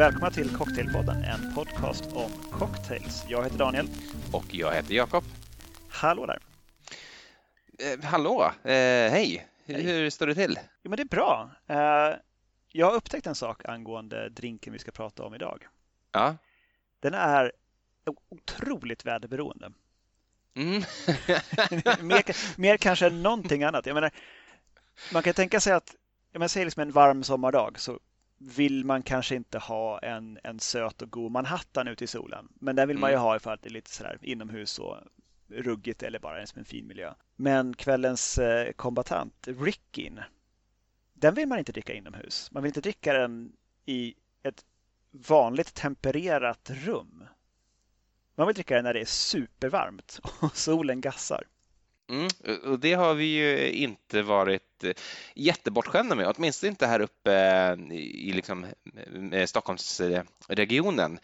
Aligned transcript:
Välkomna 0.00 0.30
till 0.30 0.56
Cocktailpodden, 0.56 1.24
en 1.24 1.54
podcast 1.54 2.04
om 2.12 2.30
cocktails. 2.52 3.24
Jag 3.28 3.44
heter 3.44 3.58
Daniel. 3.58 3.88
Och 4.32 4.44
jag 4.50 4.72
heter 4.72 4.94
Jakob. 4.94 5.24
Hallå 5.88 6.26
där. 6.26 6.38
Eh, 7.78 8.04
hallå, 8.04 8.44
eh, 8.62 8.70
hej. 9.10 9.46
hej. 9.66 9.82
Hur 9.82 10.10
står 10.10 10.26
det 10.26 10.34
till? 10.34 10.58
Jo, 10.82 10.90
men 10.90 10.96
det 10.96 11.02
är 11.02 11.04
bra. 11.04 11.50
Eh, 11.66 12.16
jag 12.68 12.86
har 12.86 12.94
upptäckt 12.94 13.26
en 13.26 13.34
sak 13.34 13.64
angående 13.64 14.28
drinken 14.28 14.72
vi 14.72 14.78
ska 14.78 14.90
prata 14.90 15.22
om 15.22 15.34
idag. 15.34 15.66
Ja. 16.12 16.36
Den 17.00 17.14
är 17.14 17.52
otroligt 18.28 19.06
väderberoende. 19.06 19.72
Mm. 20.54 20.82
mer, 22.06 22.60
mer 22.60 22.76
kanske 22.76 23.06
än 23.06 23.22
någonting 23.22 23.64
annat. 23.64 23.86
Jag 23.86 23.94
menar, 23.94 24.10
man 25.12 25.22
kan 25.22 25.34
tänka 25.34 25.60
sig 25.60 25.72
att, 25.72 25.94
jag 26.32 26.38
menar, 26.38 26.48
säg 26.48 26.64
liksom 26.64 26.82
en 26.82 26.92
varm 26.92 27.22
sommardag 27.22 27.80
så 27.80 28.00
vill 28.42 28.84
man 28.84 29.02
kanske 29.02 29.34
inte 29.34 29.58
ha 29.58 29.98
en, 29.98 30.38
en 30.44 30.60
söt 30.60 31.02
och 31.02 31.10
god 31.10 31.32
Manhattan 31.32 31.88
ute 31.88 32.04
i 32.04 32.06
solen. 32.06 32.48
Men 32.54 32.76
den 32.76 32.88
vill 32.88 32.98
man 32.98 33.10
ju 33.10 33.14
mm. 33.14 33.24
ha 33.24 33.36
ifall 33.36 33.58
det 33.62 33.68
är 33.68 33.72
lite 33.72 33.90
sådär 33.90 34.18
inomhus 34.22 34.78
och 34.78 34.96
ruggigt 35.48 36.02
eller 36.02 36.18
bara 36.18 36.40
en 36.40 36.64
fin 36.64 36.86
miljö. 36.86 37.14
Men 37.36 37.74
kvällens 37.76 38.38
eh, 38.38 38.72
kombatant, 38.72 39.48
Rickin, 39.48 40.20
den 41.14 41.34
vill 41.34 41.48
man 41.48 41.58
inte 41.58 41.72
dricka 41.72 41.94
inomhus. 41.94 42.50
Man 42.52 42.62
vill 42.62 42.70
inte 42.70 42.80
dricka 42.80 43.12
den 43.12 43.52
i 43.86 44.14
ett 44.42 44.64
vanligt 45.10 45.74
tempererat 45.74 46.70
rum. 46.70 47.24
Man 48.34 48.46
vill 48.46 48.54
dricka 48.54 48.74
den 48.74 48.84
när 48.84 48.94
det 48.94 49.00
är 49.00 49.04
supervarmt 49.04 50.20
och 50.40 50.56
solen 50.56 51.00
gassar. 51.00 51.44
Mm, 52.10 52.28
och 52.64 52.78
det 52.78 52.92
har 52.92 53.14
vi 53.14 53.24
ju 53.24 53.70
inte 53.72 54.22
varit 54.22 54.84
eh, 54.84 54.92
jättebortskämda 55.34 56.14
med, 56.14 56.32
åtminstone 56.36 56.70
inte 56.70 56.86
här 56.86 57.00
uppe 57.00 57.32
eh, 57.32 57.96
i 57.96 58.32
liksom 58.32 58.66
Stockholmsregionen 59.46 61.18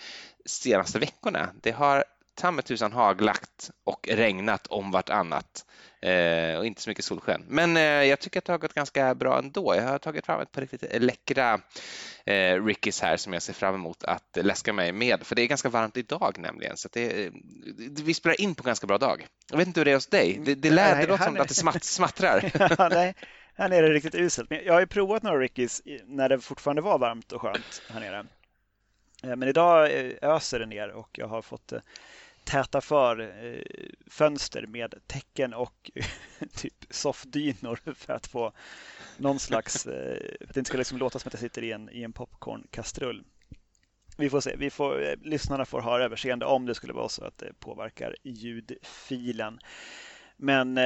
senaste 0.44 0.98
veckorna. 0.98 1.50
Det 1.62 1.70
har 1.70 2.04
ta 2.36 2.50
med 2.50 2.64
tusan 2.64 2.92
haglagt 2.92 3.70
och 3.84 4.08
regnat 4.12 4.66
om 4.66 4.90
vartannat 4.90 5.66
eh, 6.00 6.58
och 6.58 6.66
inte 6.66 6.82
så 6.82 6.90
mycket 6.90 7.04
solsken. 7.04 7.44
Men 7.48 7.76
eh, 7.76 7.82
jag 7.82 8.20
tycker 8.20 8.38
att 8.38 8.44
det 8.44 8.52
har 8.52 8.58
gått 8.58 8.74
ganska 8.74 9.14
bra 9.14 9.38
ändå. 9.38 9.74
Jag 9.76 9.82
har 9.82 9.98
tagit 9.98 10.26
fram 10.26 10.40
ett 10.40 10.52
par 10.52 10.60
riktigt 10.60 11.02
läckra 11.02 11.60
eh, 12.24 12.64
Rickys 12.64 13.02
här 13.02 13.16
som 13.16 13.32
jag 13.32 13.42
ser 13.42 13.52
fram 13.52 13.74
emot 13.74 14.04
att 14.04 14.38
läska 14.42 14.72
mig 14.72 14.92
med, 14.92 15.26
för 15.26 15.34
det 15.36 15.42
är 15.42 15.46
ganska 15.46 15.68
varmt 15.68 15.96
idag 15.96 16.36
nämligen. 16.38 16.76
Så 16.76 16.88
det, 16.92 17.30
vi 18.04 18.14
spelar 18.14 18.40
in 18.40 18.54
på 18.54 18.62
en 18.62 18.66
ganska 18.66 18.86
bra 18.86 18.98
dag. 18.98 19.26
Jag 19.50 19.58
vet 19.58 19.66
inte 19.66 19.80
hur 19.80 19.84
det 19.84 19.90
är 19.90 19.96
hos 19.96 20.06
dig. 20.06 20.40
Det, 20.44 20.54
det, 20.54 20.70
det 20.70 21.06
låter 21.06 21.24
som 21.24 21.40
att 21.40 21.48
det 21.48 21.54
smatt, 21.54 21.84
smattrar. 21.84 22.50
ja, 22.78 22.88
nej. 22.88 23.14
Här 23.58 23.68
nere 23.68 23.78
är 23.78 23.82
det 23.88 23.94
riktigt 23.94 24.14
uselt. 24.14 24.50
Men 24.50 24.64
jag 24.64 24.72
har 24.72 24.80
ju 24.80 24.86
provat 24.86 25.22
några 25.22 25.38
Rickys 25.38 25.82
när 26.04 26.28
det 26.28 26.40
fortfarande 26.40 26.82
var 26.82 26.98
varmt 26.98 27.32
och 27.32 27.40
skönt 27.40 27.82
här 27.92 28.00
nere. 28.00 28.26
Eh, 29.22 29.36
men 29.36 29.48
idag 29.48 29.98
eh, 29.98 30.12
öser 30.22 30.58
det 30.58 30.66
ner 30.66 30.88
och 30.88 31.08
jag 31.12 31.28
har 31.28 31.42
fått 31.42 31.72
eh, 31.72 31.80
täta 32.46 32.80
för 32.80 33.20
eh, 33.20 33.62
fönster 34.06 34.66
med 34.66 34.94
täcken 35.06 35.54
och 35.54 35.90
typ 36.56 36.74
soffdynor 36.90 37.80
för 37.94 38.12
att 38.12 38.26
få 38.26 38.52
någon 39.16 39.38
slags, 39.38 39.82
för 39.82 40.36
att 40.48 40.54
det 40.54 40.60
inte 40.60 40.68
ska 40.68 40.78
liksom 40.78 40.98
låta 40.98 41.18
som 41.18 41.28
att 41.28 41.32
jag 41.32 41.40
sitter 41.40 41.64
i 41.64 41.72
en, 41.72 41.90
i 41.90 42.02
en 42.02 42.12
popcornkastrull. 42.12 43.24
Vi 44.18 44.30
får 44.30 44.40
se, 44.40 44.56
vi 44.56 44.70
får, 44.70 45.02
eh, 45.02 45.14
lyssnarna 45.22 45.64
får 45.64 45.80
ha 45.80 46.00
överseende 46.00 46.46
om 46.46 46.66
det 46.66 46.74
skulle 46.74 46.92
vara 46.92 47.08
så 47.08 47.24
att 47.24 47.38
det 47.38 47.52
påverkar 47.60 48.16
ljudfilen. 48.22 49.58
Men 50.36 50.78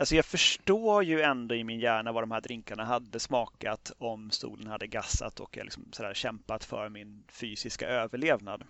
Alltså 0.00 0.16
jag 0.16 0.24
förstår 0.24 1.04
ju 1.04 1.20
ändå 1.20 1.54
i 1.54 1.64
min 1.64 1.80
hjärna 1.80 2.12
vad 2.12 2.22
de 2.22 2.30
här 2.30 2.40
drinkarna 2.40 2.84
hade 2.84 3.20
smakat 3.20 3.92
om 3.98 4.30
stolen 4.30 4.66
hade 4.66 4.86
gassat 4.86 5.40
och 5.40 5.56
jag 5.56 5.64
liksom 5.64 5.92
sådär 5.92 6.14
kämpat 6.14 6.64
för 6.64 6.88
min 6.88 7.24
fysiska 7.28 7.88
överlevnad. 7.88 8.64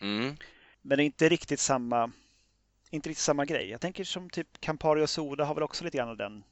Mm. 0.00 0.36
Men 0.82 0.96
det 0.96 1.02
är 1.02 1.06
inte 1.06 1.28
riktigt 1.28 1.60
samma 1.60 2.12
inte 2.90 3.08
riktigt 3.08 3.24
samma 3.24 3.44
grej. 3.44 3.70
Jag 3.70 3.80
tänker 3.80 4.04
som 4.04 4.30
typ 4.30 4.60
Campari 4.60 5.04
och 5.04 5.10
Soda 5.10 5.44
har 5.44 5.54
väl 5.54 5.62
också 5.62 5.84
lite 5.84 5.96
grann 5.96 6.16
den, 6.16 6.44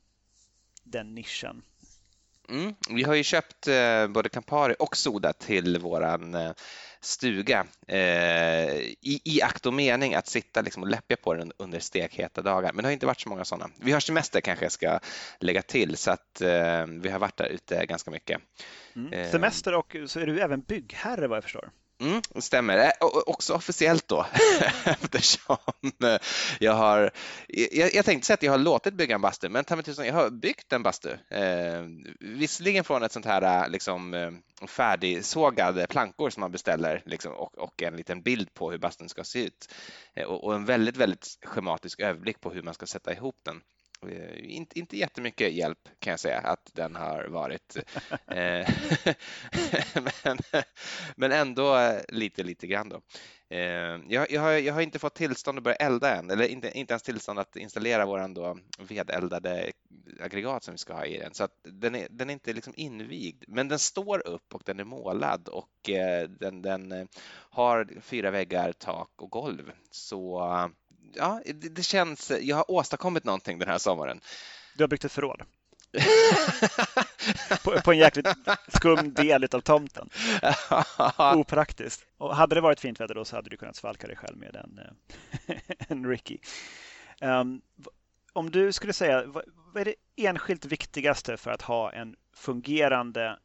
den 0.85 1.15
nischen. 1.15 1.63
Mm. 2.49 2.75
Vi 2.91 3.03
har 3.03 3.15
ju 3.15 3.23
köpt 3.23 3.69
eh, 3.69 4.07
både 4.09 4.29
Campari 4.29 4.75
och 4.79 4.97
Soda 4.97 5.33
till 5.33 5.79
våran 5.79 6.35
eh, 6.35 6.53
stuga 7.01 7.67
eh, 7.87 8.79
i, 8.79 9.21
i 9.25 9.43
akt 9.43 9.67
och 9.67 9.75
mening 9.75 10.15
att 10.15 10.27
sitta 10.27 10.63
liksom 10.63 10.83
och 10.83 10.89
läppja 10.89 11.17
på 11.17 11.35
den 11.35 11.53
under 11.57 11.79
stekheta 11.79 12.43
dagar. 12.43 12.73
Men 12.73 12.83
det 12.83 12.89
har 12.89 12.93
inte 12.93 13.07
varit 13.07 13.21
så 13.21 13.29
många 13.29 13.45
sådana. 13.45 13.71
Vi 13.81 13.93
har 13.93 14.01
semester 14.01 14.41
kanske 14.41 14.65
jag 14.65 14.73
ska 14.73 15.01
lägga 15.41 15.63
till 15.63 15.97
så 15.97 16.11
att 16.11 16.41
eh, 16.41 16.87
vi 16.87 17.09
har 17.09 17.19
varit 17.19 17.37
där 17.37 17.47
ute 17.47 17.87
ganska 17.87 18.11
mycket. 18.11 18.41
Mm. 18.97 19.13
Eh, 19.13 19.31
semester 19.31 19.75
och 19.75 19.97
så 20.07 20.21
är 20.21 20.27
du 20.27 20.41
även 20.41 20.61
byggherre 20.61 21.29
vad 21.29 21.37
jag 21.37 21.45
förstår. 21.45 21.71
Mm, 22.01 22.23
det 22.35 22.43
stämmer. 22.43 22.93
Också 23.27 23.55
officiellt 23.55 24.09
då, 24.09 24.27
eftersom 24.85 25.57
eh, 26.05 26.17
jag 26.61 26.73
har... 26.73 27.11
Jag, 27.49 27.95
jag 27.95 28.05
tänkte 28.05 28.27
säga 28.27 28.35
att 28.35 28.43
jag 28.43 28.53
har 28.53 28.59
låtit 28.59 28.95
bygga 28.95 29.15
en 29.15 29.21
bastu, 29.21 29.49
men 29.49 29.65
tusan, 29.65 30.07
jag 30.07 30.15
har 30.15 30.31
byggt 30.31 30.73
en 30.73 30.83
bastu. 30.83 31.11
Eh, 31.11 31.85
visserligen 32.21 32.85
från 32.85 33.03
ett 33.03 33.13
sånt 33.13 33.27
här 33.27 33.65
eh, 33.65 33.71
liksom, 33.71 34.15
eh, 34.15 34.31
färdigsågade 34.69 35.87
plankor 35.87 36.31
som 36.31 36.41
man 36.41 36.53
beställer 36.53 37.03
liksom, 37.07 37.33
och, 37.33 37.59
och, 37.59 37.83
en 37.83 37.97
liten 37.97 38.23
bild 38.23 38.55
på 38.55 38.71
hur 38.71 38.79
bastun 38.79 39.09
ska 39.09 39.25
se 39.25 39.45
ut 39.45 39.75
och, 40.27 40.45
och 40.45 40.55
en 40.55 40.65
väldigt, 40.65 40.97
väldigt 40.97 41.39
schematisk 41.43 42.01
överblick 42.01 42.41
på 42.41 42.51
hur 42.51 42.63
man 42.63 42.75
ska 42.75 42.87
sätta 42.87 43.13
ihop 43.13 43.37
den. 43.43 43.61
Eh, 44.07 44.55
inte, 44.55 44.79
inte 44.79 44.97
jättemycket 44.97 45.53
hjälp 45.53 45.89
kan 45.99 46.11
jag 46.11 46.21
säga 46.21 46.39
att 46.39 46.71
den 46.75 46.97
har 46.97 47.25
varit. 47.25 47.77
Eh, 48.29 48.69
men, 50.25 50.39
men 51.17 51.33
ändå 51.33 51.99
lite, 52.09 52.43
lite 52.43 52.67
grann 52.67 52.89
då. 52.89 53.01
Eh, 53.49 54.01
jag, 54.09 54.31
jag, 54.31 54.41
har, 54.41 54.51
jag 54.51 54.75
har 54.75 54.81
inte 54.81 54.99
fått 54.99 55.15
tillstånd 55.15 55.59
att 55.59 55.65
börja 55.65 55.77
elda 55.77 56.17
än, 56.17 56.31
eller 56.31 56.45
inte, 56.45 56.79
inte 56.79 56.93
ens 56.93 57.03
tillstånd 57.03 57.39
att 57.39 57.57
installera 57.57 58.07
våran 58.07 58.35
då 58.35 58.59
vedeldade 58.79 59.73
aggregat 60.21 60.65
som 60.65 60.73
vi 60.75 60.79
ska 60.79 60.93
ha 60.93 61.05
i 61.05 61.19
den. 61.19 61.35
Så 61.35 61.45
att 61.45 61.61
den, 61.63 61.95
är, 61.95 62.07
den 62.11 62.31
är 62.31 62.33
inte 62.33 62.53
liksom 62.53 62.75
invigd, 62.77 63.45
men 63.49 63.69
den 63.69 63.79
står 63.79 64.27
upp 64.27 64.55
och 64.55 64.63
den 64.65 64.81
är 64.81 64.85
målad 64.85 65.49
och 65.49 65.91
den, 66.29 66.63
den 66.63 67.09
har 67.31 67.89
fyra 68.01 68.31
väggar, 68.31 68.73
tak 68.73 69.11
och 69.17 69.31
golv. 69.31 69.73
Så 69.91 70.41
ja, 71.15 71.41
det, 71.45 71.69
det, 71.69 71.83
känns, 71.83 72.33
jag 72.41 72.57
har 72.57 72.71
åstadkommit 72.71 73.25
någonting 73.25 73.59
den 73.59 73.69
här 73.69 73.79
sommaren. 73.79 74.21
Du 74.77 74.83
har 74.83 74.89
byggt 74.89 75.05
ett 75.05 75.13
förråd? 75.13 75.43
på, 77.65 77.81
på, 77.81 77.93
en 77.93 77.99
jäkligt 77.99 78.29
skum 78.69 79.15
del 79.15 79.45
av 79.45 79.61
tomten. 79.61 80.11
Opraktiskt. 81.19 82.07
Och 82.19 82.37
hade 82.37 82.55
det 82.55 82.61
varit 82.61 82.81
fint 82.81 83.01
väder 83.01 83.15
då 83.15 83.25
så 83.25 83.37
hade 83.37 83.51
du 83.51 83.57
kunnat 83.57 83.77
svalka 83.77 84.07
dig 84.07 84.17
själv 84.17 84.39
med 84.39 84.57
en, 84.57 84.79
eh, 84.79 85.57
en 85.89 86.07
Ricky. 86.07 86.39
Um, 87.21 87.63
om 88.33 88.51
du 88.51 88.73
skulle 88.73 88.93
säga, 88.93 89.27
vad, 89.27 89.45
vad 89.75 89.81
är 89.81 89.85
det 89.85 89.95
enskilt 90.29 90.65
viktigaste 90.65 91.37
för 91.37 91.51
att 91.51 91.63
ha 91.63 91.93
en 91.93 92.17
fungerande 92.35 93.39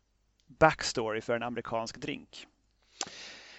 backstory 0.47 1.22
för 1.22 1.35
en 1.35 1.44
amerikansk 1.44 1.97
drink? 1.97 2.47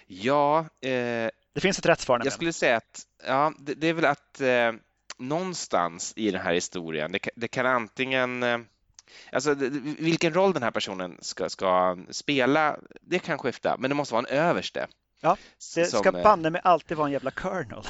Ja, 0.07 0.65
eh, 0.81 1.29
det 1.55 1.61
finns 1.61 1.79
ett 1.79 1.85
rätt 1.85 1.99
svar. 1.99 2.21
Jag 2.23 2.33
skulle 2.33 2.53
säga 2.53 2.77
att 2.77 3.01
ja, 3.27 3.53
det, 3.59 3.73
det 3.73 3.87
är 3.87 3.93
väl 3.93 4.05
att 4.05 4.41
eh, 4.41 4.71
någonstans 5.17 6.13
i 6.15 6.31
den 6.31 6.41
här 6.41 6.53
historien, 6.53 7.11
det, 7.11 7.29
det 7.35 7.47
kan 7.47 7.65
antingen 7.65 8.43
eh, 8.43 8.57
Alltså 9.31 9.53
vilken 9.99 10.33
roll 10.33 10.53
den 10.53 10.63
här 10.63 10.71
personen 10.71 11.17
ska, 11.21 11.49
ska, 11.49 11.97
spela, 12.09 12.79
det 13.01 13.19
kan 13.19 13.37
skifta, 13.37 13.75
men 13.79 13.89
det 13.89 13.95
måste 13.95 14.13
vara 14.13 14.25
en 14.29 14.37
överste. 14.37 14.87
Ja, 15.21 15.37
det 15.75 15.85
som, 15.85 15.99
ska 15.99 16.17
eh, 16.17 16.23
banne 16.23 16.49
mig 16.49 16.61
alltid 16.63 16.97
vara 16.97 17.07
en 17.07 17.13
jävla 17.13 17.31
colonel. 17.31 17.83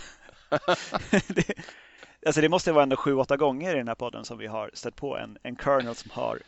det, 1.28 1.54
alltså 2.26 2.42
det 2.42 2.50
måste 2.50 2.72
vara 2.72 2.84
ändå 2.84 2.96
sju, 2.96 3.16
åtta 3.16 3.38
gånger 3.38 3.76
i 3.76 3.78
den 3.78 3.88
här 3.88 3.96
podden 3.96 4.26
som 4.26 4.38
vi 4.38 4.48
har 4.48 4.72
stött 4.74 4.96
på 4.96 5.18
en, 5.18 5.38
en 5.44 5.56
colonel 5.56 5.96
som 5.96 6.12
har 6.12 6.40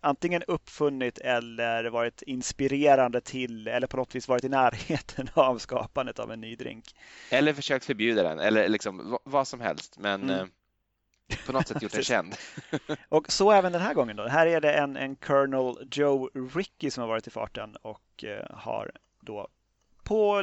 antingen 0.00 0.42
uppfunnit 0.42 1.18
eller 1.18 1.84
varit 1.84 2.22
inspirerande 2.22 3.20
till 3.20 3.68
eller 3.68 3.86
på 3.86 3.96
något 3.96 4.14
vis 4.14 4.28
varit 4.28 4.44
i 4.44 4.48
närheten 4.48 5.28
av 5.34 5.58
skapandet 5.58 6.18
av 6.18 6.32
en 6.32 6.40
ny 6.40 6.56
drink. 6.56 6.84
Eller 7.30 7.52
försökt 7.52 7.84
förbjuda 7.84 8.22
den 8.22 8.38
eller 8.38 8.68
liksom 8.68 9.18
vad 9.24 9.48
som 9.48 9.60
helst. 9.60 9.98
Men 9.98 10.22
mm. 10.22 10.40
Eh, 10.40 10.46
på 11.46 11.52
något 11.52 11.68
sätt 11.68 11.82
gjort 11.82 11.92
den 11.92 12.02
känd. 12.02 12.34
och 13.08 13.32
så 13.32 13.52
även 13.52 13.72
den 13.72 13.82
här 13.82 13.94
gången. 13.94 14.16
Då. 14.16 14.28
Här 14.28 14.46
är 14.46 14.60
det 14.60 14.72
en, 14.72 14.96
en 14.96 15.16
Colonel 15.16 15.88
Joe 15.92 16.30
Ricky 16.54 16.90
som 16.90 17.00
har 17.00 17.08
varit 17.08 17.26
i 17.26 17.30
farten 17.30 17.76
och 17.76 18.24
eh, 18.24 18.56
har 18.56 18.92
då 19.20 19.48
på, 20.06 20.42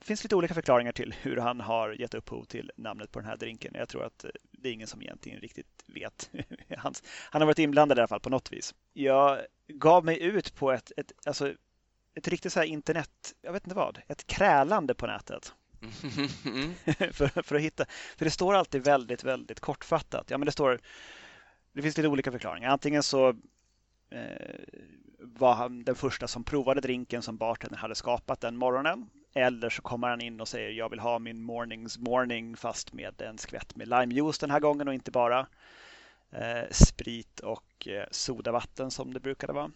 finns 0.00 0.22
lite 0.22 0.36
olika 0.36 0.54
förklaringar 0.54 0.92
till 0.92 1.14
hur 1.22 1.36
han 1.36 1.60
har 1.60 1.92
gett 1.92 2.14
upphov 2.14 2.44
till 2.44 2.72
namnet 2.76 3.12
på 3.12 3.18
den 3.18 3.28
här 3.28 3.36
drinken. 3.36 3.72
Jag 3.74 3.88
tror 3.88 4.04
att 4.04 4.24
eh, 4.24 4.30
det 4.64 4.70
är 4.70 4.72
ingen 4.72 4.86
som 4.86 5.02
egentligen 5.02 5.40
riktigt 5.40 5.84
vet. 5.86 6.30
han, 6.76 6.94
han 7.30 7.42
har 7.42 7.46
varit 7.46 7.58
inblandad 7.58 7.98
i 7.98 8.00
alla 8.00 8.08
fall 8.08 8.20
på 8.20 8.30
något 8.30 8.52
vis. 8.52 8.74
Jag 8.92 9.40
gav 9.68 10.04
mig 10.04 10.22
ut 10.22 10.54
på 10.54 10.72
ett, 10.72 10.92
ett, 10.96 11.12
alltså, 11.26 11.54
ett 12.14 12.28
riktigt 12.28 12.52
så 12.52 12.60
här 12.60 12.66
internet, 12.66 13.34
jag 13.42 13.52
vet 13.52 13.64
inte 13.64 13.76
vad, 13.76 14.00
ett 14.08 14.26
krälande 14.26 14.94
på 14.94 15.06
nätet. 15.06 15.52
Mm. 16.44 16.74
för, 17.12 17.42
för 17.42 17.56
att 17.56 17.62
hitta, 17.62 17.84
för 18.16 18.24
det 18.24 18.30
står 18.30 18.54
alltid 18.54 18.84
väldigt, 18.84 19.24
väldigt 19.24 19.60
kortfattat. 19.60 20.30
Ja, 20.30 20.38
men 20.38 20.46
det 20.46 20.52
står, 20.52 20.80
det 21.72 21.82
finns 21.82 21.96
lite 21.96 22.08
olika 22.08 22.32
förklaringar. 22.32 22.70
Antingen 22.70 23.02
så 23.02 23.34
var 25.18 25.54
han 25.54 25.84
den 25.84 25.94
första 25.94 26.28
som 26.28 26.44
provade 26.44 26.80
drinken 26.80 27.22
som 27.22 27.36
bartendern 27.36 27.78
hade 27.78 27.94
skapat 27.94 28.40
den 28.40 28.56
morgonen. 28.56 29.10
Eller 29.34 29.70
så 29.70 29.82
kommer 29.82 30.08
han 30.08 30.20
in 30.20 30.40
och 30.40 30.48
säger 30.48 30.70
jag 30.70 30.88
vill 30.88 31.00
ha 31.00 31.18
min 31.18 31.42
mornings 31.42 31.98
morning 31.98 32.56
fast 32.56 32.92
med 32.92 33.22
en 33.22 33.38
skvätt 33.38 33.76
med 33.76 33.88
limejuice 33.88 34.38
den 34.38 34.50
här 34.50 34.60
gången 34.60 34.88
och 34.88 34.94
inte 34.94 35.10
bara 35.10 35.46
eh, 36.30 36.70
sprit 36.70 37.40
och 37.40 37.88
eh, 37.88 38.06
sodavatten 38.10 38.90
som 38.90 39.14
det 39.14 39.20
brukade 39.20 39.52
vara. 39.52 39.70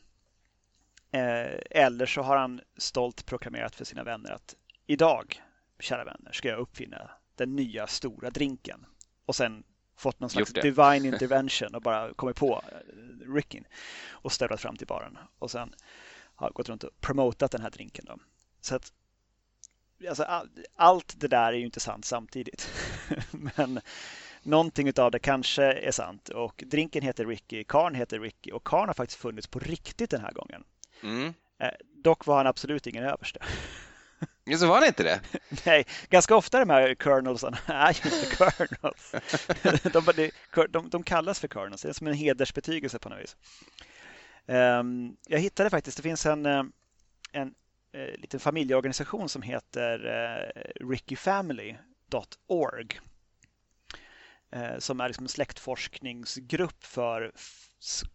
Eh, 1.11 1.61
eller 1.71 2.07
så 2.07 2.23
har 2.23 2.37
han 2.37 2.61
stolt 2.77 3.27
proklamerat 3.27 3.75
för 3.75 3.85
sina 3.85 4.05
vänner 4.05 4.31
att 4.31 4.55
idag, 4.87 5.43
kära 5.79 6.05
vänner, 6.05 6.33
ska 6.33 6.49
jag 6.49 6.59
uppfinna 6.59 7.11
den 7.35 7.57
nya 7.57 7.87
stora 7.87 8.31
drinken. 8.31 8.87
Och 9.27 9.37
sen 9.37 9.65
fått 9.97 10.21
någon 10.21 10.31
slags 10.31 10.53
divine 10.53 11.05
intervention 11.15 11.75
och 11.75 11.83
bara 11.83 12.15
kommit 12.15 12.37
på 12.37 12.63
eh, 12.73 13.33
Rickin 13.35 13.65
och 14.11 14.33
stövlat 14.33 14.61
fram 14.61 14.77
till 14.77 14.87
baren 14.87 15.19
och 15.39 15.51
sen 15.51 15.75
har 16.35 16.51
gått 16.51 16.69
runt 16.69 16.85
och 16.85 17.01
promotat 17.01 17.51
den 17.51 17.63
här 17.63 17.71
drinken. 17.71 18.05
Då. 18.05 18.19
Så 18.61 18.77
att 18.77 18.93
alltså, 20.09 20.47
allt 20.77 21.15
det 21.17 21.29
där 21.29 21.53
är 21.53 21.57
ju 21.57 21.65
inte 21.65 21.81
sant 21.81 22.05
samtidigt. 22.05 22.71
Men 23.31 23.81
någonting 24.43 24.93
av 24.99 25.11
det 25.11 25.19
kanske 25.19 25.65
är 25.65 25.91
sant 25.91 26.29
och 26.29 26.65
drinken 26.67 27.03
heter 27.03 27.27
Ricky, 27.27 27.65
Karn 27.65 27.95
heter 27.95 28.21
Ricky 28.21 28.51
och 28.51 28.65
Karn 28.65 28.89
har 28.89 28.95
faktiskt 28.95 29.21
funnits 29.21 29.47
på 29.47 29.59
riktigt 29.59 30.11
den 30.11 30.21
här 30.21 30.33
gången. 30.33 30.65
Mm. 31.03 31.35
Eh, 31.59 31.71
dock 32.05 32.27
var 32.27 32.37
han 32.37 32.47
absolut 32.47 32.87
ingen 32.87 33.05
överste. 33.05 33.41
Ja, 34.45 34.59
så 34.59 34.67
var 34.67 34.81
det 34.81 34.87
inte 34.87 35.03
det? 35.03 35.21
Nej, 35.67 35.87
ganska 36.09 36.37
ofta 36.37 36.59
de 36.59 36.71
här 36.71 36.95
colonelsen 36.95 37.57
är 37.67 37.93
ju 37.93 38.11
inte 38.11 38.37
colonels. 38.37 39.15
de, 39.93 40.31
de, 40.69 40.91
de, 40.91 41.03
kallas 41.03 41.41
för 41.41 41.49
colonels, 41.49 41.83
det 41.83 41.89
är 41.89 41.93
som 41.93 42.07
en 42.07 42.15
hedersbetygelse 42.15 42.99
på 42.99 43.09
något 43.09 43.19
vis. 43.19 43.37
Um, 44.47 45.17
jag 45.27 45.39
hittade 45.39 45.71
faktiskt, 45.71 45.97
det 45.97 46.03
finns 46.03 46.27
en, 46.27 46.47
eh, 46.47 46.63
en, 47.33 47.55
en 47.93 48.01
uh, 48.01 48.17
liten 48.17 48.41
familjeorganisation 48.41 49.29
som 49.29 49.43
heter 49.43 50.07
uh, 50.07 50.49
rickyfamily.org 50.89 53.01
uh, 54.57 54.79
som 54.79 55.01
är 55.01 55.09
liksom 55.09 55.25
en 55.25 55.29
släktforskningsgrupp 55.29 56.85
för 56.85 57.33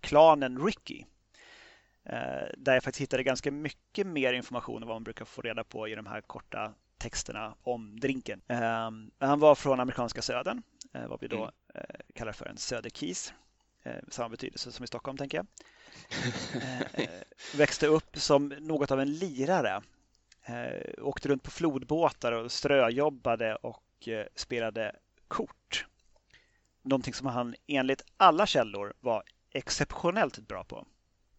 klanen 0.01 0.65
Ricky. 0.65 1.03
Eh, 2.05 2.47
där 2.57 2.73
jag 2.73 2.83
faktiskt 2.83 3.01
hittade 3.01 3.23
ganska 3.23 3.51
mycket 3.51 4.07
mer 4.07 4.33
information 4.33 4.81
än 4.81 4.87
vad 4.87 4.95
man 4.95 5.03
brukar 5.03 5.25
få 5.25 5.41
reda 5.41 5.63
på 5.63 5.87
i 5.87 5.95
de 5.95 6.05
här 6.05 6.21
korta 6.21 6.73
texterna 6.97 7.55
om 7.63 7.99
drinken. 7.99 8.41
Ehm, 8.47 9.11
han 9.19 9.39
var 9.39 9.55
från 9.55 9.79
amerikanska 9.79 10.21
södern, 10.21 10.61
eh, 10.93 11.07
vad 11.07 11.21
vi 11.21 11.27
då 11.27 11.37
mm. 11.37 11.49
Eh, 11.75 11.81
kallar 12.15 12.31
för 12.31 12.45
en 12.45 12.57
söderkis. 12.57 13.33
Samma 14.07 14.29
betydelse 14.29 14.71
som 14.71 14.83
i 14.83 14.87
Stockholm, 14.87 15.17
tänker 15.17 15.37
jag. 15.37 15.47
Växte 17.55 17.87
upp 17.87 18.17
som 18.17 18.47
något 18.47 18.91
av 18.91 18.99
en 18.99 19.13
lirare. 19.13 19.81
Åkte 20.97 21.29
runt 21.29 21.43
på 21.43 21.51
flodbåtar 21.51 22.31
och 22.31 22.51
ströjobbade 22.51 23.55
och 23.55 24.09
spelade 24.35 24.95
kort. 25.27 25.85
Någonting 26.81 27.13
som 27.13 27.27
han 27.27 27.55
enligt 27.67 28.05
alla 28.17 28.45
källor 28.45 28.93
var 28.99 29.23
exceptionellt 29.51 30.39
bra 30.47 30.63
på. 30.63 30.87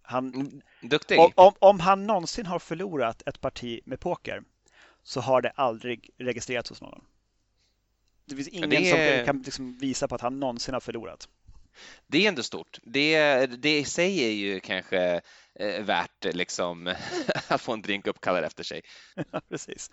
Han, 0.02 0.34
mm, 0.34 0.62
Duktig. 0.82 1.18
Om, 1.34 1.52
om, 1.58 1.80
han 1.80 2.06
någonsin 2.06 2.46
har 2.46 2.58
förlorat 2.58 3.22
ett 3.26 3.40
parti 3.40 3.80
med 3.84 4.00
poker 4.00 4.42
så 5.02 5.20
har 5.20 5.42
det 5.42 5.50
aldrig 5.50 6.10
registrerats 6.18 6.68
hos 6.68 6.80
någon. 6.80 7.04
Det 8.24 8.36
finns 8.36 8.48
ingen 8.48 8.70
det 8.70 8.90
är... 8.90 9.16
som 9.18 9.26
kan 9.26 9.42
liksom 9.42 9.78
visa 9.78 10.08
på 10.08 10.14
att 10.14 10.20
han 10.20 10.40
någonsin 10.40 10.74
har 10.74 10.80
förlorat. 10.80 11.28
Det 12.06 12.24
är 12.24 12.28
ändå 12.28 12.42
stort. 12.42 12.78
Det, 12.82 13.46
det 13.46 13.78
i 13.78 13.84
sig 13.84 14.24
är 14.24 14.30
ju 14.30 14.60
kanske 14.60 15.20
eh, 15.54 15.82
värt 15.84 16.24
liksom, 16.24 16.86
att 17.48 17.60
få 17.60 17.72
en 17.72 17.82
drink 17.82 18.06
uppkallad 18.06 18.44
efter 18.44 18.64
sig. 18.64 18.82
Ja, 19.32 19.40
precis. 19.48 19.90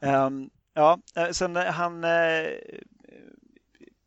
Um, 0.00 0.50
ja, 0.74 0.98
eh, 1.16 1.30
sen 1.30 1.56
eh, 1.56 1.64
han 1.64 2.04
eh, 2.04 2.48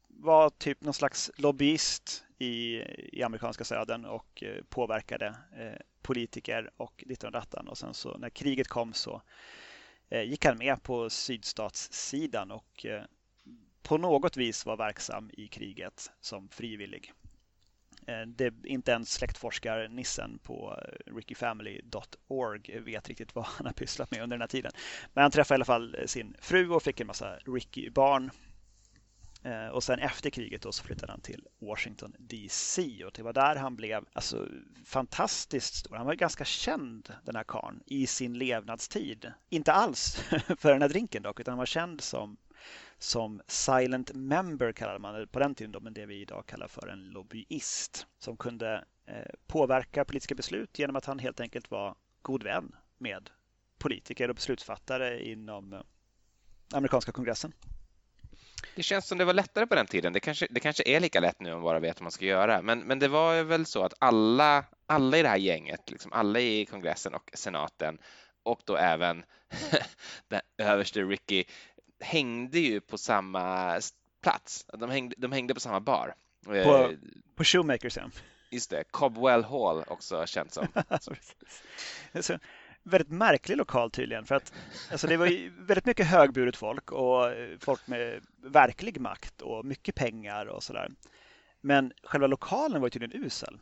var 0.08 0.50
typ 0.50 0.82
någon 0.82 0.94
slags 0.94 1.32
lobbyist 1.36 2.24
i, 2.38 2.82
i 3.18 3.24
amerikanska 3.24 3.64
södern 3.64 4.06
och 4.06 4.44
eh, 4.44 4.64
påverkade 4.70 5.26
eh, 5.58 5.82
politiker 6.02 6.70
och 6.78 7.04
dittan 7.08 7.28
och 7.28 7.32
dattan. 7.32 7.68
Och 7.68 7.78
sen 7.78 7.94
så 7.94 8.18
när 8.18 8.30
kriget 8.30 8.68
kom 8.68 8.94
så 8.94 9.22
eh, 10.10 10.22
gick 10.22 10.46
han 10.46 10.58
med 10.58 10.84
på 10.84 11.10
sydstatssidan 11.10 12.52
och 12.52 12.86
eh, 12.86 13.04
på 13.88 13.98
något 13.98 14.38
vis 14.38 14.66
var 14.66 14.78
verksam 14.78 15.30
i 15.34 15.48
kriget 15.48 16.12
som 16.22 16.50
frivillig. 16.50 17.14
Eh, 18.08 18.22
det, 18.28 18.54
inte 18.64 18.92
ens 18.92 19.14
släktforskar-nissen 19.14 20.40
på 20.44 20.80
eh, 20.82 21.16
rickyfamily.org 21.16 22.80
vet 22.80 23.08
riktigt 23.08 23.36
vad 23.36 23.46
han 23.46 23.66
har 23.66 23.74
pysslat 23.74 24.12
med 24.12 24.24
under 24.24 24.38
den 24.38 24.42
här 24.42 24.48
tiden. 24.48 24.72
Men 25.14 25.22
han 25.22 25.32
träffade 25.32 25.56
i 25.56 25.58
alla 25.58 25.66
fall 25.66 25.96
eh, 25.96 26.06
sin 26.06 26.36
fru 26.40 26.70
och 26.70 26.84
fick 26.84 27.00
en 27.00 27.08
massa 27.08 27.38
Ricky-barn 27.46 28.32
och 29.72 29.84
sen 29.84 30.00
efter 30.00 30.30
kriget 30.30 30.62
då 30.62 30.72
så 30.72 30.84
flyttade 30.84 31.12
han 31.12 31.22
till 31.22 31.48
Washington 31.60 32.16
DC 32.20 33.06
och 33.06 33.12
det 33.16 33.24
var 33.24 33.34
där 33.34 33.56
han 33.56 33.76
blev 33.76 34.06
alltså, 34.14 34.48
fantastiskt 34.86 35.76
stor. 35.76 35.96
Han 35.96 36.06
var 36.06 36.14
ganska 36.14 36.46
känd 36.46 37.14
den 37.26 37.36
här 37.36 37.44
karln 37.44 37.82
i 37.86 38.08
sin 38.08 38.38
levnadstid. 38.38 39.32
Inte 39.50 39.74
alls 39.74 40.16
för 40.58 40.72
den 40.72 40.82
här 40.82 40.90
drinken 40.90 41.24
dock, 41.24 41.40
utan 41.40 41.52
han 41.52 41.58
var 41.58 41.66
känd 41.66 42.02
som, 42.02 42.38
som 42.98 43.42
silent 43.48 44.14
member 44.14 44.72
kallade 44.72 45.00
man 45.00 45.20
det 45.20 45.28
på 45.28 45.40
den 45.40 45.56
tiden, 45.56 45.72
då, 45.72 45.80
men 45.80 45.94
det 45.94 46.06
vi 46.06 46.22
idag 46.22 46.46
kallar 46.46 46.68
för 46.68 46.88
en 46.88 47.10
lobbyist 47.10 48.08
som 48.20 48.38
kunde 48.38 48.86
eh, 49.06 49.32
påverka 49.48 50.06
politiska 50.06 50.36
beslut 50.36 50.80
genom 50.80 50.96
att 50.96 51.06
han 51.06 51.20
helt 51.20 51.40
enkelt 51.40 51.72
var 51.72 51.96
god 52.22 52.44
vän 52.44 52.76
med 52.98 53.30
politiker 53.78 54.30
och 54.30 54.36
beslutsfattare 54.36 55.24
inom 55.24 55.74
eh, 55.74 55.80
amerikanska 56.74 57.12
kongressen. 57.12 57.54
Det 58.76 58.84
känns 58.84 59.08
som 59.08 59.18
det 59.18 59.26
var 59.26 59.34
lättare 59.34 59.68
på 59.68 59.76
den 59.76 59.86
tiden. 59.86 60.14
Det 60.14 60.20
kanske, 60.20 60.48
det 60.50 60.60
kanske 60.60 60.84
är 60.86 61.00
lika 61.00 61.20
lätt 61.20 61.40
nu 61.40 61.52
om 61.52 61.56
man 61.56 61.64
bara 61.64 61.80
vet 61.80 61.96
vad 62.00 62.04
man 62.04 62.12
ska 62.12 62.26
göra. 62.26 62.62
Men, 62.62 62.80
men 62.80 63.00
det 63.00 63.08
var 63.08 63.44
väl 63.44 63.66
så 63.66 63.84
att 63.84 63.94
alla, 64.00 64.66
alla 64.86 65.18
i 65.18 65.22
det 65.22 65.30
här 65.30 65.38
gänget, 65.38 65.90
liksom 65.90 66.14
alla 66.14 66.40
i 66.40 66.66
kongressen 66.66 67.14
och 67.14 67.30
senaten 67.34 67.98
och 68.44 68.62
då 68.66 68.78
även 68.78 69.24
den 70.28 70.42
överste 70.58 71.02
Ricky 71.02 71.44
hängde 72.00 72.60
ju 72.60 72.82
på 72.82 72.98
samma 72.98 73.80
plats. 74.22 74.66
De 74.74 74.90
hängde, 74.90 75.16
de 75.18 75.32
hängde 75.32 75.54
på 75.54 75.60
samma 75.60 75.80
bar. 75.80 76.16
På, 76.46 76.56
eh, 76.56 76.90
på 77.36 77.44
Shoemakers, 77.44 77.98
ja. 77.98 78.10
Just 78.50 78.70
det, 78.70 78.84
Cobwell 78.92 79.44
Hall 79.44 79.84
också 79.88 80.26
känt 80.26 80.54
som. 80.54 80.68
så, 82.22 82.40
väldigt 82.84 83.12
märklig 83.12 83.58
lokal 83.58 83.92
tydligen. 83.92 84.26
För 84.26 84.36
att 84.36 84.54
alltså 84.92 85.08
det 85.08 85.18
var 85.18 85.50
väldigt 85.68 85.86
mycket 85.86 86.08
högburet 86.08 86.56
folk 86.56 86.92
och 86.92 87.32
folk 87.60 87.88
med 87.88 88.22
verklig 88.44 89.02
makt 89.02 89.42
och 89.42 89.66
mycket 89.66 89.96
pengar 89.96 90.46
och 90.46 90.64
sådär. 90.64 90.92
Men 91.62 91.92
själva 92.04 92.28
lokalen 92.28 92.82
var 92.82 92.90
tydligen 92.90 93.24
usel. 93.24 93.60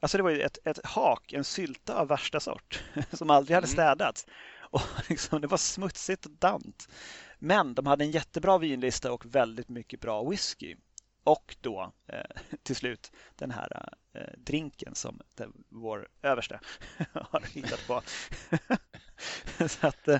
Alltså 0.00 0.16
det 0.16 0.22
var 0.22 0.30
ett, 0.30 0.58
ett 0.64 0.86
hak, 0.86 1.32
en 1.32 1.44
sylta 1.44 1.94
av 1.94 2.08
värsta 2.08 2.40
sort 2.40 2.84
som 3.12 3.30
aldrig 3.30 3.54
hade 3.54 3.66
mm. 3.66 3.72
städats. 3.72 4.26
Och 4.70 4.82
liksom, 5.08 5.40
det 5.40 5.46
var 5.46 5.58
smutsigt 5.58 6.26
och 6.26 6.32
dant. 6.32 6.88
Men 7.42 7.74
de 7.74 7.86
hade 7.86 8.04
en 8.04 8.10
jättebra 8.10 8.58
vinlista 8.58 9.12
och 9.12 9.26
väldigt 9.26 9.68
mycket 9.68 10.00
bra 10.00 10.24
whisky. 10.24 10.76
Och 11.24 11.56
då 11.60 11.92
eh, 12.06 12.20
till 12.62 12.76
slut 12.76 13.12
den 13.36 13.50
här 13.50 13.94
eh, 14.12 14.38
drinken 14.38 14.94
som 14.94 15.20
den, 15.34 15.52
vår 15.68 16.08
överste 16.22 16.60
har 17.12 17.40
hittat 17.40 17.86
på. 17.86 18.02
Så 19.68 19.86
att, 19.86 20.08
eh, 20.08 20.18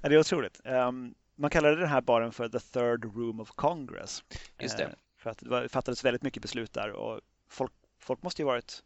det 0.00 0.14
är 0.14 0.18
otroligt. 0.18 0.60
Um, 0.64 1.14
man 1.34 1.50
kallade 1.50 1.76
den 1.76 1.88
här 1.88 2.00
baren 2.00 2.32
för 2.32 2.48
The 2.48 2.60
Third 2.60 3.04
Room 3.04 3.40
of 3.40 3.50
Congress. 3.50 4.24
Just 4.58 4.78
det. 4.78 4.94
För 5.16 5.30
att 5.30 5.38
det 5.38 5.68
fattades 5.68 6.04
väldigt 6.04 6.22
mycket 6.22 6.42
beslut 6.42 6.72
där 6.72 6.90
och 6.90 7.20
folk, 7.48 7.72
folk 7.98 8.22
måste 8.22 8.42
ju 8.42 8.46
varit 8.46 8.82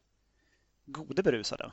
gode 0.87 1.23
berusade. 1.23 1.73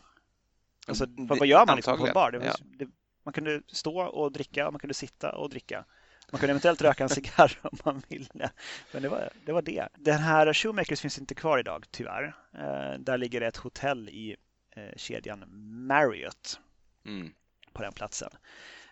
Alltså, 0.88 1.04
mm, 1.04 1.28
vad, 1.28 1.40
vad 1.40 1.48
gör 1.48 1.66
man 1.66 1.76
liksom 1.76 1.98
på 1.98 2.08
en 2.08 2.14
bar? 2.14 2.32
Det 2.32 2.46
ja. 2.46 2.54
det, 2.62 2.88
man 3.26 3.34
kunde 3.34 3.62
stå 3.68 4.02
och 4.02 4.32
dricka, 4.32 4.72
man 4.72 4.80
kunde 4.80 4.94
sitta 4.94 5.32
och 5.32 5.50
dricka. 5.50 5.86
Man 6.32 6.40
kunde 6.40 6.52
eventuellt 6.52 6.82
röka 6.82 7.04
en 7.04 7.10
cigarr 7.10 7.60
om 7.62 7.78
man 7.84 8.02
ville. 8.08 8.50
Men 8.92 9.02
det 9.02 9.10
var, 9.10 9.30
det 9.46 9.52
var 9.52 9.62
det. 9.62 9.88
Den 9.98 10.20
här 10.20 10.54
Shoemakers 10.54 11.02
finns 11.02 11.20
inte 11.20 11.36
kvar 11.36 11.60
idag, 11.60 11.86
tyvärr. 11.92 12.36
Eh, 12.54 13.00
där 13.00 13.18
ligger 13.18 13.42
ett 13.42 13.58
hotell 13.58 14.10
i 14.10 14.36
eh, 14.76 14.96
kedjan 14.96 15.44
Marriott 15.88 16.60
mm. 17.06 17.34
på 17.74 17.82
den 17.82 17.94
platsen. 17.94 18.30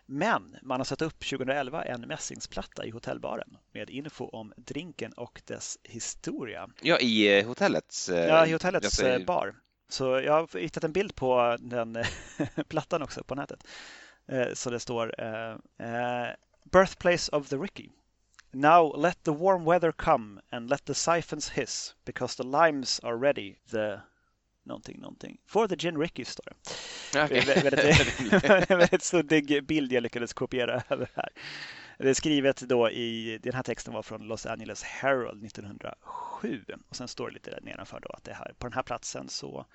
Men 0.06 0.58
man 0.62 0.80
har 0.80 0.86
satt 0.86 1.02
upp 1.02 1.20
2011 1.20 1.84
en 1.84 2.02
mässingsplatta 2.02 2.86
i 2.86 2.90
hotellbaren 2.90 3.58
med 3.72 3.90
info 3.90 4.26
om 4.26 4.54
drinken 4.58 5.14
och 5.14 5.42
dess 5.46 5.78
historia. 5.84 6.70
Ja, 6.82 7.00
i 7.00 7.40
eh, 7.40 7.48
hotellets, 7.48 8.10
ja, 8.10 8.46
i 8.46 8.52
hotellets 8.52 8.96
säger... 8.96 9.26
bar. 9.26 9.56
Så 9.90 10.20
jag 10.20 10.34
har 10.34 10.60
hittat 10.60 10.84
en 10.84 10.92
bild 10.92 11.16
på 11.16 11.58
den 11.60 11.98
plattan 12.68 13.02
också 13.02 13.24
på 13.24 13.36
nätet. 13.36 13.68
Så 14.54 14.70
det 14.70 14.80
står 14.80 15.12
birthplace 16.72 17.30
of 17.32 17.50
the 17.50 17.58
Ricky. 17.58 17.90
Now 18.54 18.96
let 18.96 19.24
the 19.24 19.32
warm 19.32 19.66
weather 19.66 19.92
come 19.92 20.42
and 20.52 20.70
let 20.70 20.86
the 20.86 20.94
siphons 20.94 21.50
hiss, 21.50 21.96
because 22.06 22.38
the 22.38 22.44
limes 22.44 23.00
are 23.04 23.18
ready. 23.18 23.56
The 23.72 24.02
någonting, 24.64 25.00
någonting. 25.00 25.38
For 25.46 25.68
the 25.68 25.76
Gin 25.76 25.98
Ricky 25.98 26.26
står 26.26 26.44
det. 26.46 27.24
Okay. 27.24 27.42
Det 27.46 27.52
är 27.52 27.64
väldigt, 27.64 28.70
väldigt 28.70 29.04
suddig 29.04 29.66
bild 29.66 29.92
jag 29.92 30.04
lyckades 30.04 30.34
kopiera 30.34 30.84
över 30.90 31.10
här. 31.16 31.30
Det 31.98 32.10
är 32.10 32.14
skrivet 32.14 32.58
då 32.58 32.90
i, 32.90 33.40
den 33.44 33.54
här 33.54 33.64
texten 33.64 33.94
var 33.94 34.04
från 34.04 34.28
Los 34.28 34.46
Angeles 34.46 34.84
Herald 34.84 35.46
1907 35.46 36.66
och 36.90 36.96
sen 36.96 37.08
står 37.08 37.28
det 37.28 37.34
lite 37.34 37.52
där 37.52 37.62
nedanför 37.62 38.00
då 38.00 38.10
att 38.10 38.24
det 38.24 38.34
här, 38.34 38.54
på 38.58 38.68
den 38.68 38.74
här 38.74 38.84
platsen 38.84 39.30
så 39.30 39.66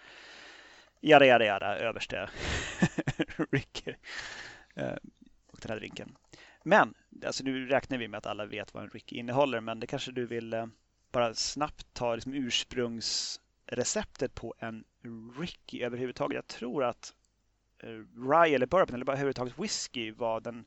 jada 1.01 1.27
jada 1.27 1.45
jada 1.45 1.79
överste 1.79 2.31
Ricky 3.51 3.95
eh, 4.75 4.97
och 5.47 5.59
den 5.63 5.71
här 5.71 5.79
drinken. 5.79 6.17
Men 6.63 6.95
alltså 7.27 7.45
nu 7.45 7.67
räknar 7.67 7.99
vi 7.99 8.09
med 8.09 8.19
att 8.19 8.27
alla 8.27 8.47
vet 8.47 8.75
vad 8.75 8.83
en 8.83 8.91
Ricky 8.91 9.17
innehåller 9.17 9.61
men 9.61 9.81
det 9.81 9.87
kanske 9.87 10.13
du 10.13 10.27
vill 10.27 10.53
eh, 10.53 10.67
bara 11.13 11.35
snabbt 11.35 11.95
ta 11.95 12.15
liksom 12.15 12.35
ursprungsreceptet 12.35 14.35
på 14.35 14.55
en 14.59 14.85
Ricky 15.41 15.83
överhuvudtaget. 15.83 16.35
Jag 16.35 16.47
tror 16.47 16.85
att 16.85 17.15
eh, 17.79 17.89
Rye 18.31 18.55
eller 18.55 18.67
Bourbon 18.67 18.95
eller 18.95 19.05
bara 19.05 19.13
överhuvudtaget 19.13 19.59
whisky 19.59 20.13
var 20.13 20.41
den 20.41 20.65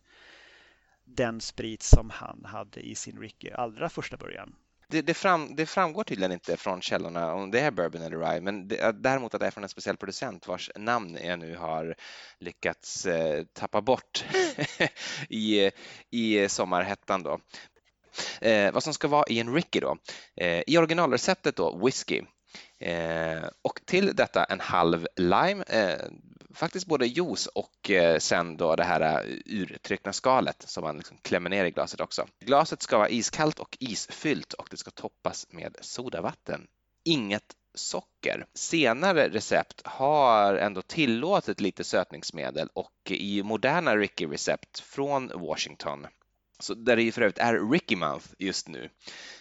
den 1.03 1.41
sprit 1.41 1.81
som 1.81 2.09
han 2.09 2.45
hade 2.45 2.79
i 2.79 2.95
sin 2.95 3.19
Ricky 3.19 3.50
allra 3.50 3.89
första 3.89 4.17
början. 4.17 4.55
Det, 4.91 5.01
det, 5.01 5.13
fram, 5.13 5.55
det, 5.55 5.65
framgår 5.65 6.03
tydligen 6.03 6.31
inte 6.31 6.57
från 6.57 6.81
källorna 6.81 7.33
om 7.33 7.51
det 7.51 7.60
är 7.60 7.71
bourbon 7.71 8.01
eller 8.01 8.17
rye, 8.17 8.41
men 8.41 8.67
det, 8.67 8.77
eh, 8.77 8.89
däremot 8.89 9.33
att 9.33 9.39
det 9.39 9.48
är 9.48 9.51
från 9.51 9.63
en 9.63 9.69
speciell 9.69 9.98
producent 9.98 10.48
vars 10.48 10.71
namn 10.75 11.17
jag 11.24 11.39
nu 11.39 11.55
har 11.55 11.95
lyckats 12.39 13.05
eh, 13.05 13.43
tappa 13.53 13.81
bort 13.81 14.25
i, 15.29 15.71
i 16.10 16.50
sommarhettan. 16.50 17.24
Då. 17.24 17.39
Eh, 18.41 18.71
vad 18.71 18.83
som 18.83 18.93
ska 18.93 19.07
vara 19.07 19.25
i 19.27 19.39
en 19.39 19.53
Ricky 19.53 19.79
då? 19.79 19.98
Eh, 20.36 20.63
I 20.67 20.77
originalreceptet 20.77 21.55
då, 21.55 21.86
whisky. 21.86 22.21
Eh, 22.79 23.43
och 23.62 23.81
till 23.86 24.15
detta 24.15 24.43
en 24.43 24.60
halv 24.60 25.08
lime, 25.15 25.63
eh, 25.67 26.05
faktiskt 26.53 26.86
både 26.88 27.05
juice 27.05 27.48
och 27.48 27.91
eh, 27.91 28.17
sen 28.17 28.58
då 28.58 28.75
det 28.75 28.84
här 28.84 29.01
eh, 29.01 29.36
urtryckna 29.46 30.13
skalet 30.13 30.63
som 30.67 30.84
man 30.84 30.98
liksom 30.98 31.17
klämmer 31.22 31.50
ner 31.50 31.65
i 31.65 31.72
glaset 31.72 32.01
också. 32.01 32.27
Glaset 32.39 32.81
ska 32.81 32.98
vara 32.98 33.10
iskallt 33.10 33.60
och 33.60 33.77
isfyllt 33.79 34.53
och 34.53 34.67
det 34.72 34.77
ska 34.77 34.91
toppas 34.91 35.48
med 35.50 35.77
sodavatten. 35.81 36.67
Inget 37.05 37.55
socker. 37.75 38.46
Senare 38.53 39.29
recept 39.29 39.81
har 39.86 40.55
ändå 40.55 40.81
tillåtit 40.81 41.62
lite 41.62 41.84
sötningsmedel 41.84 42.70
och 42.74 43.12
i 43.12 43.43
moderna 43.43 43.98
Ricky-recept 43.98 44.79
från 44.79 45.31
Washington 45.36 46.08
så 46.61 46.73
där 46.73 46.95
det 46.95 47.11
för 47.11 47.21
övrigt 47.21 47.37
är 47.37 47.71
Ricky 47.71 47.95
Month 47.95 48.27
just 48.39 48.67
nu. 48.67 48.89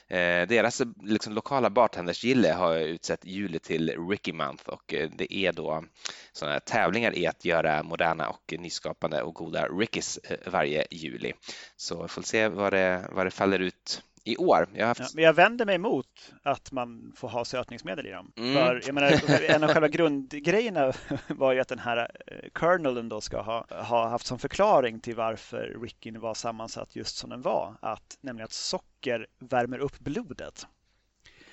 Eh, 0.09 0.49
deras 0.49 0.83
liksom, 1.03 1.33
lokala 1.33 1.71
bartendersgille 1.71 2.53
har 2.53 2.77
utsett 2.77 3.25
juli 3.25 3.59
till 3.59 4.09
Ricky 4.09 4.33
Month 4.33 4.69
och 4.69 4.95
eh, 4.95 5.11
det 5.13 5.35
är 5.35 5.53
då 5.53 5.85
sådana 6.33 6.61
tävlingar 6.61 7.19
i 7.19 7.27
att 7.27 7.45
göra 7.45 7.83
moderna 7.83 8.29
och 8.29 8.55
nyskapande 8.59 9.23
och 9.23 9.35
goda 9.35 9.69
Rickys 9.69 10.19
eh, 10.19 10.53
varje 10.53 10.87
juli. 10.91 11.33
Så 11.77 12.03
vi 12.03 12.09
får 12.09 12.23
se 12.23 12.49
vad 12.49 12.73
det, 12.73 13.09
vad 13.13 13.27
det 13.27 13.31
faller 13.31 13.59
ut 13.59 14.03
i 14.25 14.37
år. 14.37 14.69
Jag, 14.73 14.87
haft... 14.87 15.01
ja, 15.01 15.07
men 15.15 15.25
jag 15.25 15.33
vänder 15.33 15.67
mig 15.67 15.75
emot 15.75 16.33
att 16.43 16.73
man 16.73 17.13
får 17.17 17.29
ha 17.29 17.45
sötningsmedel 17.45 18.07
i 18.07 18.11
dem. 18.11 18.33
Mm. 18.37 18.55
För, 18.55 18.83
jag 18.87 18.95
menar, 18.95 19.41
en 19.51 19.65
av 19.65 19.71
själva 19.71 19.89
grundgrejerna 19.89 20.93
var 21.29 21.53
ju 21.53 21.61
att 21.61 21.69
den 21.69 21.79
här 21.79 22.11
kernelen 22.61 23.09
då 23.09 23.21
ska 23.21 23.41
ha, 23.41 23.67
ha 23.71 24.09
haft 24.09 24.27
som 24.27 24.39
förklaring 24.39 25.01
till 25.01 25.15
varför 25.15 25.77
Rickyn 25.83 26.21
var 26.21 26.35
sammansatt 26.35 26.97
just 26.97 27.17
som 27.17 27.31
den 27.31 27.43
var. 27.43 27.75
Att, 27.81 28.19
nämligen 28.21 28.45
att 28.45 28.53
socker 28.53 29.27
värmer 29.39 29.79
upp 29.79 29.99
blodet. 29.99 30.67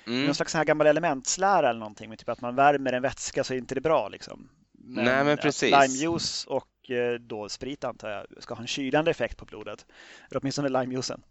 Mm. 0.06 0.24
Någon 0.24 0.34
slags 0.34 0.54
här 0.54 0.64
gammal 0.64 0.86
elementslära 0.86 1.70
eller 1.70 1.80
någonting, 1.80 2.08
med 2.08 2.18
typ 2.18 2.28
att 2.28 2.40
man 2.40 2.54
värmer 2.54 2.92
en 2.92 3.02
vätska 3.02 3.44
så 3.44 3.54
är 3.54 3.58
inte 3.58 3.74
det 3.74 3.80
bra. 3.80 4.08
Liksom. 4.08 4.48
Men, 4.72 5.04
Nej, 5.04 5.24
men 5.24 5.36
precis. 5.36 5.70
Limejuice 5.70 6.46
och 6.46 6.90
eh, 6.90 7.14
då 7.14 7.48
sprit 7.48 7.84
antar 7.84 8.10
jag 8.10 8.42
ska 8.42 8.54
ha 8.54 8.60
en 8.60 8.66
kylande 8.66 9.10
effekt 9.10 9.36
på 9.36 9.44
blodet. 9.44 9.86
Eller 10.30 10.40
åtminstone 10.40 10.68
limejuicen. 10.68 11.22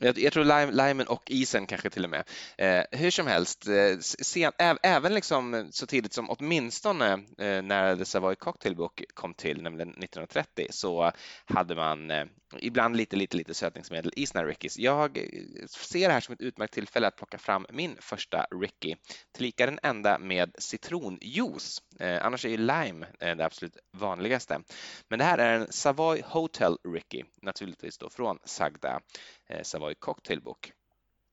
Jag, 0.00 0.18
jag 0.18 0.32
tror 0.32 0.44
lime, 0.44 0.72
limen 0.72 1.06
och 1.06 1.30
isen 1.30 1.66
kanske 1.66 1.90
till 1.90 2.04
och 2.04 2.10
med. 2.10 2.24
Eh, 2.58 2.98
hur 2.98 3.10
som 3.10 3.26
helst, 3.26 3.66
eh, 3.66 3.98
sen, 4.00 4.52
äv, 4.58 4.78
även 4.82 5.14
liksom 5.14 5.68
så 5.70 5.86
tidigt 5.86 6.12
som 6.12 6.30
åtminstone 6.30 7.12
eh, 7.12 7.62
när 7.62 7.96
The 7.96 8.04
Savoy 8.04 8.34
Cocktail 8.34 8.76
Book 8.76 9.04
kom 9.14 9.34
till, 9.34 9.62
nämligen 9.62 9.88
1930, 9.88 10.66
så 10.70 11.12
hade 11.44 11.74
man 11.74 12.10
eh, 12.10 12.24
ibland 12.62 12.96
lite, 12.96 13.16
lite, 13.16 13.36
lite 13.36 13.54
sötningsmedel 13.54 14.12
i 14.16 14.26
sina 14.26 14.44
Rickys. 14.44 14.78
Jag 14.78 15.18
ser 15.68 16.08
det 16.08 16.14
här 16.14 16.20
som 16.20 16.32
ett 16.32 16.40
utmärkt 16.40 16.74
tillfälle 16.74 17.06
att 17.06 17.16
plocka 17.16 17.38
fram 17.38 17.66
min 17.70 17.96
första 18.00 18.46
Ricky, 18.60 18.96
tillika 19.32 19.66
den 19.66 19.78
enda 19.82 20.18
med 20.18 20.54
citronjuice. 20.58 21.82
Eh, 22.00 22.26
annars 22.26 22.44
är 22.44 22.48
ju 22.48 22.56
lime 22.56 23.06
eh, 23.20 23.36
det 23.36 23.44
absolut 23.44 23.76
vanligaste. 23.92 24.60
Men 25.08 25.18
det 25.18 25.24
här 25.24 25.38
är 25.38 25.58
en 25.60 25.72
Savoy 25.72 26.22
Hotel 26.24 26.76
Ricky, 26.94 27.24
naturligtvis 27.42 27.98
då 27.98 28.10
från 28.10 28.38
Sagda 28.44 29.00
eh, 29.48 29.62
Savoy 29.62 29.94
Cocktail 29.94 30.40
Book. 30.42 30.72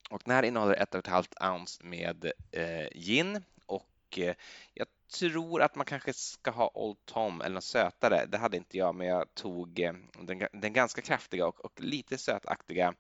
Och 0.10 0.22
den 0.26 0.36
här 0.36 0.44
innehåller 0.44 0.76
1,5 0.76 1.52
ounce 1.54 1.84
med 1.84 2.32
eh, 2.52 2.88
gin 2.96 3.44
och 3.66 4.20
eh, 4.20 4.36
jag 4.74 4.88
tror 5.20 5.62
att 5.62 5.76
man 5.76 5.86
kanske 5.86 6.14
ska 6.14 6.52
ha 6.52 6.72
Old 6.74 7.06
Tom 7.06 7.42
eller 7.42 7.54
något 7.54 7.64
sötare. 7.64 8.26
Det 8.26 8.38
hade 8.38 8.58
inte 8.58 8.78
jag, 8.78 8.96
men 8.96 9.08
jag 9.08 9.34
tog 9.34 9.80
eh, 9.80 9.94
den, 10.22 10.48
den 10.54 10.74
ganska 10.74 11.02
kraftiga 11.02 11.48
och, 11.48 11.66
och 11.66 11.82
lite 11.82 12.18
sötaktiga 12.18 12.94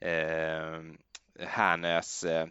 eh, 0.00 0.80
Härnös 1.38 2.24
eh, 2.24 2.46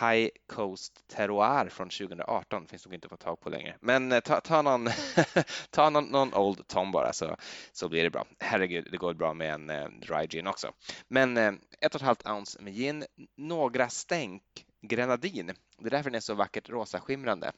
High 0.00 0.28
Coast 0.46 1.08
Terroir 1.08 1.68
från 1.68 1.88
2018 1.88 2.66
finns 2.66 2.86
nog 2.86 2.94
inte 2.94 3.06
att 3.06 3.10
få 3.10 3.16
tag 3.16 3.40
på 3.40 3.50
längre. 3.50 3.76
Men 3.80 4.12
eh, 4.12 4.20
ta, 4.20 4.40
ta, 4.40 4.62
någon, 4.62 4.88
ta 5.70 5.90
någon, 5.90 6.04
någon, 6.04 6.34
Old 6.34 6.66
Tom 6.66 6.92
bara 6.92 7.12
så, 7.12 7.36
så 7.72 7.88
blir 7.88 8.02
det 8.02 8.10
bra. 8.10 8.26
Herregud, 8.38 8.88
det 8.90 8.96
går 8.96 9.14
bra 9.14 9.34
med 9.34 9.54
en 9.54 9.70
eh, 9.70 9.88
dry 9.88 10.26
gin 10.26 10.46
också. 10.46 10.72
Men 11.08 11.36
eh, 11.36 11.52
ett 11.80 11.94
och 11.94 12.00
ett 12.00 12.06
halvt 12.06 12.26
ounce 12.26 12.62
med 12.62 12.74
gin, 12.74 13.04
några 13.36 13.88
stänk 13.88 14.42
grenadin. 14.82 15.46
Det 15.78 15.86
är 15.86 15.90
därför 15.90 16.10
den 16.10 16.16
är 16.16 16.20
så 16.20 16.34
vackert 16.34 16.68
rosaskimrande 16.68 17.52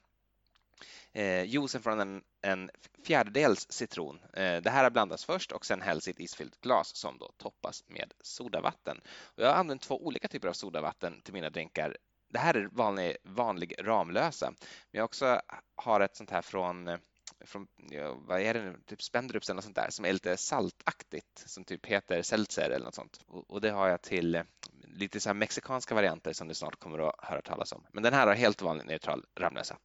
eh, 1.12 1.44
juicen 1.44 1.82
från 1.82 2.00
en, 2.00 2.22
en 2.42 2.70
fjärdedels 3.06 3.72
citron. 3.72 4.20
Eh, 4.32 4.62
det 4.62 4.70
här 4.70 4.82
har 4.82 4.90
blandats 4.90 5.24
först 5.24 5.52
och 5.52 5.66
sen 5.66 5.82
hälls 5.82 6.08
i 6.08 6.10
ett 6.10 6.20
isfyllt 6.20 6.60
glas 6.60 6.96
som 6.96 7.18
då 7.18 7.32
toppas 7.36 7.84
med 7.86 8.12
sodavatten. 8.20 9.00
Och 9.24 9.42
jag 9.42 9.48
har 9.48 9.54
använt 9.54 9.82
två 9.82 10.06
olika 10.06 10.28
typer 10.28 10.48
av 10.48 10.52
sodavatten 10.52 11.20
till 11.22 11.34
mina 11.34 11.50
drinkar. 11.50 11.96
Det 12.28 12.38
här 12.38 12.54
är 12.54 12.68
vanlig, 12.72 13.16
vanlig 13.24 13.74
Ramlösa, 13.78 14.46
men 14.90 14.98
jag 14.98 15.04
också 15.04 15.40
har 15.76 16.00
ett 16.00 16.16
sånt 16.16 16.30
här 16.30 16.42
från 16.42 16.98
från, 17.44 17.66
ja, 17.90 18.14
vad 18.14 18.40
är 18.40 18.54
det 18.54 18.62
nu, 18.62 18.76
typ 18.86 19.02
Spendrups 19.02 19.48
eller 19.48 19.54
något 19.54 19.64
sånt 19.64 19.76
där 19.76 19.90
som 19.90 20.04
är 20.04 20.12
lite 20.12 20.36
saltaktigt 20.36 21.44
som 21.46 21.64
typ 21.64 21.86
heter 21.86 22.22
seltzer 22.22 22.70
eller 22.70 22.84
något 22.84 22.94
sånt. 22.94 23.20
Och, 23.26 23.50
och 23.50 23.60
det 23.60 23.70
har 23.70 23.88
jag 23.88 24.02
till 24.02 24.34
eh, 24.34 24.42
lite 24.84 25.20
så 25.20 25.28
här 25.28 25.34
mexikanska 25.34 25.94
varianter 25.94 26.32
som 26.32 26.48
du 26.48 26.54
snart 26.54 26.78
kommer 26.78 27.08
att 27.08 27.14
höra 27.18 27.42
talas 27.42 27.72
om. 27.72 27.86
Men 27.92 28.02
den 28.02 28.14
här 28.14 28.26
har 28.26 28.34
helt 28.34 28.62
vanlig 28.62 28.86
neutral 28.86 29.24
Ramlösa. 29.40 29.76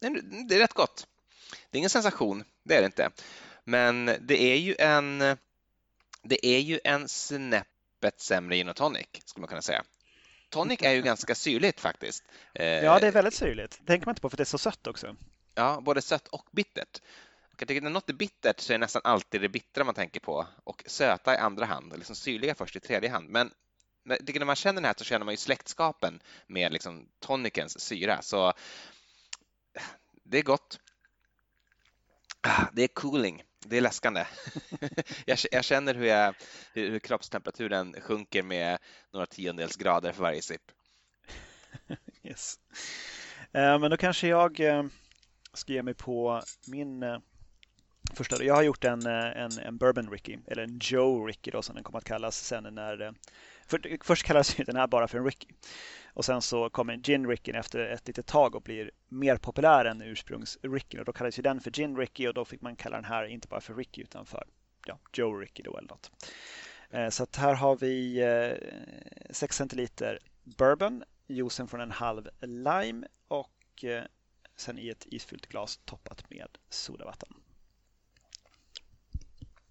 Det 0.00 0.54
är 0.54 0.58
rätt 0.58 0.72
gott. 0.72 1.06
Det 1.70 1.76
är 1.76 1.78
ingen 1.78 1.90
sensation, 1.90 2.44
det 2.62 2.74
är 2.74 2.80
det 2.80 2.86
inte. 2.86 3.10
Men 3.64 4.06
det 4.20 4.42
är 4.42 4.56
ju 4.56 4.76
en, 4.78 5.18
det 6.22 6.46
är 6.46 6.58
ju 6.58 6.80
en 6.84 7.08
snäppet 7.08 8.20
sämre 8.20 8.56
gin 8.56 8.68
och 8.68 8.76
tonic, 8.76 9.06
skulle 9.24 9.42
man 9.42 9.48
kunna 9.48 9.62
säga. 9.62 9.84
Tonic 10.48 10.82
är 10.82 10.92
ju 10.92 11.02
ganska 11.02 11.34
syrligt 11.34 11.80
faktiskt. 11.80 12.24
Ja, 12.52 12.98
det 12.98 13.06
är 13.06 13.12
väldigt 13.12 13.34
syrligt. 13.34 13.78
Det 13.80 13.86
tänker 13.86 14.06
man 14.06 14.12
inte 14.12 14.22
på 14.22 14.30
för 14.30 14.36
det 14.36 14.42
är 14.42 14.44
så 14.44 14.58
sött 14.58 14.86
också. 14.86 15.16
Ja, 15.54 15.80
både 15.80 16.02
sött 16.02 16.28
och 16.28 16.48
bittert. 16.52 17.00
Jag 17.58 17.68
tycker 17.68 17.80
när 17.80 17.90
något 17.90 18.08
är 18.08 18.14
bittert 18.14 18.60
så 18.60 18.72
är 18.72 18.74
det 18.74 18.78
nästan 18.78 19.02
alltid 19.04 19.40
det 19.40 19.48
bittra 19.48 19.84
man 19.84 19.94
tänker 19.94 20.20
på 20.20 20.46
och 20.64 20.82
söta 20.86 21.34
i 21.34 21.36
andra 21.36 21.64
hand 21.64 21.92
och 21.92 21.98
liksom 21.98 22.16
syrliga 22.16 22.54
först 22.54 22.76
i 22.76 22.80
tredje 22.80 23.10
hand. 23.10 23.28
Men 23.28 23.50
jag 24.04 24.26
tycker 24.26 24.40
när 24.40 24.46
man 24.46 24.56
känner 24.56 24.74
den 24.80 24.84
här 24.84 24.94
så 24.98 25.04
känner 25.04 25.24
man 25.24 25.32
ju 25.32 25.38
släktskapen 25.38 26.20
med 26.46 26.72
liksom 26.72 27.08
tonicens 27.20 27.80
syra. 27.80 28.22
Så 28.22 28.52
det 30.30 30.38
är 30.38 30.42
gott. 30.42 30.80
Ah, 32.40 32.66
det 32.72 32.82
är 32.82 32.88
cooling. 32.88 33.42
Det 33.66 33.76
är 33.76 33.80
läskande. 33.80 34.26
jag 35.50 35.64
känner 35.64 35.94
hur, 35.94 36.06
jag, 36.06 36.34
hur 36.72 36.98
kroppstemperaturen 36.98 37.94
sjunker 38.00 38.42
med 38.42 38.78
några 39.12 39.26
tiondels 39.26 39.76
grader 39.76 40.12
för 40.12 40.22
varje 40.22 40.42
sipp. 40.42 40.62
Yes. 42.22 42.58
Eh, 43.52 43.78
men 43.78 43.90
då 43.90 43.96
kanske 43.96 44.28
jag 44.28 44.60
eh, 44.60 44.84
ska 45.52 45.72
ge 45.72 45.82
mig 45.82 45.94
på 45.94 46.42
min 46.66 47.02
eh, 47.02 47.18
första. 48.14 48.44
Jag 48.44 48.54
har 48.54 48.62
gjort 48.62 48.84
en, 48.84 49.06
eh, 49.06 49.42
en, 49.42 49.58
en 49.58 49.76
Bourbon 49.76 50.10
Ricky, 50.10 50.38
eller 50.46 50.62
en 50.62 50.78
Joe 50.82 51.26
Ricky 51.26 51.50
då, 51.50 51.62
som 51.62 51.74
den 51.74 51.84
kommer 51.84 51.98
att 51.98 52.04
kallas 52.04 52.46
sen 52.46 52.74
när 52.74 53.02
eh, 53.02 53.12
för, 53.68 54.04
först 54.04 54.26
kallades 54.26 54.54
den 54.54 54.76
här 54.76 54.86
bara 54.86 55.08
för 55.08 55.18
en 55.18 55.24
Ricky. 55.24 55.46
Och 56.06 56.24
sen 56.24 56.42
så 56.42 56.70
kommer 56.70 56.96
Gin 56.96 57.28
Ricky 57.28 57.52
efter 57.52 57.78
ett 57.78 58.06
litet 58.06 58.26
tag 58.26 58.54
och 58.54 58.62
blir 58.62 58.90
mer 59.08 59.36
populär 59.36 59.84
än 59.84 60.02
ursprungs-Ricky. 60.02 60.98
Och 60.98 61.04
då 61.04 61.12
kallades 61.12 61.38
ju 61.38 61.42
den 61.42 61.60
för 61.60 61.70
Gin 61.70 61.96
Ricky 61.96 62.26
och 62.26 62.34
då 62.34 62.44
fick 62.44 62.60
man 62.60 62.76
kalla 62.76 62.96
den 62.96 63.04
här 63.04 63.24
inte 63.24 63.48
bara 63.48 63.60
för 63.60 63.74
Ricky 63.74 64.02
utan 64.02 64.26
för 64.26 64.44
ja, 64.86 64.98
Joe 65.12 65.40
Ricky 65.40 65.62
då 65.62 65.78
eller 65.78 65.88
något. 65.88 66.10
Eh, 66.90 67.08
så 67.08 67.22
att 67.22 67.36
här 67.36 67.54
har 67.54 67.76
vi 67.76 68.22
6 69.30 69.42
eh, 69.42 69.56
centiliter 69.56 70.18
bourbon, 70.44 71.04
juicen 71.26 71.68
från 71.68 71.80
en 71.80 71.90
halv 71.90 72.28
lime 72.40 73.06
och 73.28 73.84
eh, 73.84 74.04
sen 74.56 74.78
i 74.78 74.88
ett 74.88 75.06
isfyllt 75.06 75.46
glas 75.46 75.80
toppat 75.84 76.30
med 76.30 76.58
sodavatten. 76.68 77.34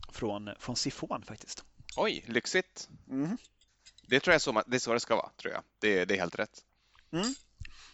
Från, 0.09 0.49
från 0.59 0.75
sifon 0.75 1.23
faktiskt. 1.23 1.63
Oj, 1.97 2.23
lyxigt. 2.27 2.89
Mm. 3.09 3.37
Det 4.07 4.19
tror 4.19 4.31
jag 4.31 4.35
är 4.35 4.39
så, 4.39 4.63
det 4.67 4.77
är 4.77 4.79
så 4.79 4.93
det 4.93 4.99
ska 4.99 5.15
vara, 5.15 5.29
tror 5.37 5.53
jag. 5.53 5.63
Det, 5.79 6.05
det 6.05 6.15
är 6.15 6.19
helt 6.19 6.39
rätt. 6.39 6.63
Mm. 7.11 7.33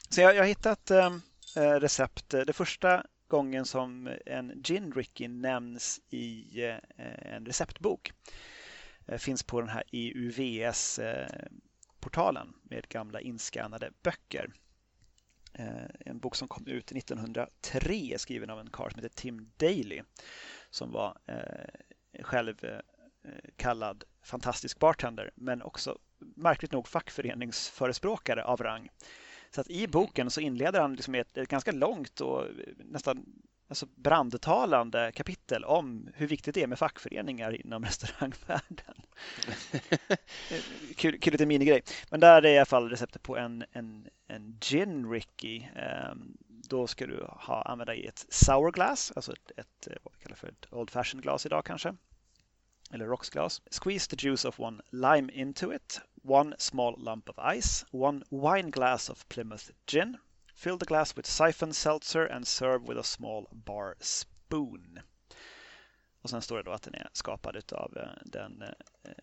Så 0.10 0.22
jag, 0.22 0.36
jag 0.36 0.42
har 0.42 0.48
hittat 0.48 0.92
ehm, 0.92 1.22
eh, 1.56 1.72
recept. 1.72 2.30
Det 2.30 2.54
första 2.54 3.06
gången 3.28 3.66
som 3.66 4.18
en 4.26 4.64
gin 4.64 4.94
Ricky 4.94 5.28
nämns 5.28 6.02
i 6.10 6.62
eh, 6.64 6.78
en 7.36 7.46
receptbok 7.46 8.12
eh, 9.08 9.18
finns 9.18 9.44
på 9.44 9.62
den 9.62 9.70
här 9.70 9.84
EUVS-portalen 9.92 12.48
eh, 12.48 12.54
med 12.64 12.88
gamla 12.88 13.22
inskannade 13.22 13.92
böcker. 14.04 14.54
Eh, 15.54 15.86
en 16.00 16.20
bok 16.20 16.36
som 16.36 16.48
kom 16.48 16.68
ut 16.68 16.92
1903 16.92 18.16
skriven 18.18 18.50
av 18.50 18.60
en 18.60 18.70
karl 18.70 18.92
som 18.92 19.04
heter 19.04 19.16
Tim 19.16 19.52
Daly 19.58 20.02
som 20.70 20.92
var 20.92 21.18
eh, 21.26 21.68
själv 22.24 22.66
kallad 23.56 24.04
fantastisk 24.24 24.80
bartender 24.80 25.32
men 25.36 25.62
också 25.62 25.98
märkligt 26.20 26.72
nog 26.72 26.88
fackföreningsförespråkare 26.88 28.44
av 28.44 28.64
rang. 28.64 28.90
Så 29.52 29.62
att 29.62 29.70
i 29.70 29.88
boken 29.88 30.30
så 30.30 30.42
inleder 30.42 30.82
han 30.82 30.96
liksom 30.96 31.16
ett, 31.16 31.38
ett 31.38 31.50
ganska 31.50 31.72
långt 31.72 32.22
och 32.22 32.46
nästan 32.78 33.26
alltså 33.68 33.86
brandtalande 33.96 35.12
kapitel 35.12 35.64
om 35.66 36.10
hur 36.14 36.28
viktigt 36.28 36.56
det 36.56 36.64
är 36.64 36.68
med 36.68 36.80
fackföreningar 36.80 37.66
inom 37.66 37.84
restaurangvärlden. 37.86 38.96
kul, 40.96 41.20
kul 41.20 41.32
liten 41.32 41.48
minigrej. 41.48 41.84
Men 42.10 42.20
där 42.20 42.46
är 42.46 42.54
i 42.54 42.58
alla 42.58 42.66
fall 42.66 42.90
receptet 42.90 43.24
på 43.24 43.38
en, 43.38 43.64
en, 43.72 44.08
en 44.28 44.58
gin 44.62 45.12
Ricky. 45.12 45.60
Um, 45.60 45.66
ehm, 45.76 46.38
då 46.48 46.88
ska 46.88 47.08
du 47.08 47.28
ha, 47.30 47.62
använda 47.62 47.96
i 47.96 48.06
ett 48.06 48.26
sour 48.30 48.72
glass, 48.72 49.12
alltså 49.16 49.34
ett, 49.34 49.52
ett 49.58 49.88
vad 50.04 50.14
vi 50.18 50.24
kallar 50.24 50.36
för 50.36 50.48
ett 50.48 50.74
old 50.74 50.90
fashioned 50.90 51.24
glas 51.24 51.46
idag 51.46 51.66
kanske 51.66 51.96
eller 52.94 53.06
rocksglas. 53.06 53.62
Squeeze 53.72 54.08
the 54.08 54.16
juice 54.16 54.48
of 54.48 54.60
one 54.60 54.82
lime 54.92 55.30
into 55.34 55.74
it, 55.74 56.02
one 56.24 56.56
small 56.58 56.96
lump 56.98 57.30
of 57.30 57.56
ice, 57.58 57.86
one 57.92 58.24
wine 58.30 58.72
glass 58.72 59.10
of 59.10 59.30
Plymouth 59.30 59.72
gin. 59.86 60.18
Fill 60.56 60.78
the 60.78 60.86
glass 60.86 61.18
with 61.18 61.30
siphon 61.30 61.74
seltzer 61.74 62.26
and 62.26 62.48
serve 62.48 62.88
with 62.88 63.00
a 63.00 63.04
small 63.04 63.48
bar 63.52 63.96
spoon. 64.00 65.00
Och 66.22 66.30
sen 66.30 66.42
står 66.42 66.58
det 66.58 66.64
då 66.64 66.72
att 66.72 66.84
den 66.84 66.96
är 66.96 67.10
skapad 67.14 67.74
av 67.74 67.98
eh, 67.98 68.22
den 68.26 68.62
eh, 68.62 68.70
eh, 69.04 69.14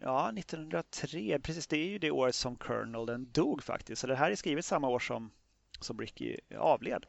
Ja, 0.00 0.32
1903. 0.38 1.38
Precis, 1.38 1.66
det 1.66 1.76
är 1.76 1.86
ju 1.86 1.98
det 1.98 2.10
året 2.10 2.34
som 2.34 2.56
Colonel 2.56 3.06
den 3.06 3.32
dog 3.32 3.62
faktiskt. 3.62 4.00
Så 4.00 4.06
det 4.06 4.16
här 4.16 4.30
är 4.30 4.36
skrivet 4.36 4.64
samma 4.64 4.88
år 4.88 4.98
som, 4.98 5.30
som 5.80 6.00
Ricky 6.00 6.36
avled. 6.58 7.06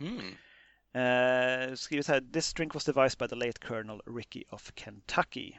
Mm. 0.00 0.34
Uh, 0.94 1.74
skriver 1.74 2.02
så 2.02 2.12
här, 2.12 2.32
This 2.32 2.52
drink 2.52 2.74
was 2.74 2.84
devised 2.84 3.18
by 3.18 3.26
the 3.26 3.34
late 3.36 3.60
Colonel 3.60 4.00
Ricky 4.06 4.44
of 4.50 4.72
Kentucky, 4.74 5.58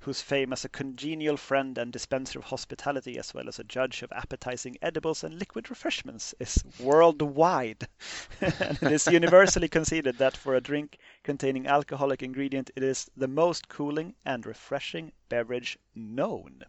whose 0.00 0.22
fame 0.22 0.52
as 0.52 0.64
a 0.64 0.68
congenial 0.68 1.36
friend 1.36 1.78
and 1.78 1.92
dispenser 1.92 2.38
of 2.38 2.44
hospitality, 2.44 3.18
as 3.18 3.34
well 3.34 3.48
as 3.48 3.58
a 3.58 3.64
judge 3.64 4.02
of 4.02 4.12
appetizing 4.12 4.76
edibles 4.82 5.24
and 5.24 5.38
liquid 5.38 5.70
refreshments, 5.70 6.34
is 6.40 6.62
worldwide. 6.78 7.88
and 8.40 8.82
it 8.82 8.92
is 8.92 9.06
universally 9.06 9.68
conceded 9.68 10.18
that 10.18 10.36
for 10.36 10.54
a 10.54 10.60
drink 10.60 10.98
containing 11.22 11.66
alcoholic 11.66 12.22
ingredient, 12.22 12.70
it 12.76 12.82
is 12.82 13.10
the 13.16 13.28
most 13.28 13.68
cooling 13.68 14.14
and 14.26 14.44
refreshing 14.44 15.10
beverage 15.30 15.78
known. 15.94 16.64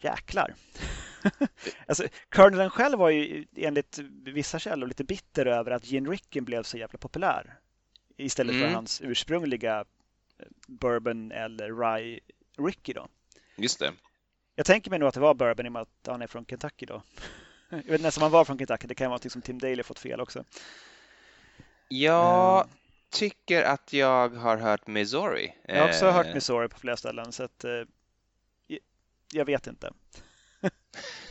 Jäklar. 0.00 0.54
alltså, 1.88 2.08
Colonelen 2.28 2.70
själv 2.70 2.98
var 2.98 3.10
ju 3.10 3.46
enligt 3.56 3.98
vissa 4.24 4.58
källor 4.58 4.86
lite 4.86 5.04
bitter 5.04 5.46
över 5.46 5.70
att 5.70 5.84
gin 5.84 6.10
Ricken 6.10 6.44
blev 6.44 6.62
så 6.62 6.78
jävla 6.78 6.98
populär. 6.98 7.58
Istället 8.16 8.54
mm. 8.54 8.68
för 8.68 8.74
hans 8.74 9.00
ursprungliga 9.04 9.84
eh, 10.38 10.46
bourbon 10.66 11.32
eller 11.32 11.96
rye 11.96 12.20
Ricky 12.58 12.92
då. 12.92 13.08
Just 13.56 13.78
det. 13.78 13.92
Jag 14.54 14.66
tänker 14.66 14.90
mig 14.90 14.98
nog 14.98 15.08
att 15.08 15.14
det 15.14 15.20
var 15.20 15.34
bourbon 15.34 15.66
i 15.66 15.68
och 15.68 15.72
med 15.72 15.82
att 15.82 16.06
han 16.06 16.22
är 16.22 16.26
från 16.26 16.46
Kentucky 16.46 16.86
då. 16.86 17.02
Jag 17.68 17.82
vet 17.82 18.00
ens 18.00 18.16
om 18.16 18.22
han 18.22 18.32
var 18.32 18.44
från 18.44 18.58
Kentucky. 18.58 18.86
Det 18.86 18.94
kan 18.94 19.10
vara 19.10 19.20
något 19.24 19.32
som 19.32 19.42
Tim 19.42 19.58
Daly 19.58 19.82
fått 19.82 19.98
fel 19.98 20.20
också. 20.20 20.44
Jag 21.88 22.66
uh, 22.66 22.70
tycker 23.10 23.62
att 23.62 23.92
jag 23.92 24.28
har 24.28 24.56
hört 24.56 24.86
Missouri. 24.86 25.54
Jag 25.64 25.80
har 25.80 25.88
också 25.88 26.10
hört 26.10 26.26
eh. 26.26 26.34
Missouri 26.34 26.68
på 26.68 26.78
flera 26.78 26.96
ställen. 26.96 27.32
Så 27.32 27.42
att, 27.42 27.64
uh, 27.64 27.84
jag 29.32 29.44
vet 29.44 29.66
inte. 29.66 29.92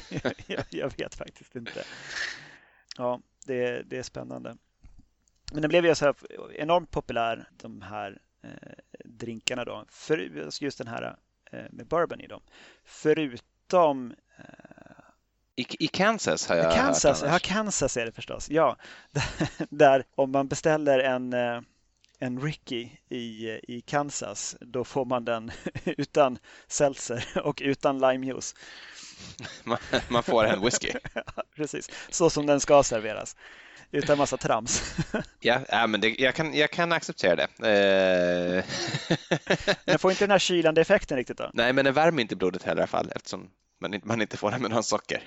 jag, 0.47 0.65
jag, 0.69 0.97
vet 0.97 1.15
faktiskt 1.15 1.55
inte. 1.55 1.83
Ja, 2.97 3.21
det, 3.45 3.83
det 3.83 3.97
är 3.97 4.03
spännande. 4.03 4.57
Men 5.51 5.61
den 5.61 5.69
blev 5.69 5.85
ju 5.85 5.95
så 5.95 6.05
här 6.05 6.15
enormt 6.55 6.91
populär, 6.91 7.49
de 7.57 7.81
här 7.81 8.21
eh, 8.43 8.71
drinkarna 9.05 9.65
då. 9.65 9.85
För, 9.89 10.17
just 10.61 10.77
den 10.77 10.87
här 10.87 11.17
eh, 11.51 11.63
med 11.71 11.87
bourbon 11.87 12.21
i 12.21 12.27
dem. 12.27 12.41
Förutom 12.83 14.13
eh, 14.37 14.45
i, 15.55 15.65
I, 15.79 15.87
Kansas 15.87 16.47
har 16.47 16.55
jag 16.55 16.73
Kansas, 16.73 17.21
hört 17.21 17.31
Ja, 17.31 17.39
Kansas 17.39 17.97
är 17.97 18.05
det 18.05 18.11
förstås. 18.11 18.49
Ja, 18.49 18.77
där 19.69 20.03
om 20.15 20.31
man 20.31 20.47
beställer 20.47 20.99
en 20.99 21.33
eh, 21.33 21.61
en 22.23 22.41
Ricky 22.41 22.89
i, 23.09 23.59
i 23.67 23.81
Kansas, 23.81 24.55
då 24.59 24.83
får 24.83 25.05
man 25.05 25.25
den 25.25 25.51
utan 25.83 26.37
seltzer 26.67 27.41
och 27.43 27.61
utan 27.65 27.99
limejuice. 27.99 28.55
Man, 30.07 30.23
får 30.23 30.45
en 30.45 30.61
whisky. 30.61 30.91
precis, 31.55 31.89
så 32.09 32.29
som 32.29 32.45
den 32.45 32.59
ska 32.59 32.83
serveras. 32.83 33.35
Utan 33.91 34.17
massa 34.17 34.37
trams. 34.37 34.95
ja, 35.39 35.59
ja, 35.69 35.87
men 35.87 36.01
det, 36.01 36.15
jag, 36.19 36.35
kan, 36.35 36.53
jag 36.53 36.71
kan 36.71 36.91
acceptera 36.91 37.35
det. 37.35 37.43
Eh... 37.69 38.63
den 39.85 39.99
får 39.99 40.11
inte 40.11 40.23
den 40.23 40.31
här 40.31 40.39
kylande 40.39 40.81
effekten 40.81 41.17
riktigt 41.17 41.37
då? 41.37 41.51
Nej, 41.53 41.73
men 41.73 41.85
den 41.85 41.93
värmer 41.93 42.21
inte 42.21 42.35
blodet 42.35 42.63
heller 42.63 42.81
i 42.81 42.83
alla 42.83 42.87
fall 42.87 43.11
eftersom 43.15 43.49
man, 43.81 44.01
man 44.03 44.21
inte 44.21 44.37
får 44.37 44.51
den 44.51 44.61
med 44.61 44.71
någon 44.71 44.83
socker. 44.83 45.23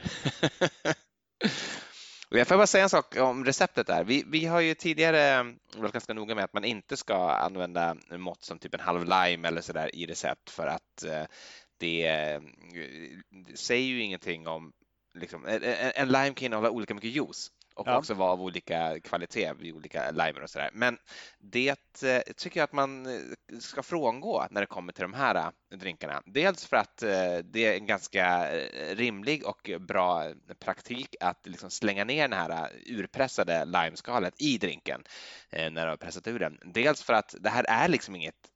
Och 2.31 2.39
jag 2.39 2.49
får 2.49 2.57
bara 2.57 2.67
säga 2.67 2.85
en 2.85 2.91
sak 2.91 3.17
om 3.17 3.45
receptet 3.45 3.87
där. 3.87 4.05
Vi, 4.05 4.25
vi 4.27 4.47
har 4.47 4.61
ju 4.61 4.75
tidigare 4.75 5.55
varit 5.77 5.93
ganska 5.93 6.15
noga 6.15 6.35
med 6.35 6.45
att 6.45 6.53
man 6.53 6.65
inte 6.65 6.97
ska 6.97 7.31
använda 7.31 7.97
mått 8.11 8.45
som 8.45 8.59
typ 8.59 8.75
en 8.75 8.81
halv 8.81 9.05
lime 9.05 9.49
eller 9.49 9.61
sådär 9.61 9.97
i 9.97 10.07
recept 10.07 10.51
för 10.51 10.67
att 10.67 11.05
det, 11.79 12.07
eh, 12.07 12.41
säger 13.55 13.87
ju 13.87 14.03
ingenting 14.03 14.47
om 14.47 14.73
Liksom, 15.17 15.47
en, 15.47 15.63
en 15.95 16.09
lime 16.09 16.35
kan 16.35 16.47
innehålla 16.47 16.71
olika 16.71 16.95
mycket 16.95 17.11
juice 17.11 17.51
och 17.75 17.89
ja. 17.89 17.99
också 17.99 18.15
vara 18.15 18.31
av 18.31 18.43
olika 18.43 19.01
kvalitet 19.01 19.53
vid 19.53 19.75
olika 19.75 20.11
limer 20.11 20.43
och 20.43 20.51
sådär. 20.51 20.71
Men 20.73 20.99
det 21.39 22.03
eh, 22.03 22.21
tycker 22.37 22.61
jag 22.61 22.65
att 22.65 22.73
man 22.73 23.07
eh, 23.07 23.59
ska 23.61 23.83
frångå 23.83 24.47
när 24.51 24.61
det 24.61 24.67
kommer 24.67 24.93
till 24.93 25.03
de 25.03 25.15
här 25.15 25.53
drinkarna. 25.75 26.23
Dels 26.27 26.67
för 26.67 26.77
att 26.77 26.97
det 27.45 27.65
är 27.65 27.75
en 27.77 27.87
ganska 27.87 28.51
rimlig 28.95 29.47
och 29.47 29.71
bra 29.81 30.33
praktik 30.59 31.15
att 31.21 31.47
liksom 31.47 31.71
slänga 31.71 32.05
ner 32.05 32.29
det 32.29 32.37
här 32.37 32.71
urpressade 32.87 33.65
limeskalet 33.65 34.35
i 34.39 34.59
drinken 34.59 35.05
när 35.51 35.85
du 35.85 35.89
har 35.91 35.97
pressat 35.97 36.27
ur 36.27 36.39
den. 36.39 36.59
Dels 36.65 37.03
för 37.03 37.13
att 37.13 37.35
det 37.41 37.49
här 37.49 37.65
är 37.69 37.89
liksom 37.89 38.17
inget, 38.17 38.51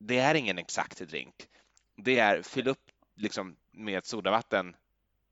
det 0.00 0.18
är 0.18 0.34
ingen 0.34 0.58
exakt 0.58 0.98
drink. 0.98 1.34
Det 2.02 2.18
är 2.18 2.42
fyll 2.42 2.68
upp 2.68 2.90
liksom 3.16 3.56
med 3.72 4.06
sodavatten 4.06 4.76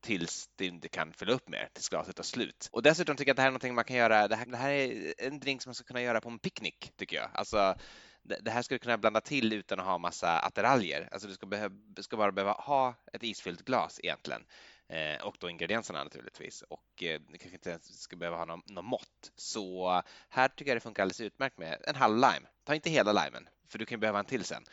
tills 0.01 0.51
det 0.57 0.67
inte 0.67 0.89
kan 0.89 1.13
fylla 1.13 1.33
upp 1.33 1.49
mer, 1.49 1.69
tills 1.73 1.89
glaset 1.89 2.17
tar 2.17 2.23
slut. 2.23 2.69
Och 2.73 2.83
dessutom 2.83 3.17
tycker 3.17 3.29
jag 3.29 3.33
att 3.33 3.37
det 3.37 3.43
här 3.43 3.49
är 3.49 3.53
någonting 3.53 3.75
man 3.75 3.85
kan 3.85 3.97
göra, 3.97 4.29
det 4.29 4.37
här, 4.37 4.47
det 4.47 4.57
här 4.57 4.71
är 4.71 5.15
en 5.19 5.41
drink 5.41 5.63
som 5.63 5.71
man 5.71 5.75
ska 5.75 5.85
kunna 5.85 6.03
göra 6.03 6.21
på 6.21 6.29
en 6.29 6.39
picknick, 6.39 6.93
tycker 6.97 7.17
jag. 7.17 7.31
Alltså, 7.35 7.75
det 8.23 8.51
här 8.51 8.63
ska 8.63 8.75
du 8.75 8.79
kunna 8.79 8.99
blanda 8.99 9.21
till 9.21 9.53
utan 9.53 9.81
att 9.81 9.87
ha 9.87 9.99
massa 9.99 10.39
attiraljer. 10.39 11.09
Alltså 11.13 11.29
du 11.29 11.35
ska, 11.35 11.47
behöva, 11.47 11.75
ska 12.01 12.17
bara 12.17 12.33
behöva 12.33 12.53
ha 12.53 12.95
ett 13.13 13.23
isfyllt 13.23 13.65
glas 13.65 14.01
egentligen. 14.03 14.45
Eh, 14.89 15.27
och 15.27 15.37
då 15.39 15.51
ingredienserna 15.51 16.05
naturligtvis. 16.05 16.63
Och 16.63 17.03
eh, 17.03 17.21
du 17.29 17.39
kanske 17.39 17.57
inte 17.57 17.71
ens 17.71 18.03
ska 18.03 18.17
behöva 18.17 18.37
ha 18.37 18.45
någon, 18.45 18.63
någon 18.67 18.85
mått. 18.85 19.33
Så 19.37 20.03
här 20.29 20.49
tycker 20.49 20.71
jag 20.71 20.77
det 20.77 20.81
funkar 20.81 21.03
alldeles 21.03 21.21
utmärkt 21.21 21.59
med 21.59 21.79
en 21.87 21.97
halv 21.97 22.17
lime. 22.17 22.49
Ta 22.65 22.75
inte 22.75 22.91
hela 22.91 23.13
limen, 23.13 23.49
för 23.69 23.79
du 23.79 23.87
kan 23.87 24.01
behöva 24.01 24.19
en 24.19 24.25
till 24.25 24.45
sen. 24.45 24.65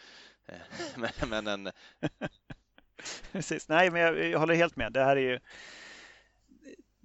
Eh, 0.48 0.58
men, 0.96 1.30
men 1.30 1.48
en, 1.48 1.72
Precis. 3.32 3.70
Nej, 3.70 3.92
men 3.92 4.02
jag, 4.02 4.30
jag, 4.30 4.40
håller 4.40 4.56
helt 4.56 4.76
med. 4.76 4.94
Det 4.94 5.04
här 5.04 5.16
är 5.16 5.22
ju 5.22 5.40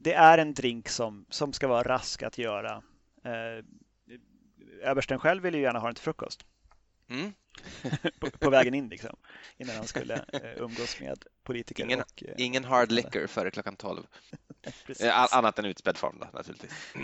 det 0.03 0.15
är 0.15 0.39
en 0.39 0.55
drink 0.55 0.89
som, 0.89 1.27
som 1.31 1.53
ska 1.53 1.69
vara 1.69 1.83
rask 1.83 2.23
att 2.23 2.39
göra. 2.39 2.83
Eh, 3.25 3.65
översten 4.83 5.19
själv 5.19 5.43
ville 5.43 5.57
ju 5.57 5.63
gärna 5.63 5.79
ha 5.79 5.87
den 5.87 5.95
till 5.95 6.05
frukost. 6.05 6.47
Mm. 7.09 7.33
på, 8.21 8.31
på, 8.31 8.51
vägen 8.51 8.75
in 8.75 8.89
liksom, 8.89 9.17
innan 9.57 9.77
han 9.77 9.87
skulle 9.87 10.15
eh, 10.15 10.63
umgås 10.63 11.01
med 11.01 11.25
politiker. 11.43 11.85
Ingen, 11.85 12.01
och, 12.01 12.23
eh, 12.27 12.35
ingen 12.37 12.65
hard 12.65 12.93
liquor 12.93 13.27
före 13.27 13.51
klockan 13.51 13.77
12. 13.77 14.07
All, 15.13 15.29
annat 15.33 15.59
än 15.59 15.65
utspädd 15.65 15.97
form 15.97 16.17
då, 16.21 16.27
naturligtvis. 16.33 16.95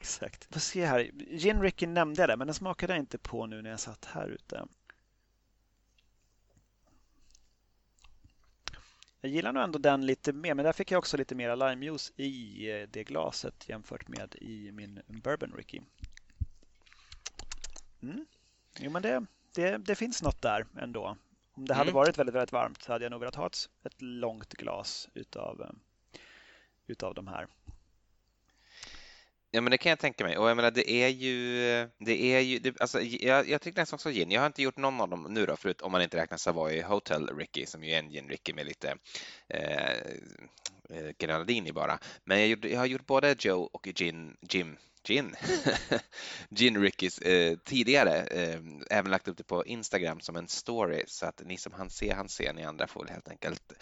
Exakt. 0.00 0.54
Får 0.54 0.60
se 0.60 0.86
här. 0.86 1.10
Gin 1.30 1.62
Ricky 1.62 1.86
nämnde 1.86 2.22
jag 2.22 2.28
det, 2.28 2.36
men 2.36 2.46
den 2.46 2.54
smakade 2.54 2.92
jag 2.92 3.00
inte 3.00 3.18
på 3.18 3.46
nu 3.46 3.62
när 3.62 3.70
jag 3.70 3.80
satt 3.80 4.04
här 4.04 4.28
ute. 4.28 4.66
Jag 9.20 9.30
gillar 9.30 9.52
nog 9.52 9.62
ändå 9.62 9.78
den 9.78 10.06
lite 10.06 10.32
mer, 10.32 10.54
men 10.54 10.64
där 10.64 10.72
fick 10.72 10.90
jag 10.90 10.98
också 10.98 11.16
lite 11.16 11.34
mer 11.34 11.56
limejuice 11.56 12.12
i 12.16 12.70
eh, 12.70 12.88
det 12.88 13.04
glaset 13.04 13.68
jämfört 13.68 14.08
med 14.08 14.34
i 14.40 14.72
min 14.72 15.02
Bourbon 15.06 15.52
Ricky. 15.56 15.80
Mm. 18.02 18.26
Jo, 18.78 18.90
men 18.90 19.02
det, 19.02 19.26
det, 19.54 19.76
det 19.78 19.94
finns 19.94 20.22
något 20.22 20.42
där 20.42 20.66
ändå. 20.78 21.16
Om 21.52 21.66
det 21.66 21.74
hade 21.74 21.90
mm. 21.90 21.94
varit 21.94 22.18
väldigt, 22.18 22.34
väldigt 22.34 22.52
varmt 22.52 22.82
så 22.82 22.92
hade 22.92 23.04
jag 23.04 23.10
nog 23.10 23.20
velat 23.20 23.34
ha 23.34 23.46
ett, 23.46 23.70
ett 23.84 24.02
långt 24.02 24.54
glas 24.54 25.08
utav, 25.14 25.62
eh, 25.62 26.18
utav 26.86 27.14
de 27.14 27.26
här. 27.26 27.46
Ja, 29.56 29.62
men 29.62 29.70
det 29.70 29.78
kan 29.78 29.90
jag 29.90 29.98
tänka 29.98 30.24
mig. 30.24 30.38
Och 30.38 30.48
jag 30.50 30.56
menar, 30.56 30.70
det 30.70 30.90
är 30.90 31.08
ju, 31.08 31.58
det 31.98 32.22
är 32.22 32.40
ju, 32.40 32.58
det, 32.58 32.80
alltså, 32.80 33.00
jag, 33.00 33.48
jag 33.48 33.60
tycker 33.60 33.80
nästan 33.80 33.96
också 33.96 34.10
gin. 34.10 34.30
Jag 34.30 34.40
har 34.40 34.46
inte 34.46 34.62
gjort 34.62 34.76
någon 34.76 35.00
av 35.00 35.08
dem 35.08 35.26
nu 35.30 35.46
då, 35.46 35.56
förut 35.56 35.82
om 35.82 35.92
man 35.92 36.02
inte 36.02 36.16
räknar 36.16 36.38
Savoy 36.38 36.82
Hotel 36.82 37.28
Ricky 37.36 37.66
som 37.66 37.84
ju 37.84 37.92
är 37.92 37.98
en 37.98 38.10
gin 38.10 38.28
Ricky 38.28 38.52
med 38.52 38.66
lite 38.66 38.96
eh, 39.48 39.90
eh 40.90 41.10
grenadini 41.18 41.72
bara. 41.72 41.98
Men 42.24 42.38
jag, 42.38 42.48
gjorde, 42.48 42.68
jag, 42.68 42.78
har 42.78 42.86
gjort 42.86 43.06
både 43.06 43.36
Joe 43.38 43.68
och 43.72 43.88
gin, 43.94 44.36
Jim, 44.50 44.76
gin, 45.04 45.36
gin 46.50 46.76
Rickys 46.82 47.18
eh, 47.18 47.56
tidigare. 47.56 48.16
Eh, 48.16 48.60
även 48.90 49.10
lagt 49.10 49.28
upp 49.28 49.36
det 49.36 49.44
på 49.44 49.66
Instagram 49.66 50.20
som 50.20 50.36
en 50.36 50.48
story 50.48 51.04
så 51.06 51.26
att 51.26 51.42
ni 51.44 51.56
som 51.56 51.72
han 51.72 51.90
se, 51.90 52.12
han 52.12 52.28
ser, 52.28 52.52
ni 52.52 52.64
andra 52.64 52.86
får 52.86 53.06
helt 53.06 53.28
enkelt 53.28 53.72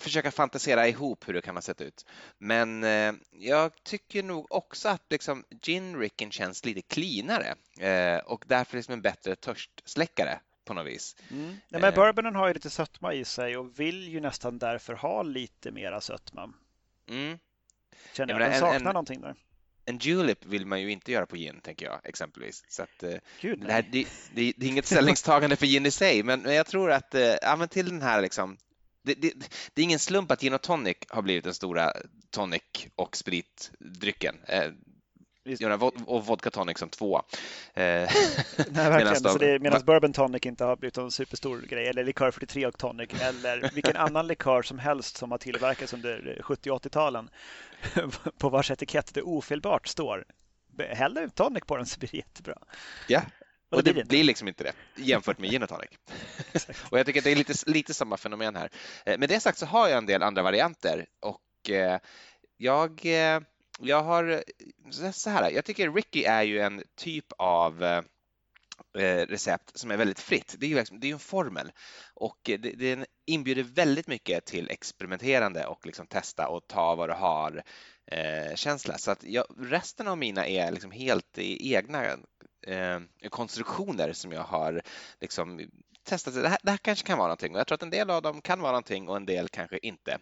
försöka 0.00 0.30
fantisera 0.30 0.88
ihop 0.88 1.28
hur 1.28 1.34
det 1.34 1.40
kan 1.40 1.56
ha 1.56 1.62
sett 1.62 1.80
ut. 1.80 2.06
Men 2.38 2.84
eh, 2.84 3.12
jag 3.30 3.82
tycker 3.82 4.22
nog 4.22 4.52
också 4.52 4.88
att 4.88 5.02
liksom 5.10 5.44
gin 5.62 5.96
ricken 5.98 6.30
känns 6.30 6.64
lite 6.64 6.82
cleanare 6.82 7.54
eh, 7.78 8.18
och 8.18 8.44
därför 8.46 8.76
liksom 8.76 8.92
en 8.92 9.02
bättre 9.02 9.36
törstsläckare 9.36 10.40
på 10.64 10.74
något 10.74 10.86
vis. 10.86 11.16
Mm. 11.30 11.56
Ja, 11.68 11.78
men 11.78 11.84
eh. 11.84 11.94
bourbonen 11.94 12.34
har 12.34 12.48
ju 12.48 12.54
lite 12.54 12.70
sötma 12.70 13.14
i 13.14 13.24
sig 13.24 13.56
och 13.56 13.80
vill 13.80 14.08
ju 14.08 14.20
nästan 14.20 14.58
därför 14.58 14.94
ha 14.94 15.22
lite 15.22 15.70
mera 15.70 16.00
sötma. 16.00 16.52
Mm. 17.08 17.38
Känner 18.12 18.32
jag, 18.32 18.42
jag 18.42 18.50
den 18.50 18.60
saknar 18.60 18.76
en, 18.76 18.82
någonting 18.82 19.20
där. 19.20 19.34
En 19.84 19.98
julep 19.98 20.44
vill 20.44 20.66
man 20.66 20.80
ju 20.80 20.90
inte 20.90 21.12
göra 21.12 21.26
på 21.26 21.36
gin, 21.36 21.60
tänker 21.62 21.86
jag 21.86 22.00
exempelvis. 22.04 22.64
Så 22.68 22.82
att, 22.82 23.02
eh, 23.02 23.14
Gud, 23.40 23.60
det, 23.60 23.72
här, 23.72 23.82
det, 23.82 24.06
det, 24.34 24.52
det, 24.56 24.66
är 24.66 24.70
inget 24.70 24.86
ställningstagande 24.86 25.56
för 25.56 25.66
gin 25.66 25.86
i 25.86 25.90
sig, 25.90 26.22
men, 26.22 26.40
men 26.40 26.54
jag 26.54 26.66
tror 26.66 26.92
att 26.92 27.14
eh, 27.14 27.34
ja, 27.42 27.66
till 27.66 27.88
den 27.88 28.02
här 28.02 28.22
liksom, 28.22 28.56
det, 29.02 29.14
det, 29.14 29.32
det, 29.74 29.82
är 29.82 29.84
ingen 29.84 29.98
slump 29.98 30.30
att 30.30 30.40
gin 30.40 30.54
och 30.54 30.62
tonic 30.62 30.96
har 31.08 31.22
blivit 31.22 31.44
den 31.44 31.54
stora 31.54 31.92
tonic 32.30 32.62
och 32.96 33.16
spritdrycken. 33.16 34.36
Eh, 34.46 34.70
och 36.06 36.26
vodka 36.26 36.50
tonic 36.50 36.78
som 36.78 36.88
två. 36.88 37.22
Eh, 37.74 37.82
medan 39.60 39.84
bourbon 39.84 40.12
tonic 40.12 40.46
inte 40.46 40.64
har 40.64 40.76
blivit 40.76 40.96
en 40.96 41.10
superstor 41.10 41.60
grej, 41.60 41.86
eller 41.86 42.04
likör 42.04 42.30
43 42.30 42.66
och 42.66 42.78
tonic, 42.78 43.10
eller 43.20 43.70
vilken 43.74 43.96
annan 44.06 44.26
likör 44.26 44.62
som 44.62 44.78
helst 44.78 45.16
som 45.16 45.30
har 45.30 45.38
tillverkats 45.38 45.92
under 45.92 46.38
70 46.42 46.70
80-talen 46.70 47.28
på 48.38 48.48
vars 48.48 48.70
etikett 48.70 49.14
det 49.14 49.22
ofelbart 49.22 49.86
står 49.86 50.24
Hellre 50.90 51.28
tonic 51.28 51.64
på 51.66 51.76
den 51.76 51.86
så 51.86 51.98
blir 51.98 52.10
det 52.12 52.16
jättebra. 52.16 52.58
Ja, 53.08 53.22
och 53.70 53.84
det, 53.84 54.08
blir 54.08 54.24
liksom 54.24 54.48
inte 54.48 54.64
det 54.64 55.02
jämfört 55.02 55.38
med 55.38 55.50
gin 55.50 55.62
och 55.62 55.68
tonic. 55.68 55.90
och 56.90 56.98
jag 56.98 57.06
tycker 57.06 57.20
att 57.20 57.24
det 57.24 57.32
är 57.32 57.36
lite, 57.36 57.70
lite 57.70 57.94
samma 57.94 58.16
fenomen 58.16 58.56
här. 58.56 58.70
Eh, 59.06 59.18
med 59.18 59.28
det 59.28 59.40
sagt 59.40 59.58
så 59.58 59.66
har 59.66 59.88
jag 59.88 59.98
en 59.98 60.06
del 60.06 60.22
andra 60.22 60.42
varianter 60.42 61.06
och 61.20 61.70
eh, 61.70 61.98
jag, 62.56 63.06
eh, 63.06 63.40
jag 63.80 64.02
har 64.02 64.44
så 65.12 65.30
här, 65.30 65.50
jag 65.50 65.64
tycker 65.64 65.92
Ricky 65.92 66.24
är 66.24 66.42
ju 66.42 66.60
en 66.60 66.82
typ 66.96 67.32
av 67.38 68.02
recept 69.28 69.78
som 69.78 69.90
är 69.90 69.96
väldigt 69.96 70.20
fritt. 70.20 70.56
Det 70.58 70.66
är 70.66 70.70
ju 70.70 70.76
liksom, 70.76 71.00
det 71.00 71.08
är 71.08 71.12
en 71.12 71.18
formel 71.18 71.72
och 72.14 72.38
det, 72.44 72.56
den 72.56 73.06
inbjuder 73.26 73.62
väldigt 73.62 74.06
mycket 74.06 74.44
till 74.44 74.70
experimenterande 74.70 75.66
och 75.66 75.86
liksom 75.86 76.06
testa 76.06 76.48
och 76.48 76.66
ta 76.66 76.94
vad 76.94 77.08
du 77.08 77.12
har 77.12 77.62
känsla. 78.54 78.98
Så 78.98 79.10
att 79.10 79.24
jag, 79.24 79.44
resten 79.58 80.08
av 80.08 80.18
mina 80.18 80.46
är 80.46 80.72
liksom 80.72 80.90
helt 80.90 81.38
egna 81.38 82.16
eh, 82.62 83.00
konstruktioner 83.30 84.12
som 84.12 84.32
jag 84.32 84.42
har 84.42 84.82
liksom 85.20 85.60
testat. 86.04 86.34
Det 86.34 86.48
här, 86.48 86.58
det 86.62 86.70
här 86.70 86.78
kanske 86.78 87.06
kan 87.06 87.18
vara 87.18 87.28
någonting 87.28 87.54
och 87.54 87.60
jag 87.60 87.66
tror 87.66 87.74
att 87.74 87.82
en 87.82 87.90
del 87.90 88.10
av 88.10 88.22
dem 88.22 88.40
kan 88.40 88.60
vara 88.60 88.72
någonting 88.72 89.08
och 89.08 89.16
en 89.16 89.26
del 89.26 89.48
kanske 89.48 89.78
inte. 89.82 90.18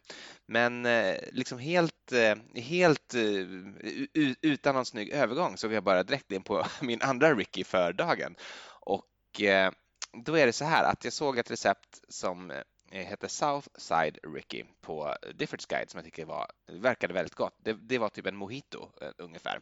Men 0.46 0.86
eh, 0.86 1.16
liksom 1.32 1.58
helt, 1.58 2.12
eh, 2.12 2.62
helt 2.62 3.14
eh, 3.14 4.32
utan 4.42 4.74
någon 4.74 4.84
snygg 4.84 5.10
övergång 5.10 5.56
så 5.56 5.68
går 5.68 5.74
jag 5.74 5.84
bara 5.84 6.02
direkt 6.02 6.32
in 6.32 6.42
på 6.42 6.66
min 6.82 7.02
andra 7.02 7.34
Ricky 7.34 7.64
för 7.64 7.92
dagen. 7.92 8.36
Och 8.80 9.40
eh, 9.40 9.72
då 10.12 10.38
är 10.38 10.46
det 10.46 10.52
så 10.52 10.64
här 10.64 10.84
att 10.84 11.04
jag 11.04 11.12
såg 11.12 11.38
ett 11.38 11.50
recept 11.50 12.00
som 12.08 12.50
eh, 12.50 12.62
heter 12.90 13.28
Southside 13.28 14.18
Ricky 14.34 14.64
på 14.80 15.16
Diffords 15.34 15.66
Guide 15.66 15.90
som 15.90 15.98
jag 15.98 16.04
tycker 16.04 16.24
var, 16.24 16.50
verkade 16.66 17.14
väldigt 17.14 17.34
gott. 17.34 17.54
Det, 17.58 17.72
det 17.72 17.98
var 17.98 18.08
typ 18.08 18.26
en 18.26 18.36
mojito 18.36 18.90
eh, 19.00 19.10
ungefär. 19.18 19.60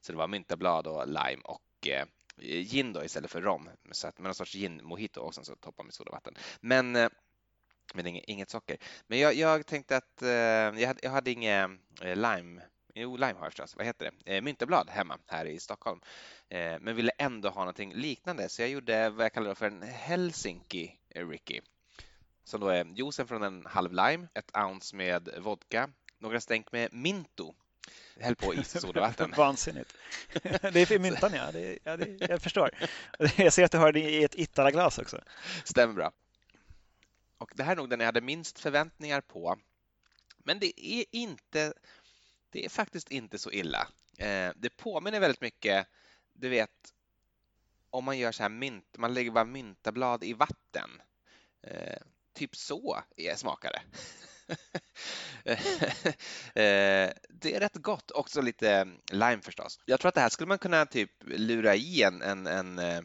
Så 0.00 0.12
det 0.12 0.18
var 0.18 0.28
myntablad 0.28 0.86
och 0.86 1.06
lime 1.06 1.42
och 1.44 1.60
Eh, 1.82 2.06
gin 2.38 2.92
då 2.92 3.04
istället 3.04 3.30
för 3.30 3.40
rom, 3.40 3.70
så 3.90 4.08
att, 4.08 4.18
med 4.18 4.24
någon 4.24 4.34
sorts 4.34 4.52
gin 4.52 4.80
mojito 4.84 5.20
och 5.20 5.34
sen 5.34 5.44
så 5.44 5.56
toppa 5.56 5.82
med 5.82 5.94
sodavatten. 5.94 6.34
Men 6.60 6.96
eh, 6.96 7.08
men 7.94 8.06
inget, 8.06 8.24
inget 8.24 8.50
socker. 8.50 8.76
Men 9.06 9.18
jag, 9.18 9.34
jag 9.34 9.66
tänkte 9.66 9.96
att 9.96 10.22
eh, 10.22 10.28
jag, 10.28 10.86
hade, 10.86 11.00
jag 11.02 11.10
hade 11.10 11.30
inget 11.30 11.70
eh, 12.00 12.16
lime 12.16 12.62
Jo, 12.98 13.16
lime 13.16 13.34
har 13.34 13.44
jag 13.44 13.52
förstås. 13.52 13.76
Vad 13.76 13.86
heter 13.86 14.10
det? 14.24 14.36
Eh, 14.36 14.42
mynteblad 14.42 14.90
hemma 14.90 15.18
här 15.26 15.44
i 15.44 15.60
Stockholm. 15.60 16.00
Eh, 16.48 16.78
men 16.80 16.96
ville 16.96 17.12
ändå 17.18 17.48
ha 17.48 17.60
någonting 17.60 17.94
liknande 17.94 18.48
så 18.48 18.62
jag 18.62 18.68
gjorde 18.68 19.10
vad 19.10 19.24
jag 19.24 19.32
kallar 19.32 19.54
för 19.54 19.66
en 19.66 19.82
Helsinki 19.82 20.96
eh, 21.08 21.28
Ricky. 21.28 21.60
Som 22.44 22.60
då 22.60 22.68
är 22.68 22.84
juicen 22.84 23.26
från 23.26 23.42
en 23.42 23.66
halv 23.66 23.92
lime, 23.92 24.28
ett 24.34 24.56
ounce 24.56 24.96
med 24.96 25.28
vodka, 25.38 25.90
några 26.18 26.40
stänk 26.40 26.72
med 26.72 26.92
minto 26.92 27.54
häll 28.20 28.36
på 28.36 28.54
is 28.54 28.74
och 28.74 28.80
sodavatten. 28.80 29.30
Vansinnigt. 29.36 29.96
Det 30.42 30.76
är 30.76 30.86
för 30.86 30.98
myntan 30.98 31.32
ja. 31.34 31.52
Det, 31.52 31.78
ja 31.84 31.96
det, 31.96 32.28
jag 32.28 32.42
förstår. 32.42 32.70
Jag 33.36 33.52
ser 33.52 33.64
att 33.64 33.72
du 33.72 33.78
har 33.78 33.92
det 33.92 34.00
i 34.00 34.24
ett 34.24 34.34
Ittala-glas 34.34 34.98
också. 34.98 35.20
Stämmer 35.64 35.94
bra. 35.94 36.12
Och 37.38 37.52
det 37.54 37.62
här 37.62 37.72
är 37.72 37.76
nog 37.76 37.90
den 37.90 38.00
jag 38.00 38.06
hade 38.06 38.20
minst 38.20 38.58
förväntningar 38.58 39.20
på. 39.20 39.58
Men 40.38 40.58
det 40.58 40.86
är 40.86 41.04
inte, 41.10 41.72
det 42.50 42.64
är 42.64 42.68
faktiskt 42.68 43.10
inte 43.10 43.38
så 43.38 43.52
illa. 43.52 43.88
Eh, 44.18 44.52
det 44.56 44.76
påminner 44.76 45.20
väldigt 45.20 45.40
mycket, 45.40 45.86
du 46.32 46.48
vet, 46.48 46.92
om 47.90 48.04
man 48.04 48.18
gör 48.18 48.32
så 48.32 48.42
här 48.42 48.50
mynt, 48.50 48.96
man 48.98 49.14
lägger 49.14 49.30
bara 49.30 49.44
myntablad 49.44 50.24
i 50.24 50.32
vatten. 50.32 51.02
Eh, 51.62 51.98
typ 52.32 52.56
så 52.56 53.02
smakar 53.36 53.72
det. 53.72 53.82
Eh, 56.54 57.10
det 57.28 57.54
är 57.54 57.60
rätt 57.60 57.76
gott, 57.76 58.10
också 58.10 58.40
lite 58.40 58.70
eh, 58.70 58.84
lime 59.10 59.42
förstås. 59.42 59.80
Jag 59.86 60.00
tror 60.00 60.08
att 60.08 60.14
det 60.14 60.20
här 60.20 60.28
skulle 60.28 60.48
man 60.48 60.58
kunna 60.58 60.86
typ 60.86 61.10
lura 61.24 61.74
i 61.74 62.02
en, 62.02 62.22
en, 62.22 62.46
en 62.46 62.78
eh, 62.78 63.00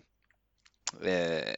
eh 1.03 1.55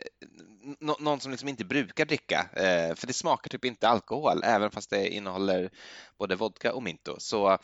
någon 0.79 1.19
som 1.19 1.31
liksom 1.31 1.49
inte 1.49 1.65
brukar 1.65 2.05
dricka, 2.05 2.49
eh, 2.53 2.95
för 2.95 3.07
det 3.07 3.13
smakar 3.13 3.49
typ 3.49 3.65
inte 3.65 3.87
alkohol, 3.87 4.41
även 4.43 4.71
fast 4.71 4.89
det 4.89 5.07
innehåller 5.07 5.69
både 6.17 6.35
vodka 6.35 6.73
och 6.73 6.83
minto. 6.83 7.15
Så 7.19 7.57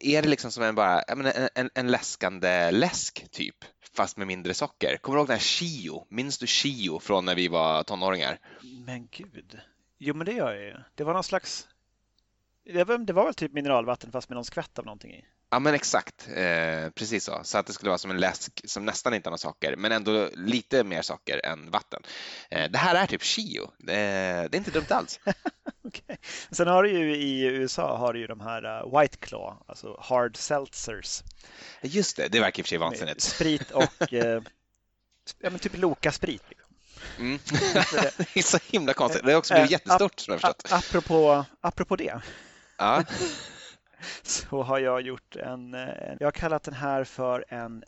är 0.00 0.22
det 0.22 0.28
liksom 0.28 0.52
som 0.52 0.62
en, 0.62 0.74
bara, 0.74 1.02
en, 1.02 1.26
en, 1.54 1.70
en 1.74 1.90
läskande 1.90 2.70
läsk 2.70 3.30
typ, 3.30 3.56
fast 3.96 4.16
med 4.16 4.26
mindre 4.26 4.54
socker. 4.54 4.96
Kommer 4.96 5.16
du 5.16 5.20
ihåg 5.20 5.28
den 5.28 5.36
här 5.36 5.44
Chio? 5.44 6.06
Minns 6.10 6.38
du 6.38 6.46
Chio 6.46 6.98
från 6.98 7.24
när 7.24 7.34
vi 7.34 7.48
var 7.48 7.82
tonåringar? 7.82 8.38
Men 8.86 9.08
gud. 9.10 9.60
Jo, 9.98 10.14
men 10.14 10.26
det 10.26 10.32
gör 10.32 10.52
jag 10.52 10.64
ju. 10.64 10.76
Det 10.94 11.04
var 11.04 11.14
någon 11.14 11.24
slags... 11.24 11.68
Det 12.64 12.84
var, 12.84 12.98
det 12.98 13.12
var 13.12 13.24
väl 13.24 13.34
typ 13.34 13.52
mineralvatten 13.52 14.12
fast 14.12 14.28
med 14.28 14.34
någon 14.34 14.44
skvätt 14.44 14.78
av 14.78 14.84
någonting 14.84 15.14
i? 15.14 15.24
Ja, 15.50 15.58
men 15.58 15.74
exakt. 15.74 16.28
Eh, 16.28 16.90
precis 16.90 17.24
så. 17.24 17.40
Så 17.42 17.58
att 17.58 17.66
det 17.66 17.72
skulle 17.72 17.90
vara 17.90 17.98
som 17.98 18.10
en 18.10 18.20
läsk 18.20 18.60
som 18.64 18.84
nästan 18.84 19.14
inte 19.14 19.28
har 19.28 19.30
några 19.30 19.38
socker, 19.38 19.76
men 19.76 19.92
ändå 19.92 20.28
lite 20.34 20.84
mer 20.84 21.02
socker 21.02 21.46
än 21.46 21.70
vatten. 21.70 22.02
Eh, 22.50 22.70
det 22.70 22.78
här 22.78 22.94
är 22.94 23.06
typ 23.06 23.22
Chio. 23.22 23.62
Eh, 23.62 23.68
det 23.86 24.54
är 24.54 24.56
inte 24.56 24.70
dumt 24.70 24.86
alls. 24.90 25.20
okay. 25.82 26.16
Sen 26.50 26.68
har 26.68 26.82
du 26.82 26.90
ju 26.90 27.16
i 27.16 27.44
USA 27.44 27.96
har 27.96 28.12
du 28.12 28.20
ju 28.20 28.26
de 28.26 28.40
här 28.40 28.64
uh, 28.64 29.00
White 29.00 29.16
Claw, 29.16 29.56
alltså 29.66 30.00
hard 30.00 30.36
seltzers. 30.36 31.22
Just 31.82 32.16
det, 32.16 32.28
det 32.28 32.40
verkar 32.40 32.60
i 32.60 32.62
och 32.62 32.66
för 32.66 32.68
sig 32.68 32.78
vansinnigt. 32.78 33.20
Sprit 33.20 33.70
och 33.70 34.12
eh, 34.12 34.42
ja, 35.40 35.50
men 35.50 35.58
typ 35.58 35.76
Loka-sprit. 35.76 36.42
Mm. 37.18 37.38
det 38.16 38.36
är 38.36 38.42
så 38.42 38.58
himla 38.70 38.94
konstigt. 38.94 39.24
Det 39.24 39.32
har 39.32 39.38
också 39.38 39.54
blivit 39.54 39.70
jättestort 39.70 40.20
som 40.20 40.32
jag 40.32 40.40
förstått. 40.40 40.72
Apropå, 40.72 41.44
apropå 41.60 41.96
det. 41.96 42.20
Ja. 42.78 43.04
så 44.22 44.62
har 44.62 44.78
jag 44.78 45.00
gjort 45.00 45.36
en, 45.36 45.72
jag 46.20 46.26
har 46.26 46.32
kallat 46.32 46.62
den 46.62 46.74
här 46.74 47.04
för 47.04 47.44
en 47.48 47.84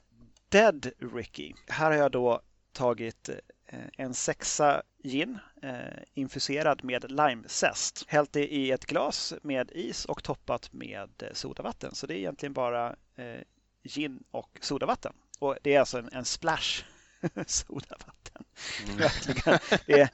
Dead 0.48 0.90
Ricky. 1.14 1.54
Här 1.68 1.90
har 1.90 1.98
jag 1.98 2.10
då 2.12 2.40
tagit 2.72 3.28
eh, 3.66 3.78
en 3.96 4.14
sexa 4.14 4.82
gin 5.04 5.38
eh, 5.62 6.02
infuserad 6.14 6.84
med 6.84 7.10
limezest. 7.10 8.04
Hällt 8.08 8.32
det 8.32 8.54
i 8.54 8.70
ett 8.70 8.86
glas 8.86 9.34
med 9.42 9.70
is 9.74 10.04
och 10.04 10.22
toppat 10.22 10.72
med 10.72 11.30
sodavatten. 11.32 11.94
Så 11.94 12.06
det 12.06 12.14
är 12.14 12.18
egentligen 12.18 12.52
bara 12.52 12.96
eh, 13.16 13.42
gin 13.82 14.24
och 14.30 14.58
sodavatten. 14.60 15.12
Och 15.38 15.56
det 15.62 15.74
är 15.74 15.80
alltså 15.80 15.98
en, 15.98 16.08
en 16.12 16.24
splash 16.24 16.84
sodavatten. 17.46 18.44
Mm. 18.84 18.96
Verkligen. 18.96 19.58
Det, 19.86 20.00
är, 20.00 20.08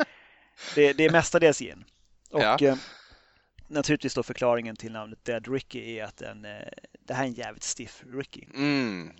det, 0.74 0.92
det 0.92 1.04
är 1.04 1.10
mestadels 1.10 1.58
gin. 1.58 1.84
Och, 2.30 2.42
ja. 2.42 2.58
Eh, 2.60 2.76
naturligtvis 3.68 4.14
då 4.14 4.22
förklaringen 4.22 4.76
till 4.76 4.92
namnet 4.92 5.24
Dead 5.24 5.48
Ricky 5.48 5.98
är 5.98 6.04
att 6.04 6.16
den, 6.16 6.42
det 7.00 7.14
här 7.14 7.22
är 7.22 7.28
en 7.28 7.32
jävligt 7.32 7.62
stiff 7.62 8.02
Ricky. 8.12 8.46
Mm, 8.54 9.12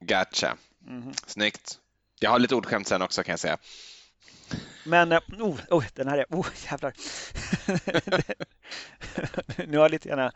gotcha. 0.00 0.56
Mm. 0.86 1.12
Snyggt. 1.26 1.78
Jag 2.20 2.30
har 2.30 2.38
lite 2.38 2.54
ordskämt 2.54 2.88
sen 2.88 3.02
också 3.02 3.22
kan 3.22 3.32
jag 3.32 3.40
säga. 3.40 3.58
Men, 4.84 5.12
oh, 5.12 5.60
oh 5.70 5.84
den 5.94 6.08
här 6.08 6.18
är, 6.18 6.26
oh 6.30 6.46
jävlar. 6.70 6.92
nu 9.66 9.78
har 9.78 9.88
lite 9.88 10.08
grann 10.08 10.30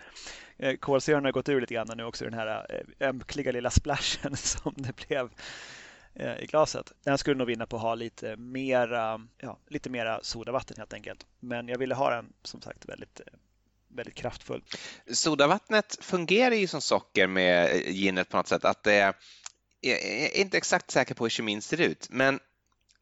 kolsyran 0.80 1.24
har 1.24 1.32
gått 1.32 1.48
ur 1.48 1.60
lite 1.60 1.74
grann 1.74 1.90
nu 1.96 2.04
också 2.04 2.24
den 2.24 2.34
här 2.34 2.82
ömkliga 3.00 3.52
lilla 3.52 3.70
splashen 3.70 4.36
som 4.36 4.74
det 4.76 5.06
blev 5.06 5.30
Eh, 5.30 5.81
Eh, 6.14 6.42
i 6.42 6.46
glaset. 6.46 6.92
Den 7.04 7.18
skulle 7.18 7.38
nog 7.38 7.46
vinna 7.46 7.66
på 7.66 7.76
att 7.76 7.82
ha 7.82 7.94
lite 7.94 8.36
mera, 8.36 9.28
ja, 9.38 9.58
lite 9.68 9.90
mera 9.90 10.20
sodavatten 10.22 10.76
helt 10.78 10.92
enkelt. 10.92 11.26
Men 11.40 11.68
jag 11.68 11.78
ville 11.78 11.94
ha 11.94 12.10
den 12.10 12.32
som 12.42 12.60
sagt 12.60 12.88
väldigt 12.88 13.20
eh, 13.20 13.26
väldigt 13.88 14.14
kraftfull. 14.14 14.62
Sodavattnet 15.12 15.98
fungerar 16.00 16.54
ju 16.54 16.66
som 16.66 16.80
socker 16.80 17.26
med 17.26 17.70
eh, 17.70 17.92
ginet 17.92 18.28
på 18.28 18.36
något 18.36 18.48
sätt. 18.48 18.64
Att 18.64 18.82
det, 18.82 19.14
jag 19.80 19.98
är 20.02 20.36
inte 20.40 20.56
exakt 20.56 20.90
säker 20.90 21.14
på 21.14 21.24
hur 21.24 21.30
kemin 21.30 21.62
ser 21.62 21.80
ut, 21.80 22.08
men 22.10 22.40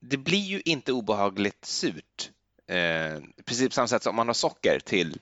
det 0.01 0.17
blir 0.17 0.39
ju 0.45 0.63
inte 0.65 0.93
obehagligt 0.93 1.65
surt. 1.65 2.31
Eh, 2.67 3.21
precis 3.45 3.69
på 3.69 3.75
samma 3.75 3.89
sätt 3.89 4.03
som 4.03 4.11
om 4.11 4.17
man 4.17 4.27
har 4.27 4.35
socker 4.35 4.81
till 4.85 5.19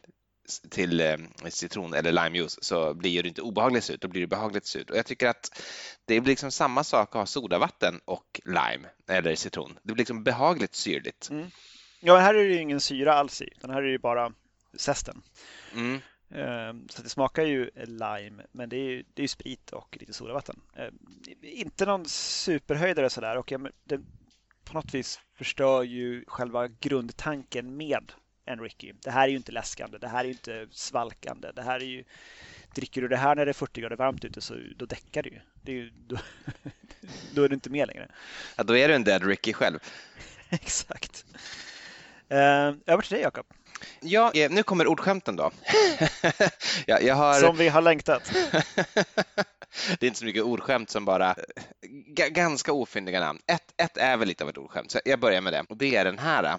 till 0.70 1.00
eh, 1.00 1.16
citron 1.48 1.94
eller 1.94 2.12
limejuice 2.12 2.58
så 2.62 2.94
blir 2.94 3.22
det 3.22 3.28
inte 3.28 3.42
obehagligt 3.42 3.84
surt, 3.84 4.00
då 4.00 4.08
blir 4.08 4.20
det 4.20 4.26
behagligt 4.26 4.66
surt. 4.66 4.90
Och 4.90 4.96
jag 4.96 5.06
tycker 5.06 5.28
att 5.28 5.62
det 6.04 6.20
blir 6.20 6.32
liksom 6.32 6.50
samma 6.50 6.84
sak 6.84 7.08
att 7.08 7.14
ha 7.14 7.26
sodavatten 7.26 8.00
och 8.04 8.40
lime 8.44 8.88
eller 9.08 9.34
citron. 9.34 9.78
Det 9.82 9.92
blir 9.92 9.96
liksom 9.96 10.24
behagligt 10.24 10.74
syrligt. 10.74 11.30
Mm. 11.30 11.50
Ja, 12.00 12.18
här 12.18 12.34
är 12.34 12.44
det 12.44 12.54
ju 12.54 12.60
ingen 12.60 12.80
syra 12.80 13.14
alls 13.14 13.42
i, 13.42 13.48
utan 13.56 13.70
här 13.70 13.78
är 13.78 13.86
det 13.86 13.90
ju 13.90 13.98
bara 13.98 14.32
zesten. 14.76 15.22
Mm. 15.74 16.00
Ehm, 16.34 16.88
så 16.88 17.02
det 17.02 17.08
smakar 17.08 17.42
ju 17.42 17.70
lime, 17.76 18.46
men 18.52 18.68
det 18.68 18.76
är 18.76 18.90
ju, 18.90 19.04
det 19.14 19.22
är 19.22 19.28
sprit 19.28 19.72
och 19.72 19.96
lite 20.00 20.12
sodavatten. 20.12 20.60
Ehm, 20.76 20.98
inte 21.42 21.86
någon 21.86 22.04
superhöjdare 22.08 23.10
sådär 23.10 23.36
och 23.36 23.52
det 23.84 24.00
på 24.64 24.74
något 24.74 24.94
vis 24.94 25.20
förstör 25.38 25.82
ju 25.82 26.24
själva 26.26 26.68
grundtanken 26.68 27.76
med 27.76 28.12
än 28.48 28.60
Ricky. 28.60 28.92
Det 29.02 29.10
här 29.10 29.24
är 29.24 29.28
ju 29.28 29.36
inte 29.36 29.52
läskande, 29.52 29.98
det 29.98 30.08
här 30.08 30.20
är 30.20 30.24
ju 30.24 30.30
inte 30.30 30.66
svalkande. 30.70 31.52
Det 31.52 31.62
här 31.62 31.80
är 31.80 31.84
ju, 31.84 32.04
dricker 32.74 33.02
du 33.02 33.08
det 33.08 33.16
här 33.16 33.34
när 33.34 33.46
det 33.46 33.50
är 33.50 33.54
40 33.54 33.80
grader 33.80 33.96
varmt 33.96 34.24
ute 34.24 34.40
så 34.40 34.54
då 34.76 34.86
däckar 34.86 35.22
du 35.22 35.30
ju. 35.30 35.40
Det 35.62 35.72
är 35.72 35.76
ju 35.76 35.90
då, 36.06 36.16
då 37.34 37.42
är 37.44 37.48
du 37.48 37.54
inte 37.54 37.70
med 37.70 37.88
längre. 37.88 38.08
Ja, 38.56 38.64
då 38.64 38.76
är 38.76 38.88
du 38.88 38.94
en 38.94 39.04
dead 39.04 39.26
Ricky 39.26 39.52
själv. 39.52 39.78
Exakt. 40.48 41.24
Uh, 42.32 42.38
över 42.86 43.02
till 43.02 43.14
dig 43.14 43.22
Jakob. 43.22 43.46
Ja, 44.00 44.32
eh, 44.34 44.50
nu 44.50 44.62
kommer 44.62 44.86
ordskämten 44.86 45.36
då. 45.36 45.50
jag, 46.86 47.02
jag 47.02 47.14
har... 47.14 47.34
Som 47.34 47.56
vi 47.56 47.68
har 47.68 47.82
längtat. 47.82 48.32
det 49.98 50.02
är 50.02 50.04
inte 50.04 50.18
så 50.18 50.24
mycket 50.24 50.42
ordskämt 50.42 50.90
som 50.90 51.04
bara 51.04 51.36
ganska 52.30 52.72
ofyndiga 52.72 53.20
namn. 53.20 53.40
Ett, 53.46 53.74
ett 53.76 53.96
är 53.96 54.16
väl 54.16 54.28
lite 54.28 54.44
av 54.44 54.50
ett 54.50 54.58
ordskämt, 54.58 54.90
så 54.90 55.00
jag 55.04 55.20
börjar 55.20 55.40
med 55.40 55.52
det. 55.52 55.64
Och 55.68 55.76
det 55.76 55.96
är 55.96 56.04
den 56.04 56.18
här. 56.18 56.58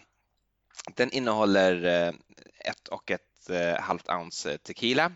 Den 0.87 1.11
innehåller 1.11 1.85
eh, 1.85 2.13
ett 2.59 2.87
och 2.87 3.11
ett 3.11 3.49
eh, 3.49 3.79
halvt 3.79 4.09
ounce 4.09 4.51
eh, 4.51 4.57
tequila, 4.57 5.11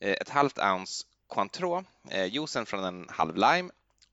ett 0.00 0.28
halvt 0.28 0.58
ounce 0.58 1.04
Cointreau, 1.26 1.84
juicen 2.28 2.66
från 2.66 2.84
en 2.84 3.06
halv 3.08 3.36
lime 3.36 3.70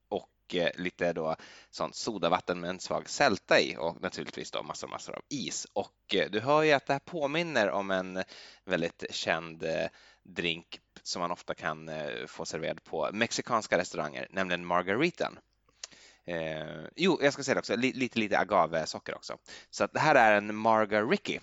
och 0.09 0.55
lite 0.75 1.13
då 1.13 1.35
sånt 1.69 1.95
sodavatten 1.95 2.59
med 2.59 2.69
en 2.69 2.79
svag 2.79 3.09
sälta 3.09 3.59
i 3.59 3.75
och 3.79 4.01
naturligtvis 4.01 4.51
då 4.51 4.63
massor, 4.63 4.87
massor 4.87 5.15
av 5.15 5.21
is. 5.29 5.67
Och 5.73 6.15
du 6.29 6.39
hör 6.39 6.63
ju 6.63 6.71
att 6.71 6.85
det 6.85 6.93
här 6.93 6.99
påminner 6.99 7.69
om 7.69 7.91
en 7.91 8.23
väldigt 8.65 9.05
känd 9.09 9.63
drink 10.23 10.79
som 11.03 11.19
man 11.21 11.31
ofta 11.31 11.53
kan 11.53 11.91
få 12.27 12.45
serverad 12.45 12.83
på 12.83 13.09
mexikanska 13.13 13.77
restauranger, 13.77 14.27
nämligen 14.29 14.65
margaritan. 14.65 15.39
Eh, 16.27 16.87
jo, 16.95 17.19
jag 17.21 17.33
ska 17.33 17.43
säga 17.43 17.55
det 17.55 17.59
också, 17.59 17.75
lite, 17.75 18.19
lite 18.19 18.39
agavesocker 18.39 19.15
också. 19.15 19.37
Så 19.69 19.83
att 19.83 19.93
det 19.93 19.99
här 19.99 20.15
är 20.15 20.37
en 20.37 20.55
Marga 20.55 21.01
Ricky. 21.01 21.39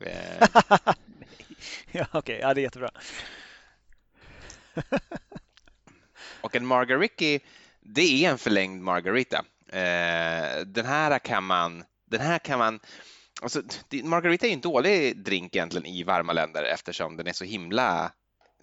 Eh. 0.00 0.40
ja, 1.92 2.06
Okej, 2.12 2.18
okay. 2.18 2.38
ja, 2.38 2.54
det 2.54 2.60
är 2.60 2.62
jättebra. 2.62 2.90
och 6.40 6.56
en 6.56 6.66
Marga 6.66 6.96
Ricky, 6.96 7.40
det 7.80 8.24
är 8.24 8.30
en 8.30 8.38
förlängd 8.38 8.82
margarita. 8.82 9.44
Eh, 9.68 10.60
den 10.66 10.86
här 10.86 11.18
kan 11.18 11.44
man, 11.44 11.84
den 12.10 12.20
här 12.20 12.38
kan 12.38 12.58
man 12.58 12.80
Alltså, 13.42 13.62
margarita 14.04 14.46
är 14.46 14.50
ju 14.50 14.54
en 14.54 14.60
dålig 14.60 15.24
drink 15.24 15.56
egentligen 15.56 15.86
i 15.86 16.02
varma 16.02 16.32
länder 16.32 16.62
eftersom 16.62 17.16
den 17.16 17.26
är 17.26 17.32
så 17.32 17.44
himla 17.44 18.12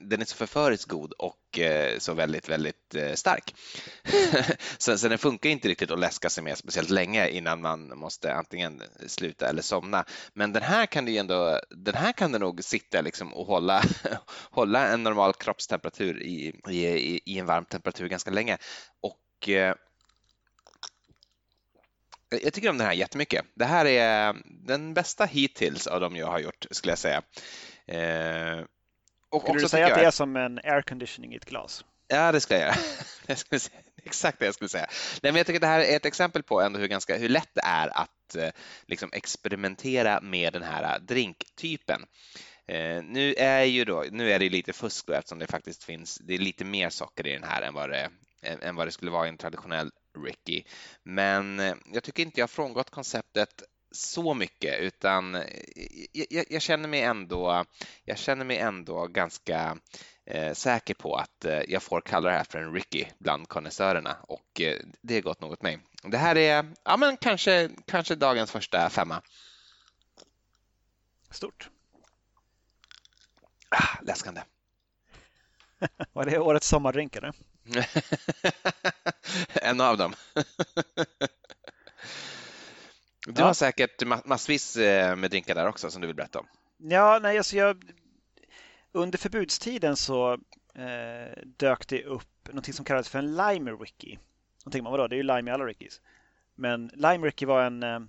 den 0.09 0.21
är 0.21 0.25
så 0.25 0.35
förföriskt 0.35 0.89
god 0.89 1.11
och 1.11 1.59
eh, 1.59 1.99
så 1.99 2.13
väldigt, 2.13 2.49
väldigt 2.49 2.95
eh, 2.95 3.13
stark. 3.13 3.55
så, 4.77 4.97
så 4.97 5.07
den 5.07 5.17
funkar 5.17 5.49
inte 5.49 5.67
riktigt 5.67 5.91
att 5.91 5.99
läska 5.99 6.29
sig 6.29 6.43
med 6.43 6.57
speciellt 6.57 6.89
länge 6.89 7.29
innan 7.29 7.61
man 7.61 7.97
måste 7.97 8.33
antingen 8.33 8.83
sluta 9.07 9.49
eller 9.49 9.61
somna. 9.61 10.05
Men 10.33 10.53
den 10.53 10.63
här 10.63 10.85
kan 10.85 11.05
du 11.05 11.17
ändå, 11.17 11.59
den 11.69 11.95
här 11.95 12.11
kan 12.11 12.31
du 12.31 12.39
nog 12.39 12.63
sitta 12.63 13.01
liksom 13.01 13.33
och 13.33 13.47
hålla, 13.47 13.83
hålla 14.51 14.87
en 14.87 15.03
normal 15.03 15.33
kroppstemperatur 15.33 16.21
i, 16.21 16.61
i, 16.69 17.21
i 17.25 17.39
en 17.39 17.45
varm 17.45 17.65
temperatur 17.65 18.07
ganska 18.07 18.31
länge. 18.31 18.57
Och 19.01 19.49
eh, 19.49 19.75
jag 22.41 22.53
tycker 22.53 22.69
om 22.69 22.77
den 22.77 22.87
här 22.87 22.93
jättemycket. 22.93 23.45
Det 23.53 23.65
här 23.65 23.85
är 23.85 24.35
den 24.45 24.93
bästa 24.93 25.25
hittills 25.25 25.87
av 25.87 25.99
de 25.99 26.15
jag 26.15 26.27
har 26.27 26.39
gjort 26.39 26.65
skulle 26.71 26.91
jag 26.91 26.99
säga. 26.99 27.21
Eh, 27.87 28.65
skulle 29.41 29.59
du 29.59 29.69
säga 29.69 29.87
att 29.87 29.95
det 29.95 30.05
är 30.05 30.11
som 30.11 30.35
en 30.35 30.57
air 30.63 30.81
conditioning 30.81 31.33
i 31.33 31.35
ett 31.35 31.45
glas? 31.45 31.85
Ja, 32.07 32.31
det 32.31 32.41
ska 32.41 32.53
jag 32.53 32.61
göra. 32.61 32.75
Jag 33.27 33.37
skulle 33.37 33.59
säga, 33.59 33.79
exakt 34.03 34.39
det 34.39 34.45
jag 34.45 34.53
skulle 34.53 34.69
säga. 34.69 34.87
Nej, 35.21 35.31
men 35.31 35.35
jag 35.35 35.47
tycker 35.47 35.59
det 35.59 35.67
här 35.67 35.79
är 35.79 35.95
ett 35.95 36.05
exempel 36.05 36.43
på 36.43 36.61
ändå 36.61 36.79
hur, 36.79 36.87
ganska, 36.87 37.17
hur 37.17 37.29
lätt 37.29 37.49
det 37.53 37.61
är 37.63 37.97
att 37.97 38.35
eh, 38.35 38.49
liksom 38.85 39.09
experimentera 39.13 40.21
med 40.21 40.53
den 40.53 40.63
här 40.63 40.99
drinktypen. 40.99 42.05
Eh, 42.67 43.03
nu 43.03 43.33
är 43.33 43.63
ju 43.63 43.85
då, 43.85 44.05
nu 44.11 44.31
är 44.31 44.39
det 44.39 44.49
lite 44.49 44.73
fusk 44.73 45.05
då, 45.07 45.13
eftersom 45.13 45.39
det 45.39 45.47
faktiskt 45.47 45.83
finns, 45.83 46.17
det 46.17 46.33
är 46.33 46.37
lite 46.37 46.65
mer 46.65 46.89
socker 46.89 47.27
i 47.27 47.33
den 47.33 47.43
här 47.43 47.61
än 47.61 47.73
vad 47.73 47.89
det, 47.89 48.09
än 48.41 48.75
vad 48.75 48.87
det 48.87 48.91
skulle 48.91 49.11
vara 49.11 49.25
i 49.25 49.29
en 49.29 49.37
traditionell 49.37 49.91
Ricky. 50.25 50.63
Men 51.03 51.59
eh, 51.59 51.75
jag 51.93 52.03
tycker 52.03 52.23
inte 52.23 52.39
jag 52.39 52.43
har 52.43 52.47
frångått 52.47 52.89
konceptet 52.89 53.63
så 53.93 54.33
mycket 54.33 54.79
utan 54.79 55.35
eh, 55.35 55.43
jag, 56.29 56.45
jag, 56.49 56.61
känner 56.61 56.89
mig 56.89 57.01
ändå, 57.01 57.65
jag 58.05 58.17
känner 58.17 58.45
mig 58.45 58.57
ändå 58.57 59.07
ganska 59.07 59.77
eh, 60.25 60.53
säker 60.53 60.93
på 60.93 61.15
att 61.15 61.45
eh, 61.45 61.61
jag 61.67 61.83
får 61.83 62.01
kalla 62.01 62.29
det 62.29 62.37
här 62.37 62.43
för 62.43 62.59
en 62.59 62.73
Ricky 62.73 63.05
bland 63.19 63.47
konnässörerna 63.47 64.17
och 64.21 64.61
eh, 64.61 64.79
det 65.01 65.17
är 65.17 65.21
gott 65.21 65.41
nog 65.41 65.51
åt 65.51 65.61
mig. 65.61 65.79
Det 66.03 66.17
här 66.17 66.37
är 66.37 66.73
ja, 66.83 66.97
men 66.97 67.17
kanske, 67.17 67.69
kanske 67.85 68.15
dagens 68.15 68.51
första 68.51 68.89
femma. 68.89 69.21
Stort. 71.29 71.69
Ah, 73.69 73.97
läskande. 74.01 74.41
Var 76.13 76.25
det 76.25 76.39
årets 76.39 76.67
sommardrink 76.67 77.15
eller? 77.15 77.33
en 79.61 79.81
av 79.81 79.97
dem. 79.97 80.13
Du 83.25 83.41
ja. 83.41 83.45
har 83.45 83.53
säkert 83.53 84.25
massvis 84.25 84.75
eh, 84.75 85.15
med 85.15 85.31
drinkar 85.31 85.55
där 85.55 85.67
också 85.67 85.91
som 85.91 86.01
du 86.01 86.07
vill 86.07 86.15
berätta 86.15 86.39
om. 86.39 86.47
Ja, 86.77 87.19
nej, 87.21 87.37
alltså 87.37 87.57
jag, 87.57 87.83
under 88.91 89.17
förbudstiden 89.17 89.95
så 89.95 90.33
eh, 90.75 91.43
dök 91.45 91.87
det 91.87 92.03
upp 92.03 92.49
något 92.53 92.75
som 92.75 92.85
kallades 92.85 93.09
för 93.09 93.19
en 93.19 93.35
Lime 93.35 93.71
Ricky. 93.71 94.17
Då 94.63 94.71
tänker 94.71 94.83
man, 94.83 94.91
vadå, 94.91 95.07
det 95.07 95.15
är 95.15 95.17
ju 95.17 95.23
lime 95.23 95.51
i 95.51 95.53
alla 95.53 95.65
Rickies. 95.65 96.01
Men 96.55 96.91
Lime 96.93 97.27
Ricky 97.27 97.45
var 97.45 97.63
en 97.63 97.83
eh, 97.83 97.99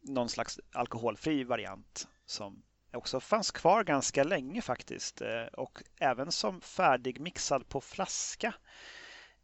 någon 0.00 0.28
slags 0.28 0.60
alkoholfri 0.72 1.44
variant 1.44 2.08
som 2.26 2.62
också 2.92 3.20
fanns 3.20 3.50
kvar 3.50 3.84
ganska 3.84 4.24
länge 4.24 4.62
faktiskt 4.62 5.20
eh, 5.20 5.44
och 5.52 5.82
även 5.96 6.32
som 6.32 6.60
färdigmixad 6.60 7.68
på 7.68 7.80
flaska 7.80 8.54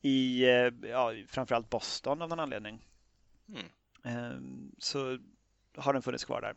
i 0.02 0.44
eh, 0.44 0.72
ja, 0.82 1.12
framförallt 1.28 1.70
Boston 1.70 2.22
av 2.22 2.28
någon 2.28 2.40
anledning. 2.40 2.86
Mm. 3.48 3.66
Ehm, 4.06 4.72
så 4.78 5.18
har 5.76 5.92
den 5.92 6.02
funnits 6.02 6.24
kvar 6.24 6.40
där. 6.40 6.54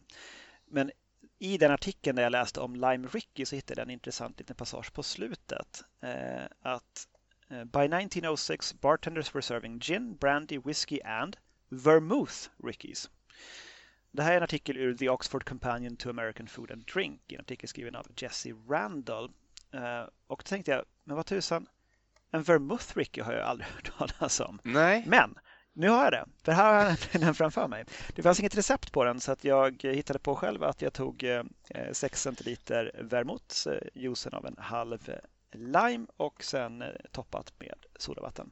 Men 0.66 0.92
i 1.40 1.58
den 1.58 1.72
artikeln 1.72 2.16
där 2.16 2.24
jag 2.24 2.32
läste 2.32 2.60
om 2.60 2.76
Lime 2.76 3.08
Ricky 3.08 3.46
så 3.46 3.56
hittade 3.56 3.82
jag 3.82 3.86
en 3.88 3.94
intressant 3.94 4.40
liten 4.40 4.56
passage 4.56 4.94
på 4.94 5.04
slutet. 5.04 5.84
Eh, 6.02 6.46
att 6.62 7.08
eh, 7.50 7.64
By 7.64 7.80
1906 7.80 8.82
bartenders 8.82 9.36
were 9.36 9.42
serving 9.42 9.80
gin, 9.80 10.16
brandy, 10.16 10.58
whiskey 10.58 11.02
and 11.02 11.38
vermouth 11.70 12.50
Rickies. 12.64 13.10
Det 14.12 14.24
här 14.24 14.32
är 14.32 14.38
en 14.38 14.44
artikel 14.44 14.78
ur 14.78 14.98
The 14.98 15.10
Oxford 15.10 15.46
Companion 15.46 15.98
to 15.98 16.10
American 16.10 16.48
Food 16.48 16.72
and 16.72 16.86
Drink, 16.94 17.32
en 17.32 17.40
artikel 17.40 17.70
skriven 17.70 17.96
av 17.96 18.08
Jesse 18.18 18.54
Randall. 18.70 19.32
Eh, 19.72 20.02
och 20.28 20.44
då 20.46 20.50
tänkte 20.50 20.72
jag, 20.72 20.86
men 21.04 21.16
vad 21.16 21.26
tusan, 21.26 21.68
en 22.32 22.44
vermouth 22.44 22.98
Ricky 22.98 23.22
har 23.22 23.34
jag 23.34 23.48
aldrig 23.48 23.70
hört 23.76 23.98
talas 23.98 24.40
om. 24.40 24.60
Nej. 24.64 25.04
Men 25.08 25.36
Nu 25.80 25.90
har 25.90 26.04
jag 26.04 26.14
det, 26.14 26.26
för 26.44 26.52
här 26.52 26.74
har 26.74 26.90
jag 26.90 26.98
den 27.22 27.36
framför 27.36 27.68
mig. 27.68 27.86
Det 28.16 28.22
fanns 28.22 28.40
inget 28.40 28.58
recept 28.58 28.92
på 28.92 29.04
den 29.04 29.20
så 29.20 29.32
att 29.32 29.44
jag 29.44 29.84
hittade 29.84 30.20
på 30.20 30.36
själv 30.36 30.64
att 30.64 30.82
jag 30.82 30.94
tog 30.94 31.26
6 31.92 32.04
eh, 32.04 32.18
centiliter 32.18 32.92
vermouth, 33.04 33.68
eh, 33.68 33.74
juicen 33.94 34.34
av 34.34 34.46
en 34.46 34.56
halv 34.58 35.10
lime 35.52 36.08
och 36.18 36.44
sen 36.44 36.84
toppat 37.12 37.54
med 37.60 37.76
sodavatten. 37.96 38.52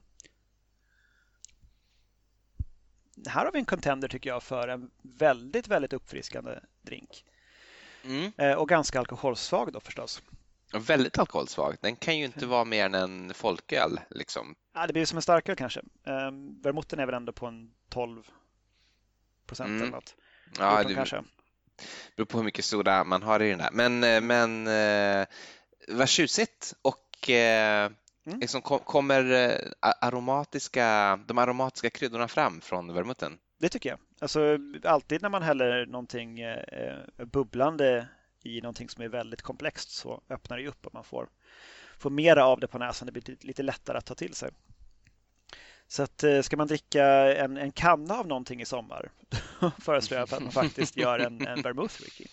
Här 3.27 3.45
har 3.45 3.51
vi 3.51 3.59
en 3.59 3.65
contender 3.65 4.07
tycker 4.07 4.29
jag 4.29 4.43
för 4.43 4.67
en 4.67 4.91
väldigt, 5.01 5.67
väldigt 5.67 5.93
uppfriskande 5.93 6.59
drink. 6.81 7.25
Mm. 8.03 8.57
Och 8.57 8.69
ganska 8.69 8.99
alkoholsvag 8.99 9.73
då 9.73 9.79
förstås. 9.79 10.21
Väldigt 10.73 11.17
alkoholsvag. 11.17 11.75
Den 11.81 11.95
kan 11.95 12.17
ju 12.17 12.25
inte 12.25 12.45
vara 12.45 12.65
mer 12.65 12.85
än 12.85 12.95
en 12.95 13.33
folköl. 13.33 13.99
Liksom. 14.09 14.55
Ja, 14.73 14.87
det 14.87 14.93
blir 14.93 15.05
som 15.05 15.17
en 15.17 15.21
starköl 15.21 15.55
kanske. 15.55 15.79
Um, 15.79 16.61
vermouten 16.61 16.99
är 16.99 17.05
väl 17.05 17.15
ändå 17.15 17.31
på 17.31 17.45
en 17.45 17.71
12 17.89 18.23
procent 19.47 19.69
mm. 19.69 19.81
eller 19.81 19.91
något. 19.91 20.15
Ja, 20.59 20.83
det 20.83 20.93
kanske. 20.93 21.23
beror 22.15 22.25
på 22.25 22.37
hur 22.37 22.45
mycket 22.45 22.65
soda 22.65 23.03
man 23.03 23.23
har 23.23 23.41
i 23.41 23.49
den 23.49 23.59
där. 23.59 23.69
Men, 23.71 24.03
eh, 24.03 24.21
men 24.21 24.67
eh, 24.67 25.27
vad 25.87 26.09
tjusigt 26.09 26.73
och 26.81 27.29
eh, 27.29 27.91
mm. 28.25 28.39
liksom 28.39 28.61
kom, 28.61 28.79
kommer 28.79 29.31
eh, 29.31 29.71
aromatiska, 30.01 31.19
de 31.27 31.37
aromatiska 31.37 31.89
kryddorna 31.89 32.27
fram 32.27 32.61
från 32.61 32.93
vermouten? 32.93 33.37
Det 33.59 33.69
tycker 33.69 33.89
jag. 33.89 33.99
Alltså, 34.19 34.57
alltid 34.83 35.21
när 35.21 35.29
man 35.29 35.43
häller 35.43 35.85
någonting 35.85 36.39
eh, 36.39 37.25
bubblande 37.25 38.07
i 38.47 38.61
någonting 38.61 38.89
som 38.89 39.03
är 39.03 39.07
väldigt 39.07 39.41
komplext 39.41 39.91
så 39.91 40.21
öppnar 40.29 40.57
det 40.57 40.67
upp 40.67 40.85
och 40.85 40.93
man 40.93 41.03
får, 41.03 41.29
får 41.97 42.09
mera 42.09 42.45
av 42.45 42.59
det 42.59 42.67
på 42.67 42.77
näsan. 42.77 43.05
Det 43.05 43.11
blir 43.11 43.37
lite 43.41 43.63
lättare 43.63 43.97
att 43.97 44.05
ta 44.05 44.15
till 44.15 44.33
sig. 44.33 44.51
Så 45.87 46.03
att, 46.03 46.23
eh, 46.23 46.41
ska 46.41 46.57
man 46.57 46.67
dricka 46.67 47.05
en, 47.35 47.57
en 47.57 47.71
kanna 47.71 48.13
av 48.13 48.27
någonting 48.27 48.61
i 48.61 48.65
sommar 48.65 49.11
föreslår 49.79 50.19
jag 50.19 50.33
att 50.33 50.43
man 50.43 50.51
faktiskt 50.51 50.97
gör 50.97 51.19
en, 51.19 51.47
en 51.47 51.61
vermouth 51.61 52.01
Ricky. 52.01 52.25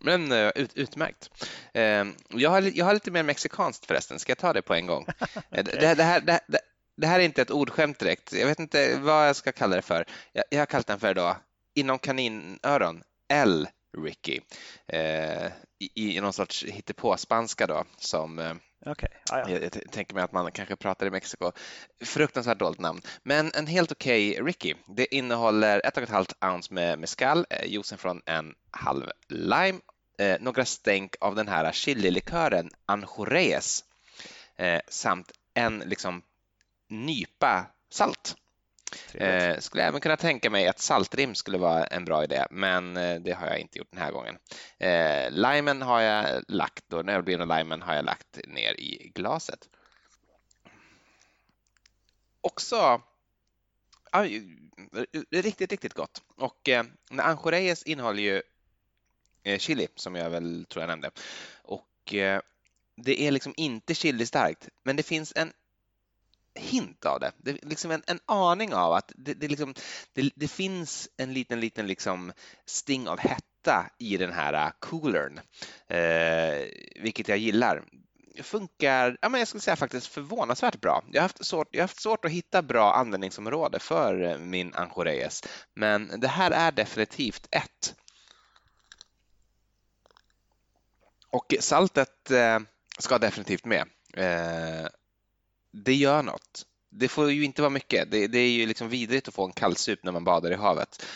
Men 0.00 0.32
uh, 0.32 0.50
ut, 0.54 0.74
utmärkt. 0.74 1.46
Uh, 1.76 1.82
jag, 2.28 2.50
har, 2.50 2.76
jag 2.76 2.84
har 2.84 2.94
lite 2.94 3.10
mer 3.10 3.22
mexikanskt 3.22 3.86
förresten, 3.86 4.18
ska 4.18 4.30
jag 4.30 4.38
ta 4.38 4.52
det 4.52 4.62
på 4.62 4.74
en 4.74 4.86
gång? 4.86 5.02
okay. 5.02 5.62
det, 5.62 5.94
det, 5.94 6.02
här, 6.02 6.20
det, 6.20 6.40
det, 6.96 7.06
här 7.06 7.20
är 7.20 7.24
inte 7.24 7.42
ett 7.42 7.50
ordskämt 7.50 7.98
direkt, 7.98 8.32
jag 8.32 8.46
vet 8.46 8.58
inte 8.58 8.96
vad 8.98 9.28
jag 9.28 9.36
ska 9.36 9.52
kalla 9.52 9.76
det 9.76 9.82
för. 9.82 10.06
Jag, 10.32 10.44
jag 10.50 10.58
har 10.58 10.66
kallat 10.66 10.86
den 10.86 11.00
för 11.00 11.14
då, 11.14 11.36
inom 11.74 11.98
kaninöron, 11.98 13.02
L 13.28 13.68
Ricky 13.98 14.40
eh, 14.86 15.46
i, 15.78 16.16
i 16.16 16.20
någon 16.20 16.32
sorts 16.32 16.64
hittepåspanska 16.64 17.66
då 17.66 17.84
som 17.98 18.38
eh, 18.38 18.54
Okay. 18.86 19.08
Ah, 19.30 19.38
ja. 19.38 19.50
jag, 19.50 19.62
jag, 19.62 19.90
tänker 19.90 20.14
mig 20.14 20.24
att 20.24 20.32
man 20.32 20.52
kanske 20.52 20.76
pratar 20.76 21.06
i 21.06 21.10
Mexiko. 21.10 21.52
Fruktansvärt 22.00 22.58
dåligt 22.58 22.80
namn, 22.80 23.00
men 23.22 23.50
en 23.54 23.66
helt 23.66 23.92
okej 23.92 24.30
okay 24.30 24.46
Ricky. 24.46 24.74
Det 24.86 25.14
innehåller 25.14 25.86
ett 25.86 25.96
och 25.96 26.02
ett 26.02 26.08
halvt 26.08 26.44
ounce 26.44 26.74
med 26.74 26.98
mescal, 26.98 27.46
eh, 27.50 27.66
juicen 27.66 27.98
från 27.98 28.22
en 28.26 28.54
halv 28.70 29.10
lime, 29.28 29.80
eh, 30.18 30.36
några 30.40 30.64
stänk 30.64 31.16
av 31.20 31.34
den 31.34 31.48
här 31.48 31.72
chililikören 31.72 32.70
Anjorez 32.86 33.84
eh, 34.56 34.80
samt 34.88 35.32
en 35.54 35.78
liksom 35.78 36.22
nypa 36.88 37.66
salt. 37.90 38.36
Eh, 39.14 39.58
skulle 39.58 39.82
även 39.82 40.00
kunna 40.00 40.16
tänka 40.16 40.50
mig 40.50 40.68
att 40.68 40.78
saltrim 40.78 41.34
skulle 41.34 41.58
vara 41.58 41.84
en 41.84 42.04
bra 42.04 42.24
idé, 42.24 42.46
men 42.50 42.96
eh, 42.96 43.20
det 43.20 43.32
har 43.32 43.46
jag 43.46 43.58
inte 43.58 43.78
gjort 43.78 43.90
den 43.90 44.00
här 44.00 44.12
gången. 44.12 44.38
Eh, 44.78 45.30
limen 45.30 45.82
har 45.82 46.00
jag 46.00 46.44
lagt 46.48 46.92
och 46.92 47.04
den 47.04 47.14
överblivna 47.14 47.58
limen 47.58 47.82
har 47.82 47.94
jag 47.94 48.04
lagt 48.04 48.38
ner 48.46 48.80
i 48.80 49.12
glaset. 49.14 49.68
Också 52.40 53.02
aj, 54.14 54.36
eh, 55.32 55.42
riktigt, 55.42 55.70
riktigt 55.70 55.94
gott. 55.94 56.22
Och 56.36 56.68
eh, 56.68 56.84
Anjorez 57.18 57.82
innehåller 57.82 58.22
ju 58.22 58.42
eh, 59.42 59.58
chili 59.58 59.88
som 59.94 60.14
jag 60.14 60.30
väl 60.30 60.66
tror 60.68 60.82
jag 60.82 60.88
nämnde. 60.88 61.10
Och 61.62 62.14
eh, 62.14 62.40
det 62.96 63.22
är 63.22 63.30
liksom 63.30 63.54
inte 63.56 63.94
chili 63.94 64.26
starkt, 64.26 64.68
men 64.82 64.96
det 64.96 65.02
finns 65.02 65.32
en 65.36 65.52
hint 66.54 67.04
av 67.04 67.20
det. 67.20 67.32
Det 67.38 67.50
är 67.50 67.58
liksom 67.62 67.90
en, 67.90 68.02
en 68.06 68.20
aning 68.26 68.74
av 68.74 68.92
att 68.92 69.12
det, 69.16 69.34
det, 69.34 69.48
liksom, 69.48 69.74
det, 70.12 70.30
det, 70.34 70.48
finns 70.48 71.08
en 71.16 71.32
liten, 71.32 71.60
liten 71.60 71.86
liksom 71.86 72.32
sting 72.66 73.08
av 73.08 73.18
hetta 73.18 73.90
i 73.98 74.16
den 74.16 74.32
här 74.32 74.52
äh, 74.52 74.70
coolern, 74.78 75.40
eh, 75.88 76.68
vilket 77.02 77.28
jag 77.28 77.38
gillar. 77.38 77.84
Det 78.36 78.42
funkar, 78.42 79.18
ja, 79.22 79.28
men 79.28 79.38
jag 79.38 79.48
skulle 79.48 79.60
säga 79.60 79.76
faktiskt 79.76 80.06
förvånansvärt 80.06 80.80
bra. 80.80 81.04
Jag 81.12 81.20
har, 81.20 81.24
haft 81.24 81.44
svårt, 81.44 81.68
jag 81.70 81.80
har 81.80 81.84
haft 81.84 82.02
svårt 82.02 82.24
att 82.24 82.30
hitta 82.30 82.62
bra 82.62 82.94
användningsområde 82.94 83.78
för 83.78 84.22
eh, 84.22 84.38
min 84.38 84.74
Anjorez, 84.74 85.42
men 85.74 86.20
det 86.20 86.28
här 86.28 86.50
är 86.50 86.72
definitivt 86.72 87.48
ett. 87.50 87.94
Och 91.30 91.54
saltet 91.60 92.30
eh, 92.30 92.58
ska 92.98 93.18
definitivt 93.18 93.64
med. 93.64 93.88
Eh, 94.16 94.86
det 95.74 95.94
gör 95.94 96.22
något. 96.22 96.66
Det 96.96 97.08
får 97.08 97.30
ju 97.30 97.44
inte 97.44 97.62
vara 97.62 97.70
mycket. 97.70 98.10
Det, 98.10 98.26
det 98.26 98.38
är 98.38 98.50
ju 98.50 98.66
liksom 98.66 98.88
vidrigt 98.88 99.28
att 99.28 99.34
få 99.34 99.44
en 99.44 99.52
kallsup 99.52 100.04
när 100.04 100.12
man 100.12 100.24
badar 100.24 100.50
i 100.50 100.54
havet. 100.54 101.06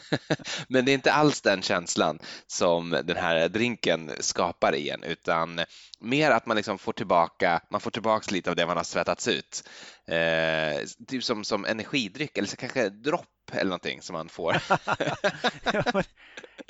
Men 0.68 0.84
det 0.84 0.92
är 0.92 0.94
inte 0.94 1.12
alls 1.12 1.40
den 1.40 1.62
känslan 1.62 2.18
som 2.46 2.90
den 2.90 3.16
här 3.16 3.48
drinken 3.48 4.10
skapar 4.20 4.74
i 4.74 4.90
en, 4.90 5.02
utan 5.02 5.60
mer 5.98 6.30
att 6.30 6.46
man 6.46 6.56
liksom 6.56 6.78
får 6.78 6.92
tillbaka, 6.92 7.60
man 7.70 7.80
får 7.80 7.90
tillbaka 7.90 8.34
lite 8.34 8.50
av 8.50 8.56
det 8.56 8.66
man 8.66 8.76
har 8.76 8.84
svettats 8.84 9.28
ut. 9.28 9.68
Eh, 10.06 10.86
typ 11.06 11.24
som, 11.24 11.44
som 11.44 11.64
energidryck 11.64 12.38
eller 12.38 12.48
så 12.48 12.56
kanske 12.56 12.88
dropp 12.88 13.50
eller 13.52 13.64
någonting 13.64 14.02
som 14.02 14.14
man 14.14 14.28
får. 14.28 14.56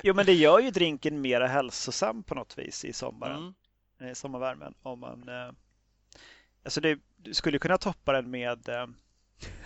jo, 0.03 0.13
men 0.13 0.25
det 0.25 0.33
gör 0.33 0.59
ju 0.59 0.71
drinken 0.71 1.21
mer 1.21 1.41
hälsosam 1.41 2.23
på 2.23 2.35
något 2.35 2.57
vis 2.57 2.85
i 2.85 2.93
sommaren, 2.93 3.53
mm. 4.01 4.15
sommarvärmen 4.15 4.73
om 4.83 4.99
man 4.99 5.29
eh 5.29 5.51
Alltså 6.63 6.81
det, 6.81 6.99
du 7.17 7.33
skulle 7.33 7.59
kunna 7.59 7.77
toppa 7.77 8.13
den 8.13 8.31
med 8.31 8.69
eh, 8.69 8.87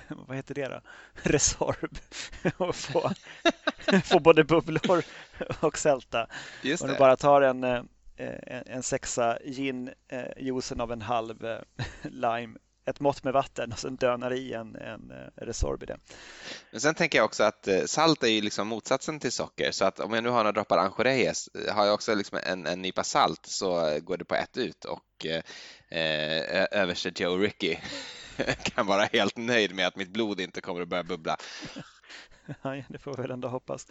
vad 0.27 0.35
heter 0.37 0.55
det 0.55 0.67
då? 0.67 0.81
Resorb 1.13 1.97
och 2.57 2.75
få, 2.75 3.11
få 4.03 4.19
både 4.19 4.43
bubblor 4.43 5.03
och 5.59 5.77
sälta. 5.77 6.27
Just 6.63 6.83
Om 6.83 6.89
du 6.89 6.97
bara 6.97 7.15
tar 7.15 7.41
en, 7.41 7.63
eh, 7.63 7.83
en, 8.15 8.63
en 8.65 8.83
sexa 8.83 9.37
gin, 9.45 9.89
eh, 10.07 10.25
juicen 10.37 10.81
av 10.81 10.91
en 10.91 11.01
halv 11.01 11.45
eh, 11.45 11.61
lime 12.03 12.57
ett 12.85 12.99
mått 12.99 13.23
med 13.23 13.33
vatten 13.33 13.71
och 13.71 13.79
sen 13.79 13.95
dönar 13.95 14.33
i 14.33 14.53
en, 14.53 14.75
en 14.75 15.11
Resorb 15.35 15.83
i 15.83 15.85
det. 15.85 15.97
Men 16.71 16.81
sen 16.81 16.95
tänker 16.95 17.17
jag 17.17 17.25
också 17.25 17.43
att 17.43 17.67
salt 17.85 18.23
är 18.23 18.27
ju 18.27 18.41
liksom 18.41 18.67
motsatsen 18.67 19.19
till 19.19 19.31
socker 19.31 19.71
så 19.71 19.85
att 19.85 19.99
om 19.99 20.13
jag 20.13 20.23
nu 20.23 20.29
har 20.29 20.37
några 20.37 20.51
droppar 20.51 20.77
Anjorez 20.77 21.49
har 21.71 21.85
jag 21.85 21.93
också 21.93 22.15
liksom 22.15 22.39
en, 22.43 22.65
en 22.65 22.81
nypa 22.81 23.03
salt 23.03 23.45
så 23.45 23.99
går 24.01 24.17
det 24.17 24.25
på 24.25 24.35
ett 24.35 24.57
ut 24.57 24.85
och 24.85 25.25
eh, 25.25 26.67
överste 26.71 27.11
Joe 27.15 27.37
Ricky 27.37 27.77
kan 28.63 28.87
vara 28.87 29.03
helt 29.03 29.37
nöjd 29.37 29.75
med 29.75 29.87
att 29.87 29.95
mitt 29.95 30.09
blod 30.09 30.39
inte 30.39 30.61
kommer 30.61 30.81
att 30.81 30.87
börja 30.87 31.03
bubbla. 31.03 31.37
Ja, 32.61 32.83
det 32.89 32.97
får 32.97 33.15
vi 33.15 33.21
väl 33.21 33.31
ändå 33.31 33.47
hoppas. 33.47 33.87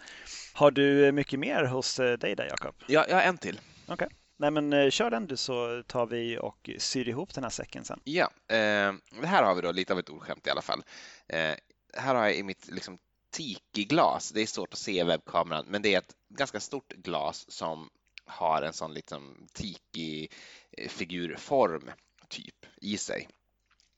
Har 0.53 0.71
du 0.71 1.11
mycket 1.11 1.39
mer 1.39 1.63
hos 1.63 1.99
eh, 1.99 2.17
dig 2.17 2.35
där, 2.35 2.45
Jakob? 2.45 2.75
Ja, 2.87 3.05
jag 3.09 3.15
har 3.15 3.21
en 3.21 3.37
till. 3.37 3.59
Okej. 3.87 3.93
Okay. 3.93 4.07
Nej, 4.37 4.51
men 4.51 4.73
eh, 4.73 4.89
kör 4.89 5.09
den 5.09 5.27
du 5.27 5.37
så 5.37 5.83
tar 5.87 6.05
vi 6.05 6.37
och 6.37 6.69
syr 6.77 7.09
ihop 7.09 7.33
den 7.33 7.43
här 7.43 7.51
säcken 7.51 7.85
sen. 7.85 7.99
Ja, 8.03 8.31
eh, 8.47 8.93
här 9.23 9.43
har 9.43 9.55
vi 9.55 9.61
då 9.61 9.71
lite 9.71 9.93
av 9.93 9.99
ett 9.99 10.09
ordskämt 10.09 10.47
i 10.47 10.49
alla 10.49 10.61
fall. 10.61 10.83
Eh, 11.27 11.53
här 11.97 12.15
har 12.15 12.23
jag 12.23 12.35
i 12.35 12.43
mitt 12.43 12.67
liksom, 12.67 12.97
tiki-glas, 13.31 14.31
det 14.31 14.41
är 14.41 14.45
svårt 14.45 14.73
att 14.73 14.79
se 14.79 14.99
i 14.99 15.03
webbkameran, 15.03 15.65
men 15.67 15.81
det 15.81 15.93
är 15.93 15.99
ett 15.99 16.15
ganska 16.29 16.59
stort 16.59 16.93
glas 16.93 17.51
som 17.51 17.89
har 18.25 18.61
en 18.61 18.73
sån 18.73 18.93
liksom 18.93 19.47
tiki-figurform 19.53 21.91
typ 22.29 22.65
i 22.81 22.97
sig. 22.97 23.27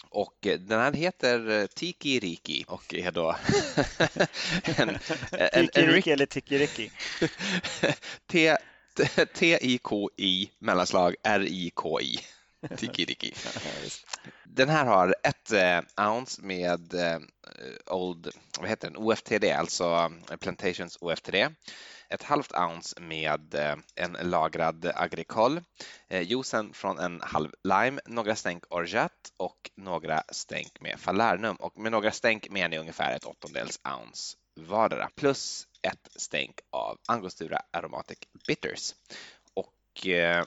Och 0.10 0.38
den 0.42 0.80
här 0.80 0.94
heter 0.94 1.50
eh, 1.50 1.66
Tiki 1.66 2.20
Riki 2.20 2.66
och 2.68 2.94
är 2.94 3.12
då 3.12 3.30
en, 4.78 4.90
en, 5.32 5.68
Tiki 5.68 5.88
Riki 5.88 6.12
eller 6.12 6.26
Tiki 6.26 6.58
Riki? 6.58 6.92
T-I-K-I 9.34 10.52
mellanslag 10.60 11.16
R-I-K-I. 11.24 12.20
Tiki 12.78 13.06
Riki. 13.06 13.34
Den 14.44 14.70
här 14.70 14.86
har 14.86 15.16
ett 15.24 15.52
eh, 15.52 16.08
ounce 16.08 16.42
med 16.42 16.94
eh, 16.94 17.20
Old, 17.86 18.30
vad 18.60 18.70
heter 18.70 18.88
den, 18.88 18.98
OFTD, 18.98 19.44
alltså 19.44 20.12
Plantations 20.40 20.98
OFTD 21.02 21.36
ett 22.10 22.24
halvt 22.24 22.52
ounce 22.54 23.02
med 23.02 23.56
eh, 23.56 23.76
en 23.96 24.18
lagrad 24.22 24.92
agricole, 24.96 25.62
eh, 26.08 26.22
juicen 26.22 26.74
från 26.74 27.00
en 27.00 27.22
halv 27.22 27.52
lime, 27.64 28.02
några 28.06 28.36
stänk 28.36 28.64
orgeat 28.70 29.32
och 29.38 29.72
några 29.76 30.24
stänk 30.32 30.82
med 30.82 31.00
falernum. 31.00 31.56
Och 31.56 31.80
med 31.80 31.92
några 31.92 32.12
stänk 32.12 32.50
menar 32.50 32.76
jag 32.76 32.82
ungefär 32.82 33.16
ett 33.16 33.26
åttondels 33.26 33.80
ounce 33.84 34.38
vardera 34.58 35.10
plus 35.16 35.68
ett 35.82 36.08
stänk 36.16 36.60
av 36.70 36.98
Angostura 37.06 37.62
Aromatic 37.72 38.18
Bitters. 38.48 38.96
Och 39.54 40.08
eh, 40.08 40.46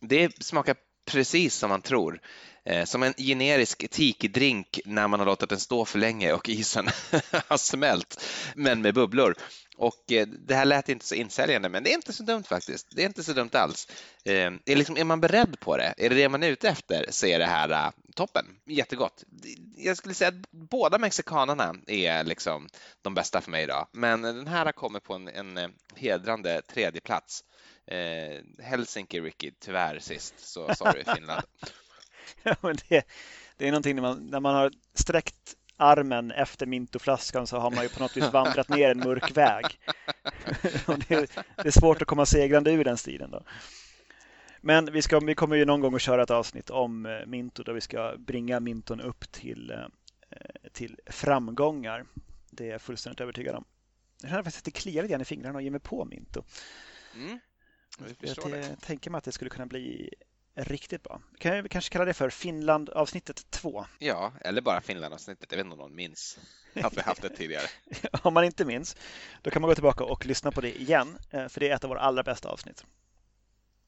det 0.00 0.44
smakar 0.44 0.76
precis 1.04 1.54
som 1.54 1.70
man 1.70 1.82
tror. 1.82 2.20
Eh, 2.64 2.84
som 2.84 3.02
en 3.02 3.14
generisk 3.16 3.90
tiki-drink 3.90 4.80
när 4.84 5.08
man 5.08 5.20
har 5.20 5.26
låtit 5.26 5.48
den 5.48 5.60
stå 5.60 5.84
för 5.84 5.98
länge 5.98 6.32
och 6.32 6.48
isen 6.48 6.88
har 7.48 7.56
smält, 7.56 8.24
men 8.54 8.82
med 8.82 8.94
bubblor. 8.94 9.34
Och 9.76 10.12
eh, 10.12 10.26
det 10.26 10.54
här 10.54 10.64
lät 10.64 10.88
inte 10.88 11.06
så 11.06 11.14
insäljande, 11.14 11.68
men 11.68 11.82
det 11.82 11.90
är 11.90 11.94
inte 11.94 12.12
så 12.12 12.22
dumt 12.22 12.42
faktiskt. 12.42 12.86
Det 12.90 13.02
är 13.02 13.06
inte 13.06 13.24
så 13.24 13.32
dumt 13.32 13.50
alls. 13.52 13.88
Eh, 14.24 14.52
är, 14.66 14.76
liksom, 14.76 14.96
är 14.96 15.04
man 15.04 15.20
beredd 15.20 15.60
på 15.60 15.76
det, 15.76 15.94
är 15.96 16.08
det 16.08 16.14
det 16.14 16.28
man 16.28 16.42
är 16.42 16.48
ute 16.48 16.68
efter, 16.68 17.06
så 17.10 17.26
är 17.26 17.38
det 17.38 17.46
här 17.46 17.92
toppen. 18.14 18.44
Jättegott. 18.66 19.24
Jag 19.76 19.96
skulle 19.96 20.14
säga 20.14 20.28
att 20.28 20.50
båda 20.50 20.98
mexikanerna 20.98 21.74
är 21.86 22.24
liksom 22.24 22.68
de 23.02 23.14
bästa 23.14 23.40
för 23.40 23.50
mig 23.50 23.62
idag, 23.62 23.88
men 23.92 24.22
den 24.22 24.46
här 24.46 24.72
kommer 24.72 25.00
på 25.00 25.14
en, 25.14 25.28
en 25.28 25.72
hedrande 25.96 26.62
tredje 26.62 27.00
plats. 27.00 27.44
Eh, 27.86 28.64
Helsinki, 28.64 29.20
Ricky, 29.20 29.50
tyvärr 29.60 29.98
sist, 29.98 30.34
så 30.38 30.74
sorry 30.74 31.04
Finland. 31.14 31.42
ja, 32.42 32.56
men 32.60 32.76
det, 32.88 33.06
det 33.56 33.68
är 33.68 33.70
någonting 33.70 33.94
när 33.94 34.02
man, 34.02 34.26
när 34.26 34.40
man 34.40 34.54
har 34.54 34.70
sträckt 34.94 35.56
armen 35.76 36.30
efter 36.30 36.66
mintoflaskan 36.66 37.46
så 37.46 37.58
har 37.58 37.70
man 37.70 37.82
ju 37.82 37.88
på 37.88 38.02
något 38.02 38.16
vis 38.16 38.32
vandrat 38.32 38.68
ner 38.68 38.90
en 38.90 38.98
mörk 38.98 39.36
väg. 39.36 39.64
det, 41.08 41.10
är, 41.10 41.28
det, 41.56 41.68
är, 41.68 41.80
svårt 41.80 42.02
att 42.02 42.08
komma 42.08 42.26
segrande 42.26 42.72
ur 42.72 42.84
den 42.84 42.96
stilen. 42.96 43.30
Då. 43.30 43.42
Men 44.60 44.92
vi, 44.92 45.02
ska, 45.02 45.20
vi 45.20 45.34
kommer 45.34 45.56
ju 45.56 45.64
någon 45.64 45.80
gång 45.80 45.94
att 45.94 46.02
köra 46.02 46.22
ett 46.22 46.30
avsnitt 46.30 46.70
om 46.70 47.06
eh, 47.06 47.26
Minto 47.26 47.62
där 47.62 47.72
vi 47.72 47.80
ska 47.80 48.14
bringa 48.18 48.60
Minton 48.60 49.00
upp 49.00 49.32
till, 49.32 49.70
eh, 49.70 49.86
till 50.72 50.98
framgångar. 51.06 52.06
Det 52.50 52.68
är 52.68 52.72
jag 52.72 52.82
fullständigt 52.82 53.20
övertygad 53.20 53.54
om. 53.54 53.64
Jag 54.22 54.30
känner 54.30 54.42
faktiskt 54.42 54.60
att 54.60 54.74
det 54.74 54.80
kliar 54.80 55.02
lite 55.02 55.12
grann 55.12 55.20
i 55.20 55.24
fingrarna 55.24 55.56
och 55.56 55.62
ger 55.62 55.70
mig 55.70 55.80
på 55.80 56.04
Minto. 56.04 56.42
Mm, 57.14 57.38
jag, 57.98 58.38
jag 58.44 58.80
tänker 58.80 59.10
mig 59.10 59.18
att 59.18 59.24
det 59.24 59.32
skulle 59.32 59.50
kunna 59.50 59.66
bli 59.66 60.14
riktigt 60.64 61.02
bra. 61.02 61.20
Kan 61.38 61.62
vi 61.62 61.68
kanske 61.68 61.92
kalla 61.92 62.04
det 62.04 62.14
för 62.14 62.30
Finland-avsnittet 62.30 63.50
2? 63.50 63.86
Ja, 63.98 64.32
eller 64.40 64.60
bara 64.60 64.80
Finland-avsnittet. 64.80 65.46
Jag 65.50 65.56
vet 65.56 65.64
inte 65.64 65.74
om 65.74 65.78
någon 65.78 65.94
minns 65.94 66.38
att 66.74 66.96
vi 66.96 67.00
haft 67.00 67.22
det 67.22 67.28
tidigare. 67.28 67.66
om 68.22 68.34
man 68.34 68.44
inte 68.44 68.64
minns, 68.64 68.96
då 69.42 69.50
kan 69.50 69.62
man 69.62 69.68
gå 69.68 69.74
tillbaka 69.74 70.04
och 70.04 70.26
lyssna 70.26 70.52
på 70.52 70.60
det 70.60 70.80
igen, 70.80 71.18
eh, 71.30 71.48
för 71.48 71.60
det 71.60 71.68
är 71.68 71.74
ett 71.74 71.84
av 71.84 71.90
våra 71.90 72.00
allra 72.00 72.22
bästa 72.22 72.48
avsnitt. 72.48 72.84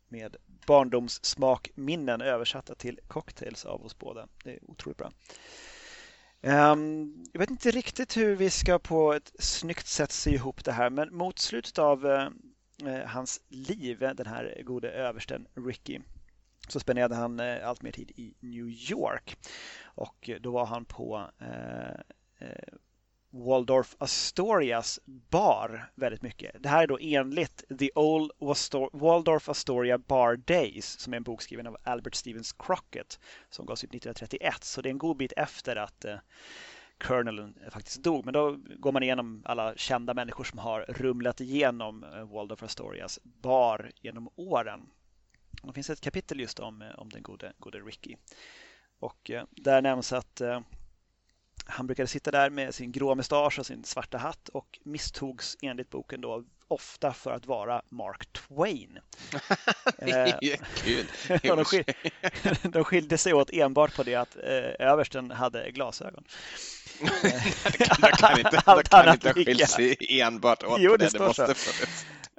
Med 0.09 0.37
barndomssmakminnen 0.67 2.21
översatta 2.21 2.75
till 2.75 3.01
cocktails 3.09 3.65
av 3.65 3.85
oss 3.85 3.99
båda. 3.99 4.29
Det 4.45 4.51
är 4.51 4.71
otroligt 4.71 4.99
bra. 4.99 5.13
Um, 6.45 7.25
jag 7.33 7.41
vet 7.41 7.51
inte 7.51 7.71
riktigt 7.71 8.17
hur 8.17 8.37
vi 8.37 8.51
ska 8.51 8.79
på 8.79 9.13
ett 9.13 9.33
snyggt 9.39 9.87
sätt 9.87 10.13
sy 10.13 10.31
ihop 10.31 10.65
det 10.65 10.73
här, 10.73 10.91
men 10.91 11.15
mot 11.17 11.39
slutet 11.39 11.79
av 11.79 12.07
uh, 12.07 12.29
hans 13.07 13.41
liv, 13.49 13.99
den 13.99 14.27
här 14.27 14.63
gode 14.65 14.91
översten 14.91 15.47
Ricky, 15.67 16.01
så 16.69 16.81
spenderade 16.81 17.15
han 17.15 17.41
eh, 17.41 17.69
allt 17.69 17.83
mer 17.83 17.93
tid 17.93 18.11
i 18.11 18.35
New 18.41 18.69
York. 18.69 19.37
Och 19.85 20.29
eh, 20.29 20.41
då 20.41 20.51
var 20.51 20.67
han 20.67 20.85
på 20.85 21.31
eh, 21.41 22.49
eh, 22.49 22.75
Waldorf 23.35 23.97
Astorias 23.99 25.01
bar 25.05 25.91
väldigt 25.95 26.23
mycket. 26.23 26.63
Det 26.63 26.69
här 26.69 26.83
är 26.83 26.87
då 26.87 26.99
enligt 27.01 27.65
The 27.79 27.91
Old 27.95 28.31
Waldorf 28.93 29.49
Astoria 29.49 29.99
Bar 29.99 30.37
Days 30.37 31.01
som 31.01 31.13
är 31.13 31.17
en 31.17 31.23
bok 31.23 31.43
skriven 31.43 31.67
av 31.67 31.77
Albert 31.83 32.15
Stevens 32.15 32.53
Crockett 32.53 33.21
som 33.51 33.67
gavs 33.67 33.85
ut 33.85 33.95
1931. 33.95 34.65
Så 34.65 34.83
det 34.83 34.89
är 34.89 34.91
en 34.91 34.99
god 34.99 35.17
bit 35.17 35.33
efter 35.37 35.77
att 35.77 36.05
eh, 36.05 36.17
Colonelen 36.99 37.55
eh, 37.65 37.71
faktiskt 37.71 38.03
dog. 38.03 38.25
Men 38.25 38.35
då 38.35 38.57
går 38.79 38.93
man 38.93 39.03
igenom 39.03 39.43
alla 39.45 39.77
kända 39.77 40.15
människor 40.15 40.45
som 40.45 40.59
har 40.59 40.81
rumlat 40.89 41.41
igenom 41.41 42.05
eh, 42.05 42.33
Waldorf 42.33 42.63
Astorias 42.63 43.19
bar 43.23 43.91
genom 44.01 44.29
åren. 44.37 44.81
Det 45.63 45.73
finns 45.73 45.91
ett 45.91 46.01
kapitel 46.01 46.41
just 46.41 46.61
om, 46.61 46.83
eh, 46.83 46.99
om 46.99 47.09
den 47.09 47.23
gode, 47.23 47.53
gode 47.59 47.79
Ricky. 47.79 48.17
Och 48.99 49.31
eh, 49.31 49.45
där 49.51 49.83
nämns 49.83 50.13
att 50.13 50.41
eh, 50.41 50.61
han 51.67 51.87
brukade 51.87 52.07
sitta 52.07 52.31
där 52.31 52.51
med 52.51 52.75
sin 52.75 52.93
grå 52.93 53.15
mustasch 53.15 53.59
och 53.59 53.67
sin 53.67 53.85
svarta 53.85 54.19
hatt 54.19 54.49
och 54.49 54.79
misstogs 54.85 55.57
enligt 55.63 55.91
boken 55.91 56.21
då 56.21 56.45
ofta 56.69 57.13
för 57.13 57.31
att 57.31 57.47
vara 57.47 57.83
Mark 57.89 58.33
Twain. 58.33 58.99
det 59.99 60.11
är 60.11 60.57
kul. 60.77 61.07
de, 61.57 61.65
skil 61.65 61.85
de 62.73 62.85
skilde 62.85 63.19
sig 63.19 63.35
åt 63.35 63.51
enbart 63.53 63.97
på 63.97 64.03
det 64.03 64.15
att 64.15 64.37
översten 64.37 65.31
hade 65.31 65.71
glasögon. 65.71 66.25
det 67.73 67.87
kan, 67.87 68.13
kan 68.13 68.39
inte, 68.39 68.63
kan 68.91 69.13
inte 69.13 69.35
skilt 69.35 69.69
sig 69.69 70.21
enbart 70.21 70.63
åt 70.63 70.81
jo, 70.81 70.97
det. 70.97 71.05
Det, 71.05 71.19
det 71.19 71.19
måste 71.19 71.55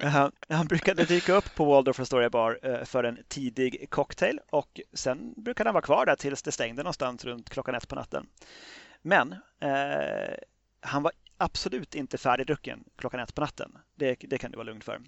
han, 0.03 0.31
han 0.49 0.67
brukade 0.67 1.05
dyka 1.05 1.33
upp 1.33 1.55
på 1.55 1.65
Waldorf 1.65 1.99
Astoria 1.99 2.29
Bar 2.29 2.59
eh, 2.63 2.83
för 2.83 3.03
en 3.03 3.17
tidig 3.27 3.87
cocktail 3.89 4.39
och 4.49 4.81
sen 4.93 5.33
brukade 5.37 5.67
han 5.67 5.73
vara 5.73 5.81
kvar 5.81 6.05
där 6.05 6.15
tills 6.15 6.41
det 6.41 6.51
stängde 6.51 6.83
någonstans 6.83 7.25
runt 7.25 7.49
klockan 7.49 7.75
ett 7.75 7.87
på 7.87 7.95
natten. 7.95 8.27
Men 9.01 9.35
eh, 9.59 10.33
han 10.81 11.03
var 11.03 11.11
absolut 11.37 11.95
inte 11.95 12.17
färdigdrucken 12.17 12.83
klockan 12.95 13.19
ett 13.19 13.35
på 13.35 13.41
natten. 13.41 13.77
Det, 13.95 14.15
det 14.19 14.37
kan 14.37 14.51
du 14.51 14.57
vara 14.57 14.65
lugn 14.65 14.81
för. 14.81 15.01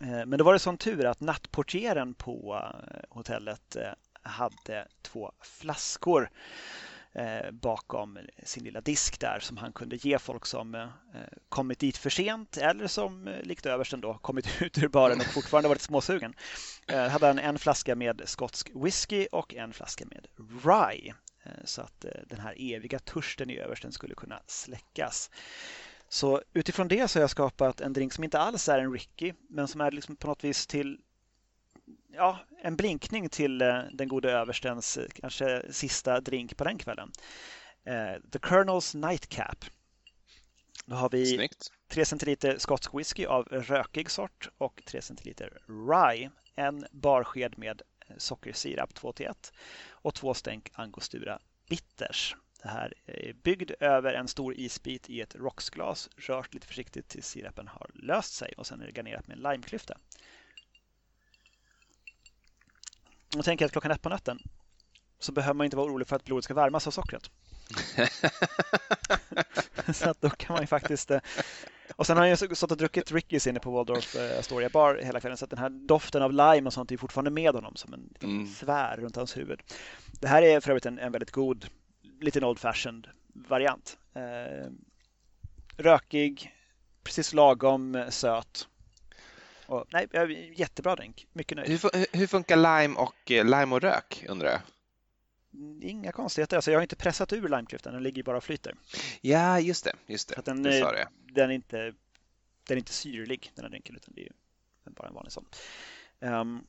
Eh, 0.00 0.26
men 0.26 0.38
då 0.38 0.44
var 0.44 0.52
det 0.52 0.58
sån 0.58 0.76
tur 0.76 1.04
att 1.04 1.20
nattportieren 1.20 2.14
på 2.14 2.62
eh, 2.62 3.00
hotellet 3.08 3.76
eh, 3.76 3.92
hade 4.22 4.88
två 5.02 5.32
flaskor 5.40 6.30
Eh, 6.30 6.93
Eh, 7.16 7.50
bakom 7.50 8.18
sin 8.42 8.64
lilla 8.64 8.80
disk 8.80 9.20
där 9.20 9.40
som 9.40 9.56
han 9.56 9.72
kunde 9.72 9.96
ge 9.96 10.18
folk 10.18 10.46
som 10.46 10.74
eh, 10.74 10.88
kommit 11.48 11.78
dit 11.78 11.96
för 11.96 12.10
sent 12.10 12.56
eller 12.56 12.86
som 12.86 13.28
eh, 13.28 13.42
likt 13.42 13.66
översten 13.66 14.00
då 14.00 14.14
kommit 14.14 14.46
ut 14.62 14.78
ur 14.78 14.88
baren 14.88 15.20
och 15.20 15.26
fortfarande 15.26 15.68
varit 15.68 15.80
småsugen. 15.80 16.34
Eh, 16.88 17.08
hade 17.08 17.26
han 17.26 17.38
en 17.38 17.58
flaska 17.58 17.94
med 17.94 18.22
skotsk 18.24 18.70
whisky 18.74 19.26
och 19.32 19.54
en 19.54 19.72
flaska 19.72 20.04
med 20.06 20.26
rye 20.64 21.14
eh, 21.44 21.64
så 21.64 21.82
att 21.82 22.04
den 22.26 22.40
här 22.40 22.54
eviga 22.58 22.98
törsten 22.98 23.50
i 23.50 23.58
översten 23.58 23.92
skulle 23.92 24.14
kunna 24.14 24.42
släckas. 24.46 25.30
Så 26.08 26.42
utifrån 26.52 26.88
det 26.88 27.08
så 27.08 27.18
har 27.18 27.22
jag 27.22 27.30
skapat 27.30 27.80
en 27.80 27.92
drink 27.92 28.12
som 28.12 28.24
inte 28.24 28.38
alls 28.38 28.68
är 28.68 28.78
en 28.78 28.92
Ricky 28.92 29.32
men 29.48 29.68
som 29.68 29.80
är 29.80 29.90
liksom 29.90 30.16
på 30.16 30.26
något 30.26 30.44
vis 30.44 30.66
till 30.66 30.98
ja, 32.12 32.38
en 32.62 32.76
blinkning 32.76 33.28
till 33.28 33.62
eh, 33.62 33.78
den 33.92 34.08
gode 34.08 34.32
överstens 34.32 34.96
eh, 34.96 35.08
kanske 35.14 35.72
sista 35.72 36.20
drink 36.20 36.56
på 36.56 36.64
den 36.64 36.78
kvällen. 36.78 37.12
Eh, 37.84 38.20
The 38.32 38.38
Colonels 38.38 38.94
Nightcap. 38.94 39.64
Då 40.86 40.96
har 40.96 41.10
vi 41.10 41.26
Snyggt. 41.36 41.70
3 41.88 42.04
centiliter 42.04 42.58
skotsk 42.58 42.94
whisky 42.94 43.26
av 43.26 43.44
rökig 43.44 44.10
sort 44.10 44.48
och 44.58 44.82
3 44.86 45.02
centiliter 45.02 45.58
rye. 45.88 46.30
En 46.54 46.86
barsked 46.90 47.58
med 47.58 47.82
sockersirap 48.16 48.94
2 48.94 49.12
till 49.12 49.26
1 49.26 49.52
och 49.90 50.14
två 50.14 50.34
stänk 50.34 50.70
angostura 50.74 51.38
bitters. 51.68 52.36
Det 52.62 52.68
här 52.68 52.94
är 53.06 53.32
byggd 53.32 53.70
över 53.80 54.14
en 54.14 54.28
stor 54.28 54.54
isbit 54.54 55.10
i 55.10 55.20
ett 55.20 55.34
rocksglas, 55.34 56.10
rört 56.16 56.54
lite 56.54 56.66
försiktigt 56.66 57.08
tills 57.08 57.26
sirapen 57.26 57.68
har 57.68 57.90
löst 57.94 58.34
sig 58.34 58.54
och 58.56 58.66
sen 58.66 58.80
är 58.80 58.86
det 58.86 58.92
garnerat 58.92 59.26
med 59.26 59.36
en 59.36 59.42
limeklyfta. 59.42 59.98
Och 63.38 63.44
tänker 63.44 63.66
att 63.66 63.72
klockan 63.72 63.90
ett 63.90 64.02
på 64.02 64.08
natten 64.08 64.38
så 65.18 65.32
behöver 65.32 65.54
man 65.54 65.64
inte 65.64 65.76
vara 65.76 65.86
orolig 65.86 66.08
för 66.08 66.16
att 66.16 66.24
blodet 66.24 66.44
ska 66.44 66.54
värmas 66.54 66.86
av 66.86 66.90
sockret. 66.90 67.30
så 69.94 70.10
att 70.10 70.20
då 70.20 70.30
kan 70.30 70.54
man 70.54 70.62
ju 70.62 70.66
faktiskt... 70.66 71.10
Eh, 71.10 71.20
och 71.96 72.06
sen 72.06 72.16
har 72.16 72.28
han 72.28 72.30
ju 72.30 72.54
stått 72.54 72.70
och 72.70 72.76
druckit 72.76 73.12
Rickys 73.12 73.46
inne 73.46 73.60
på 73.60 73.70
Waldorf 73.70 74.16
eh, 74.16 74.38
Astoria 74.38 74.68
bar 74.68 75.00
hela 75.02 75.20
kvällen 75.20 75.38
så 75.38 75.44
att 75.44 75.50
den 75.50 75.58
här 75.58 75.68
doften 75.70 76.22
av 76.22 76.32
lime 76.32 76.66
och 76.66 76.72
sånt 76.72 76.92
är 76.92 76.96
fortfarande 76.96 77.30
med 77.30 77.54
honom 77.54 77.76
som 77.76 77.94
en 77.94 78.14
mm. 78.22 78.46
svär 78.46 78.96
runt 78.96 79.16
hans 79.16 79.36
huvud. 79.36 79.62
Det 80.20 80.28
här 80.28 80.42
är 80.42 80.60
för 80.60 80.70
övrigt 80.70 80.86
en, 80.86 80.98
en 80.98 81.12
väldigt 81.12 81.30
god, 81.30 81.66
liten 82.20 82.44
old 82.44 82.58
fashioned 82.58 83.08
variant. 83.34 83.98
Eh, 84.14 84.70
rökig, 85.76 86.52
precis 87.04 87.32
lagom 87.32 87.94
eh, 87.94 88.08
söt 88.08 88.68
och, 89.66 89.86
nej, 89.92 90.52
jättebra 90.56 90.96
drink. 90.96 91.26
Mycket 91.32 91.56
nöjd. 91.56 91.68
Hur, 91.68 92.16
hur 92.16 92.26
funkar 92.26 92.56
lime 92.56 92.96
och, 92.96 93.30
eh, 93.30 93.44
lime 93.44 93.74
och 93.74 93.80
rök 93.80 94.24
undrar 94.28 94.50
jag? 94.50 94.60
Inga 95.82 96.12
konstigheter. 96.12 96.56
Alltså, 96.56 96.70
jag 96.70 96.78
har 96.78 96.82
inte 96.82 96.96
pressat 96.96 97.32
ur 97.32 97.48
limeklyftan, 97.48 97.92
den 97.92 98.02
ligger 98.02 98.22
bara 98.22 98.36
och 98.36 98.44
flyter. 98.44 98.74
Ja, 99.20 99.60
just 99.60 99.84
det. 99.84 99.92
Just 100.06 100.28
det. 100.28 100.42
den, 100.44 100.62
du 100.62 100.80
sa 100.80 100.92
det. 100.92 101.08
Den 101.32 101.50
är, 101.50 101.54
inte, 101.54 101.76
den 102.66 102.76
är 102.76 102.76
inte 102.76 102.92
syrlig, 102.92 103.52
den 103.54 103.64
här 103.64 103.70
drinken, 103.70 103.96
utan 103.96 104.14
det 104.14 104.22
är 104.22 104.90
bara 104.90 105.08
en 105.08 105.14
vanlig 105.14 105.32
sån. 105.32 105.46
Um, 106.20 106.66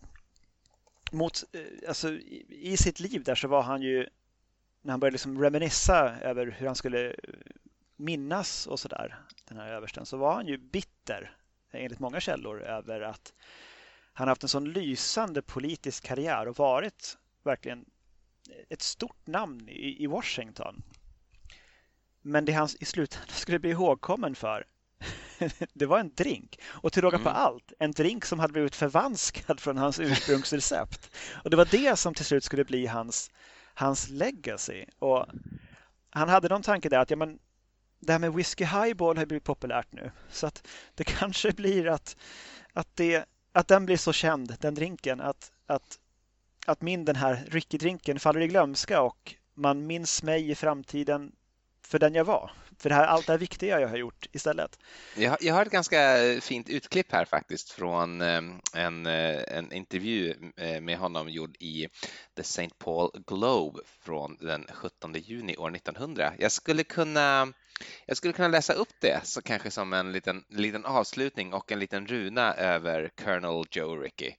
mot, 1.11 1.43
eh, 1.53 1.87
alltså, 1.87 2.09
i, 2.11 2.45
i, 2.49 2.77
sitt 2.77 2.99
liv 2.99 3.23
där 3.23 3.35
så 3.35 3.47
var 3.47 3.61
han 3.61 3.81
ju, 3.81 4.07
när 4.81 4.91
han 4.91 4.99
började 4.99 5.13
liksom 5.13 5.41
reminissa 5.41 6.19
över 6.21 6.47
hur 6.47 6.65
han 6.67 6.75
skulle 6.75 7.15
minnas 7.95 8.67
och 8.67 8.79
sådär, 8.79 9.19
den 9.45 9.57
här 9.57 9.67
översten, 9.67 10.05
så 10.05 10.17
var 10.17 10.33
han 10.33 10.47
ju 10.47 10.57
bitter 10.57 11.35
enligt 11.75 11.99
många 11.99 12.19
källor 12.19 12.63
över 12.63 13.01
att 13.01 13.33
han 14.13 14.27
haft 14.27 14.43
en 14.43 14.49
sån 14.49 14.71
lysande 14.71 15.41
politisk 15.41 16.03
karriär 16.03 16.47
och 16.47 16.57
varit 16.57 17.17
verkligen 17.43 17.85
ett 18.69 18.81
stort 18.81 19.27
namn 19.27 19.69
i, 19.69 20.03
i 20.03 20.07
Washington. 20.07 20.83
Men 22.21 22.45
det 22.45 22.51
han 22.51 22.67
i 22.79 22.85
slutändan 22.85 23.29
skulle 23.35 23.59
bli 23.59 23.69
ihågkommen 23.69 24.35
för 24.35 24.65
det 25.73 25.85
var 25.85 25.99
en 25.99 26.11
drink. 26.15 26.59
Och 26.65 26.93
till 26.93 27.01
råga 27.01 27.17
på 27.17 27.29
mm. 27.29 27.41
allt, 27.41 27.73
en 27.79 27.91
drink 27.91 28.25
som 28.25 28.39
hade 28.39 28.53
blivit 28.53 28.75
förvanskad 28.75 29.59
från 29.59 29.77
hans 29.77 29.99
ursprungsrecept. 29.99 31.15
Och 31.43 31.49
det 31.49 31.57
var 31.57 31.67
det 31.71 31.95
som 31.95 32.13
till 32.13 32.25
slut 32.25 32.43
skulle 32.43 32.65
bli 32.65 32.85
hans, 32.85 33.31
hans 33.73 34.09
legacy. 34.09 34.85
Och 34.99 35.25
han 36.09 36.29
hade 36.29 36.49
någon 36.49 36.61
tanke 36.61 36.89
där 36.89 36.99
att 36.99 37.09
ja, 37.09 37.15
men, 37.15 37.39
det 38.05 38.11
här 38.13 38.19
med 38.19 38.33
whisky 38.33 38.65
highball 38.65 39.17
har 39.17 39.25
blivit 39.25 39.43
populärt 39.43 39.91
nu. 39.91 40.11
Så 40.29 40.47
att 40.47 40.67
det 40.95 41.03
kanske 41.19 41.51
blir 41.51 41.87
att, 41.87 42.17
att, 42.73 42.87
det, 42.95 43.25
att 43.51 43.67
den 43.67 43.85
blir 43.85 43.97
så 43.97 44.13
känd, 44.13 44.55
den 44.59 44.75
drinken, 44.75 45.21
att, 45.21 45.51
att, 45.65 45.99
att 46.65 46.81
min 46.81 47.05
den 47.05 47.15
här 47.15 47.45
Ricky-drinken 47.47 48.19
faller 48.19 48.41
i 48.41 48.47
glömska 48.47 49.01
och 49.01 49.35
man 49.53 49.87
minns 49.87 50.23
mig 50.23 50.51
i 50.51 50.55
framtiden 50.55 51.31
för 51.81 51.99
den 51.99 52.15
jag 52.15 52.25
var. 52.25 52.51
För 52.79 52.89
det 52.89 52.95
här, 52.95 53.05
allt 53.05 53.27
det 53.27 53.33
här 53.33 53.37
viktiga 53.37 53.79
jag 53.79 53.87
har 53.87 53.97
gjort 53.97 54.27
istället. 54.31 54.79
Jag, 55.15 55.37
jag 55.41 55.53
har 55.53 55.61
ett 55.61 55.71
ganska 55.71 56.17
fint 56.41 56.69
utklipp 56.69 57.11
här 57.11 57.25
faktiskt 57.25 57.69
från 57.69 58.21
ehm, 58.21 58.61
en, 58.73 59.05
eh, 59.05 59.57
en 59.57 59.73
intervju 59.73 60.35
eh, 60.57 60.81
med 60.81 60.97
honom 60.97 61.29
gjord 61.29 61.55
i 61.59 61.87
The 62.35 62.41
St. 62.41 62.69
Paul 62.77 63.09
Globe 63.27 63.79
från 64.01 64.37
den 64.41 64.65
17 64.73 65.13
juni 65.13 65.57
år 65.57 65.75
1900. 65.75 66.33
Jag 66.39 66.51
skulle 66.51 66.83
kunna 66.83 67.53
jag 68.05 68.17
skulle 68.17 68.33
kunna 68.33 68.47
läsa 68.47 68.73
upp 68.73 68.93
det 68.99 69.27
så 69.27 69.41
kanske 69.41 69.71
som 69.71 69.93
en 69.93 70.11
liten, 70.11 70.45
liten 70.49 70.85
avslutning 70.85 71.53
och 71.53 71.71
en 71.71 71.79
liten 71.79 72.07
runa 72.07 72.53
över 72.53 73.09
Colonel 73.09 73.65
Joe 73.71 73.95
Ricky. 73.95 74.35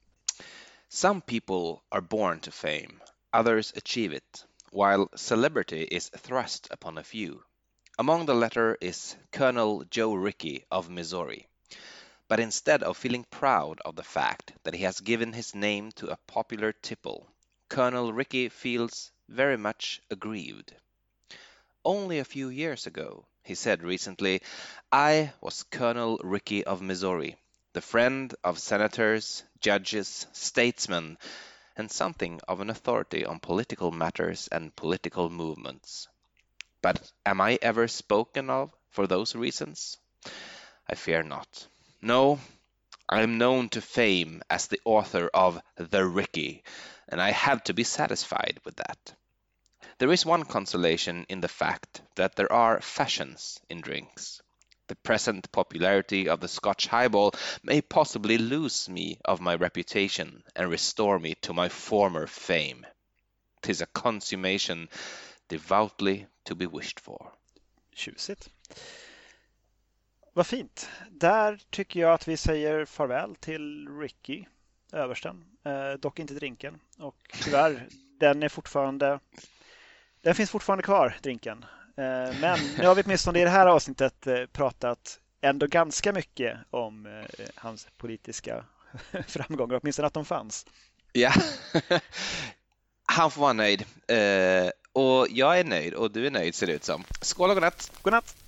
Some 0.89 1.21
people 1.21 1.83
are 1.89 2.01
born 2.01 2.41
to 2.41 2.51
fame, 2.51 2.95
others 3.33 3.73
achieve 3.77 4.17
it, 4.17 4.47
while 4.73 5.09
celebrity 5.15 5.83
is 5.83 6.11
thrust 6.11 6.73
upon 6.73 6.99
a 6.99 7.03
few. 7.03 7.43
Among 7.99 8.27
the 8.27 8.35
latter 8.35 8.77
is 8.81 9.17
Colonel 9.31 9.85
Joe 9.91 10.15
Ricky 10.15 10.65
of 10.71 10.91
Missouri. 10.91 11.49
But 12.29 12.41
instead 12.41 12.83
of 12.83 12.97
feeling 12.97 13.25
proud 13.25 13.81
of 13.85 13.97
the 13.97 14.03
fact 14.03 14.53
that 14.65 14.75
he 14.75 14.85
has 14.85 15.01
given 15.01 15.33
his 15.33 15.55
name 15.55 15.93
to 15.93 16.11
a 16.11 16.19
popular 16.27 16.73
tipple, 16.73 17.29
Colonel 17.69 18.13
Ricky 18.13 18.49
feels 18.49 19.13
very 19.29 19.57
much 19.57 20.03
aggrieved. 20.11 20.75
Only 21.87 22.19
a 22.19 22.25
few 22.25 22.49
years 22.49 22.89
ago, 22.89 23.27
he 23.45 23.55
said 23.55 23.85
recently, 23.85 24.43
I 24.91 25.33
was 25.41 25.63
Colonel 25.63 26.19
Ricky 26.25 26.65
of 26.65 26.83
Missouri, 26.83 27.37
the 27.75 27.81
friend 27.81 28.35
of 28.43 28.59
senators, 28.59 29.45
judges, 29.61 30.27
statesmen, 30.33 31.17
and 31.77 31.89
something 31.89 32.41
of 32.49 32.59
an 32.61 32.71
authority 32.71 33.25
on 33.25 33.39
political 33.39 33.93
matters 33.93 34.49
and 34.51 34.75
political 34.75 35.31
movements. 35.31 36.09
But 36.83 37.13
am 37.25 37.41
I 37.41 37.57
ever 37.63 37.87
spoken 37.87 38.51
of 38.51 38.75
for 38.91 39.07
those 39.07 39.37
reasons? 39.37 39.97
I 40.89 40.97
fear 40.97 41.23
not. 41.23 41.69
No, 42.03 42.41
I 43.09 43.23
am 43.23 43.39
known 43.39 43.69
to 43.69 43.81
fame 43.81 44.43
as 44.51 44.67
the 44.67 44.81
author 44.85 45.31
of 45.33 45.63
The 45.77 46.05
Ricky, 46.05 46.65
and 47.09 47.23
I 47.23 47.31
have 47.31 47.63
to 47.63 47.75
be 47.75 47.85
satisfied 47.85 48.59
with 48.65 48.75
that. 48.75 49.15
There 49.99 50.13
is 50.13 50.27
one 50.27 50.45
consolation 50.45 51.25
in 51.29 51.41
the 51.41 51.49
fact 51.49 52.03
that 52.17 52.37
there 52.37 52.53
are 52.53 52.81
fashions 52.83 53.59
in 53.71 53.81
drinks. 53.81 54.43
The 54.89 54.97
present 54.97 55.51
popularity 55.53 56.29
of 56.29 56.41
the 56.41 56.49
Scotch 56.49 56.87
highball 56.87 57.35
may 57.63 57.81
possibly 57.81 58.37
lose 58.37 58.89
me 58.89 59.19
of 59.25 59.41
my 59.41 59.55
reputation 59.55 60.43
and 60.55 60.71
restore 60.71 61.19
me 61.19 61.35
to 61.43 61.55
my 61.55 61.69
former 61.71 62.27
fame. 62.27 62.87
Tis 63.63 63.81
a 63.81 63.87
consummation 63.87 64.89
devoutly 65.49 66.27
to 66.45 66.55
be 66.55 66.67
wished 66.67 67.01
for. 67.01 67.33
Tjusigt. 67.95 68.49
Vad 70.33 70.47
fint. 70.47 70.89
Där 71.11 71.61
tycker 71.71 72.01
jag 72.01 72.13
att 72.13 72.29
vi 72.29 72.37
säger 72.37 72.85
farväl 72.85 73.37
till 73.37 73.89
Ricky, 73.89 74.45
översten. 74.93 75.45
Eh, 75.65 75.93
dock 75.93 76.19
inte 76.19 76.35
drinken. 76.35 76.81
Och 76.99 77.17
tyvärr, 77.45 77.89
den 78.19 78.43
är 78.43 78.49
fortfarande... 78.49 79.21
Den 80.27 80.35
finns 80.35 80.51
fortfarande 80.51 80.83
kvar, 80.83 81.17
drinken. 81.23 81.65
Eh, 81.97 82.41
men 82.41 82.59
nu 82.79 82.87
har 82.87 82.95
vi 82.95 83.03
åtminstone 83.03 83.41
i 83.41 83.45
det 83.45 83.51
här 83.51 83.67
avsnittet 83.67 84.27
eh, 84.27 84.47
pratat 84.53 85.19
ändå 85.41 85.67
ganska 85.67 86.13
mycket 86.13 86.59
om 86.71 87.07
eh, 87.07 87.47
hans 87.55 87.87
politiska 87.97 88.65
framgångar, 89.29 89.81
åtminstone 89.83 90.07
att 90.07 90.15
de 90.15 90.25
fanns. 90.25 90.67
Ja, 91.13 91.33
han 93.07 93.31
får 93.31 93.41
vara 93.41 93.53
nöjd. 93.53 93.85
Och 94.93 95.27
jag 95.31 95.61
är 95.61 95.65
nöjd 95.65 95.95
och 95.95 96.11
du 96.11 96.27
är 96.27 96.31
nöjd 96.31 96.55
ser 96.55 96.67
det 96.67 96.73
ut 96.73 96.85
som. 96.85 97.05
Skål 97.21 97.51
och 97.51 97.57
godnatt! 97.57 97.93
Godnatt! 98.03 98.46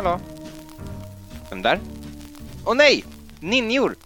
Hallå? 0.00 0.20
Vem 1.50 1.62
där? 1.62 1.80
Åh 2.64 2.74
nej! 2.74 3.04
Ninjor! 3.40 3.96